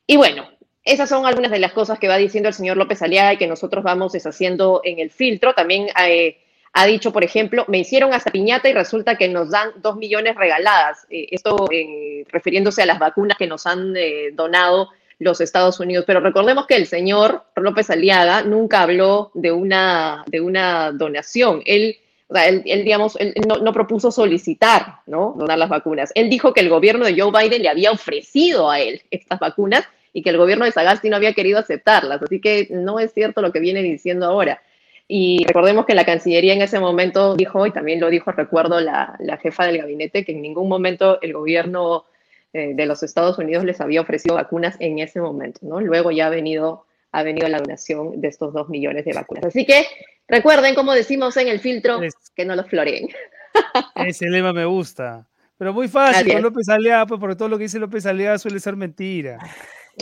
Y 0.06 0.18
bueno, 0.18 0.50
esas 0.84 1.08
son 1.08 1.26
algunas 1.26 1.50
de 1.50 1.60
las 1.60 1.72
cosas 1.72 1.98
que 1.98 2.10
va 2.10 2.18
diciendo 2.18 2.50
el 2.50 2.56
señor 2.56 2.76
López 2.76 3.02
Aliaga 3.02 3.34
y 3.34 3.38
que 3.38 3.48
nosotros 3.48 3.84
vamos 3.86 4.12
deshaciendo 4.12 4.82
en 4.84 5.00
el 5.00 5.12
filtro. 5.12 5.54
También 5.54 5.88
eh, 6.06 6.40
ha 6.74 6.86
dicho, 6.86 7.14
por 7.14 7.24
ejemplo, 7.24 7.64
me 7.70 7.80
hicieron 7.80 8.14
hasta 8.14 8.32
piñata 8.32 8.68
y 8.68 8.74
resulta 8.74 9.16
que 9.16 9.30
nos 9.30 9.50
dan 9.50 9.70
dos 9.78 9.96
millones 9.96 10.36
regaladas. 10.36 11.08
Eh, 11.10 11.28
esto 11.32 11.70
eh, 11.72 12.26
refiriéndose 12.28 12.82
a 12.82 12.86
las 12.86 13.00
vacunas 13.00 13.38
que 13.38 13.48
nos 13.48 13.66
han 13.66 13.94
donado 14.34 14.90
los 15.22 15.40
Estados 15.40 15.80
Unidos. 15.80 16.04
Pero 16.08 16.20
recordemos 16.20 16.66
que 16.66 16.76
el 16.76 16.88
señor 16.88 17.44
López 17.56 17.90
Aliaga 17.90 18.42
nunca 18.42 18.82
habló 18.82 19.32
de 19.36 19.52
una, 19.52 20.24
de 20.28 20.42
una 20.42 20.92
donación. 20.92 21.62
Él, 21.66 21.98
él, 22.34 22.84
digamos, 22.84 23.16
él 23.20 23.34
no, 23.48 23.58
no, 23.58 23.72
propuso 23.72 24.12
solicitar, 24.12 24.96
¿no? 25.06 25.36
Donar 25.38 25.60
las 25.60 25.70
vacunas. 25.70 26.12
Él 26.16 26.30
dijo 26.30 26.54
que 26.54 26.62
el 26.62 26.70
gobierno 26.70 27.06
de 27.06 27.20
Joe 27.20 27.32
Biden 27.32 27.62
le 27.62 27.70
había 27.70 27.92
ofrecido 27.92 28.72
a 28.72 28.80
él 28.80 29.04
estas 29.12 29.40
vacunas 29.40 29.88
y 30.12 30.24
que 30.24 30.32
el 30.32 30.38
gobierno 30.38 30.66
de 30.66 30.72
Sagasti 30.72 31.10
no 31.10 31.18
había 31.18 31.34
querido 31.34 31.60
aceptarlas. 31.60 32.22
Así 32.24 32.42
que 32.42 32.68
no 32.72 33.00
es 33.00 33.14
cierto 33.14 33.42
lo 33.42 33.52
que 33.52 33.60
viene 33.60 33.84
diciendo 33.84 34.26
ahora. 34.26 34.62
Y 35.08 35.44
recordemos 35.46 35.86
que 35.86 35.94
la 35.94 36.06
Cancillería 36.06 36.54
en 36.54 36.62
ese 36.64 36.80
momento 36.80 37.36
dijo, 37.36 37.68
y 37.68 37.72
también 37.72 38.00
lo 38.00 38.10
dijo, 38.10 38.32
recuerdo, 38.32 38.80
la, 38.80 39.18
jefa 39.42 39.66
del 39.68 39.78
gabinete, 39.78 40.26
que 40.26 40.32
en 40.32 40.42
ningún 40.42 40.68
momento 40.68 41.20
el 41.22 41.34
gobierno 41.34 42.06
eh, 42.54 42.74
de 42.76 42.86
los 42.86 43.02
Estados 43.04 43.38
Unidos 43.38 43.64
les 43.64 43.80
había 43.80 44.02
ofrecido 44.02 44.36
vacunas 44.36 44.76
en 44.80 45.00
ese 45.00 45.22
momento, 45.22 45.60
¿no? 45.64 45.80
Luego 45.80 46.12
ya 46.12 46.28
ha 46.28 46.30
venido, 46.30 46.86
ha 47.12 47.24
venido 47.24 47.48
la 47.48 47.60
donación 47.60 48.20
de 48.20 48.28
estos 48.28 48.54
dos 48.54 48.68
millones 48.70 49.06
de 49.06 49.14
vacunas. 49.14 49.46
Así 49.46 49.66
que 49.66 49.86
recuerden, 50.28 50.76
como 50.76 50.94
decimos 50.94 51.38
en 51.38 51.48
el 51.48 51.60
filtro, 51.60 52.00
que 52.36 52.46
no 52.46 52.56
los 52.56 52.68
floreen. 52.68 53.08
Ese 53.96 54.30
lema 54.30 54.52
me 54.52 54.66
gusta. 54.66 55.28
Pero 55.58 55.74
muy 55.74 55.88
fácil, 55.88 56.34
con 56.34 56.42
López 56.42 56.68
Alea, 56.70 57.06
pues 57.06 57.20
porque 57.20 57.36
todo 57.36 57.48
lo 57.48 57.58
que 57.58 57.66
dice 57.66 57.78
López 57.80 58.06
Alea 58.06 58.38
suele 58.38 58.60
ser 58.60 58.76
mentira. 58.76 59.38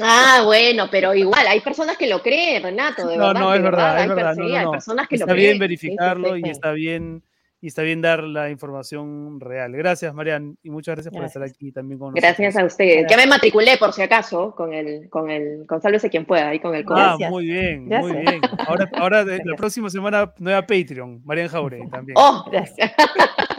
Ah, 0.02 0.44
bueno, 0.45 0.88
pero 0.90 1.14
igual, 1.14 1.45
hay 1.48 1.60
personas 1.60 1.98
que 1.98 2.07
lo 2.07 2.22
creen, 2.22 2.64
Renato, 2.64 3.07
de 3.07 3.18
verdad. 3.18 3.34
No, 3.34 3.40
no, 3.40 3.53
es 3.53 3.61
verdad, 3.61 4.02
es 4.02 4.07
verdad. 4.07 4.36
hay 4.40 4.72
personas 4.72 5.07
que 5.07 5.15
está 5.15 5.34
bien 5.34 5.60
verificarlo 5.60 6.38
y 6.38 6.49
está 6.49 6.72
bien 6.72 7.24
y 7.61 7.68
está 7.68 7.81
bien 7.81 8.02
dar 8.02 8.23
la 8.23 8.49
información 8.49 9.40
real. 9.40 9.73
Gracias, 9.73 10.14
Marian, 10.14 10.57
y 10.64 10.69
muchas 10.69 10.95
gracias, 10.95 11.14
por 11.14 11.26
estar 11.26 11.44
aquí 11.44 11.72
también 11.72 11.99
con 11.99 12.11
nosotros. 12.11 12.38
Gracias 12.38 12.56
a 12.56 12.65
ustedes. 12.65 13.06
Ya 13.10 13.18
me 13.18 13.27
matriculé, 13.27 13.77
por 13.77 13.91
si 13.91 14.02
acaso, 14.02 14.56
con 14.56 14.73
el, 14.73 15.10
con 15.10 15.30
el, 15.30 15.65
con 15.68 15.81
Sálvese 15.81 16.10
quien 16.10 16.26
pueda, 16.26 16.49
ahí 16.49 16.60
con 16.60 16.73
el 16.73 16.86
Ah, 16.90 17.18
muy 17.30 17.45
bien, 17.45 17.86
muy 17.86 18.14
bien. 18.14 18.41
Ahora, 18.65 18.90
ahora 18.95 19.23
la 19.23 19.56
próxima 19.56 19.90
semana, 19.90 20.34
nueva 20.38 20.61
Patreon, 20.61 21.22
Marian 21.26 21.49
Jaure 21.49 21.81
también. 21.91 22.15
Oh, 22.18 22.45
gracias. 22.49 22.94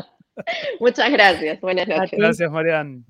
muchas 0.81 1.11
gracias. 1.13 1.61
Buenas 1.61 1.87
noches. 1.87 2.19
Gracias, 2.19 2.51
Marian. 2.51 3.05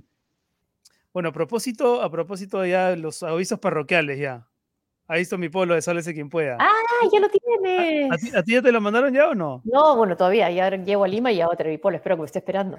Bueno, 1.12 1.28
a 1.28 1.32
propósito, 1.32 2.02
a 2.02 2.10
propósito 2.10 2.64
ya 2.66 2.96
los 2.96 3.22
avisos 3.22 3.58
parroquiales 3.60 4.18
ya. 4.18 4.49
Ahí 5.10 5.22
está 5.22 5.36
mi 5.36 5.48
pueblo 5.48 5.74
de 5.74 5.82
Sálvese 5.82 6.14
quien 6.14 6.28
pueda. 6.28 6.56
Ah, 6.60 6.70
ya 7.12 7.18
lo 7.18 7.28
tienes. 7.28 8.12
¿A, 8.32 8.42
ti, 8.44 8.52
ya 8.52 8.62
te 8.62 8.70
lo 8.70 8.80
mandaron 8.80 9.12
ya 9.12 9.28
o 9.28 9.34
no? 9.34 9.60
No, 9.64 9.96
bueno, 9.96 10.16
todavía. 10.16 10.48
Ya 10.52 10.70
llego 10.70 11.02
a 11.02 11.08
Lima 11.08 11.32
y 11.32 11.38
ya 11.38 11.46
a 11.46 11.64
mi 11.64 11.78
polo. 11.78 11.96
Espero 11.96 12.14
que 12.14 12.20
me 12.20 12.26
esté 12.26 12.38
esperando. 12.38 12.78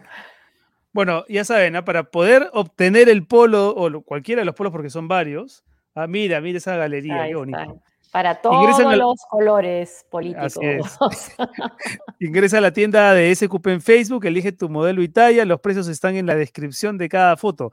Bueno, 0.94 1.26
ya 1.28 1.44
saben, 1.44 1.76
¿ah? 1.76 1.84
para 1.84 2.04
poder 2.04 2.50
obtener 2.54 3.10
el 3.10 3.28
polo 3.28 3.72
o 3.72 4.02
cualquiera 4.04 4.40
de 4.40 4.46
los 4.46 4.56
polos, 4.56 4.72
porque 4.72 4.90
son 4.90 5.10
varios. 5.10 5.66
Ah, 5.94 6.08
mira, 6.08 6.40
mira 6.40 6.58
esa 6.58 6.78
galería, 6.78 7.28
qué 7.28 7.36
bonito. 7.36 7.82
Para 8.14 8.36
todos 8.36 8.80
los 8.96 9.26
colores 9.30 10.06
políticos. 10.10 10.58
Ingresa 12.22 12.60
a 12.60 12.62
la 12.62 12.72
tienda 12.72 13.14
de 13.14 13.36
SQP 13.36 13.68
en 13.68 13.82
Facebook, 13.82 14.26
elige 14.26 14.54
tu 14.54 14.70
modelo 14.70 15.02
y 15.02 15.10
talla. 15.10 15.44
Los 15.44 15.60
precios 15.60 15.90
están 15.90 16.16
en 16.16 16.28
la 16.28 16.36
descripción 16.36 16.98
de 16.98 17.10
cada 17.10 17.36
foto. 17.36 17.72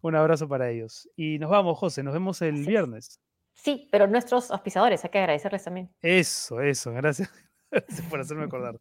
Un 0.00 0.14
abrazo 0.14 0.48
para 0.48 0.70
ellos. 0.70 1.08
Y 1.16 1.38
nos 1.38 1.50
vamos, 1.50 1.78
José. 1.78 2.02
Nos 2.02 2.14
vemos 2.14 2.40
el 2.42 2.64
viernes. 2.64 3.20
Sí, 3.54 3.88
pero 3.90 4.06
nuestros 4.06 4.50
auspiciadores, 4.50 5.02
hay 5.04 5.10
que 5.10 5.18
agradecerles 5.18 5.64
también. 5.64 5.90
Eso, 6.00 6.60
eso, 6.60 6.92
gracias. 6.92 7.30
por 8.10 8.20
hacerme 8.20 8.44
acordar. 8.44 8.78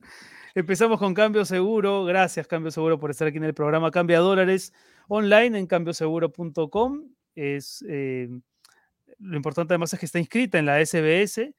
Empezamos 0.53 0.99
con 0.99 1.13
Cambio 1.13 1.43
Seguro. 1.45 2.05
Gracias, 2.05 2.47
Cambio 2.47 2.71
Seguro, 2.71 2.99
por 2.99 3.11
estar 3.11 3.27
aquí 3.27 3.37
en 3.37 3.45
el 3.45 3.53
programa 3.53 3.91
Cambia 3.91 4.19
Dólares 4.19 4.73
online 5.07 5.59
en 5.59 5.67
cambioseguro.com. 5.67 7.14
Es, 7.35 7.83
eh, 7.87 8.29
lo 9.19 9.35
importante 9.35 9.73
además 9.73 9.93
es 9.93 9.99
que 9.99 10.05
está 10.05 10.19
inscrita 10.19 10.57
en 10.57 10.65
la 10.65 10.83
SBS. 10.83 11.53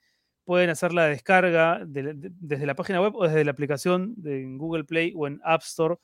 Pueden 0.45 0.71
hacer 0.71 0.93
la 0.93 1.07
descarga 1.07 1.81
desde 1.85 2.67
la 2.67 2.75
página 2.75 3.01
web 3.01 3.15
o 3.17 3.25
desde 3.25 3.45
la 3.45 3.51
aplicación 3.51 4.15
de 4.17 4.45
Google 4.57 4.85
Play 4.85 5.13
o 5.17 5.27
en 5.27 5.41
App 5.45 5.63
Store. 5.63 5.97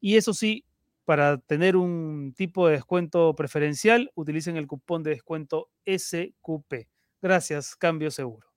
Y 0.00 0.16
eso 0.16 0.32
sí, 0.32 0.64
para 1.04 1.38
tener 1.38 1.76
un 1.76 2.32
tipo 2.36 2.66
de 2.66 2.74
descuento 2.74 3.34
preferencial, 3.34 4.10
utilicen 4.14 4.56
el 4.56 4.66
cupón 4.66 5.02
de 5.02 5.10
descuento 5.10 5.68
SQP. 5.84 6.88
Gracias, 7.20 7.76
Cambio 7.76 8.10
Seguro. 8.10 8.49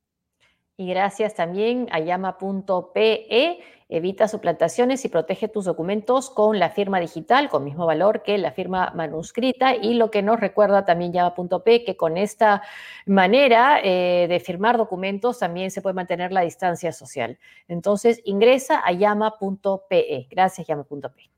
Y 0.75 0.87
gracias 0.87 1.35
también 1.35 1.87
a 1.91 1.99
llama.pe, 1.99 3.59
evita 3.89 4.27
suplantaciones 4.27 5.05
y 5.05 5.09
protege 5.09 5.47
tus 5.47 5.65
documentos 5.65 6.31
con 6.31 6.57
la 6.57 6.71
firma 6.71 6.99
digital, 6.99 7.49
con 7.49 7.63
mismo 7.63 7.85
valor 7.85 8.23
que 8.23 8.39
la 8.39 8.51
firma 8.51 8.91
manuscrita. 8.95 9.75
Y 9.75 9.93
lo 9.93 10.09
que 10.09 10.23
nos 10.23 10.39
recuerda 10.39 10.83
también 10.83 11.13
llama.pe, 11.13 11.83
que 11.83 11.95
con 11.95 12.17
esta 12.17 12.63
manera 13.05 13.79
eh, 13.83 14.25
de 14.27 14.39
firmar 14.39 14.77
documentos 14.77 15.37
también 15.39 15.69
se 15.69 15.81
puede 15.81 15.93
mantener 15.93 16.31
la 16.31 16.41
distancia 16.41 16.91
social. 16.91 17.37
Entonces, 17.67 18.21
ingresa 18.25 18.79
a 18.79 18.93
llama.pe. 18.93 20.27
Gracias, 20.31 20.65
llama.pe. 20.65 21.32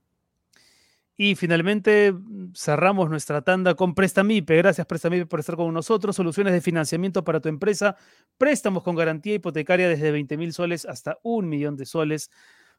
Y 1.17 1.35
finalmente 1.35 2.11
mm, 2.11 2.53
cerramos 2.53 3.09
nuestra 3.09 3.41
tanda 3.41 3.75
con 3.75 3.95
Prestamipe. 3.95 4.57
Gracias 4.57 4.85
Prestamipe 4.85 5.25
por 5.25 5.39
estar 5.39 5.55
con 5.55 5.73
nosotros. 5.73 6.15
Soluciones 6.15 6.53
de 6.53 6.61
financiamiento 6.61 7.23
para 7.23 7.39
tu 7.39 7.49
empresa. 7.49 7.95
Préstamos 8.37 8.83
con 8.83 8.95
garantía 8.95 9.35
hipotecaria 9.35 9.87
desde 9.87 10.11
20 10.11 10.37
mil 10.37 10.53
soles 10.53 10.85
hasta 10.85 11.17
un 11.23 11.47
millón 11.47 11.77
de 11.77 11.85
soles. 11.85 12.29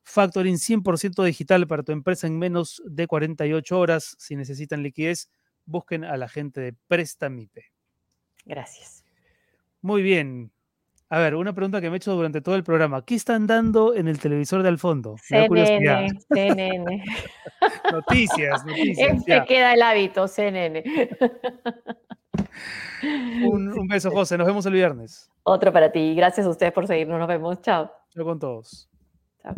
Factoring 0.02 0.56
100% 0.56 1.24
digital 1.24 1.66
para 1.66 1.82
tu 1.82 1.92
empresa 1.92 2.26
en 2.26 2.38
menos 2.38 2.82
de 2.84 3.06
48 3.06 3.78
horas. 3.78 4.16
Si 4.18 4.36
necesitan 4.36 4.82
liquidez, 4.82 5.30
busquen 5.64 6.04
a 6.04 6.16
la 6.16 6.28
gente 6.28 6.60
de 6.60 6.74
Prestamipe. 6.86 7.72
Gracias. 8.44 9.04
Muy 9.80 10.02
bien. 10.02 10.52
A 11.08 11.20
ver, 11.20 11.36
una 11.36 11.52
pregunta 11.52 11.80
que 11.80 11.88
me 11.88 11.96
he 11.96 11.98
hecho 11.98 12.14
durante 12.14 12.40
todo 12.40 12.56
el 12.56 12.64
programa. 12.64 13.04
¿Qué 13.04 13.14
están 13.14 13.46
dando 13.46 13.94
en 13.94 14.08
el 14.08 14.18
televisor 14.18 14.62
de 14.62 14.68
al 14.68 14.78
fondo? 14.78 15.16
CNN, 15.22 16.08
CNN. 16.32 17.04
noticias, 17.92 18.64
noticias. 18.66 19.12
Este 19.12 19.44
queda 19.46 19.74
el 19.74 19.82
hábito, 19.82 20.26
CNN. 20.26 20.82
Un, 23.44 23.72
un, 23.78 23.86
beso, 23.86 24.10
José. 24.10 24.36
Nos 24.36 24.48
vemos 24.48 24.66
el 24.66 24.72
viernes. 24.72 25.30
Otro 25.44 25.72
para 25.72 25.92
ti. 25.92 26.14
Gracias 26.16 26.44
a 26.44 26.50
ustedes 26.50 26.72
por 26.72 26.88
seguirnos. 26.88 27.20
Nos 27.20 27.28
vemos. 27.28 27.60
Chao. 27.62 27.88
Chao 28.10 28.24
con 28.24 28.40
todos. 28.40 28.88
Chao. 29.42 29.54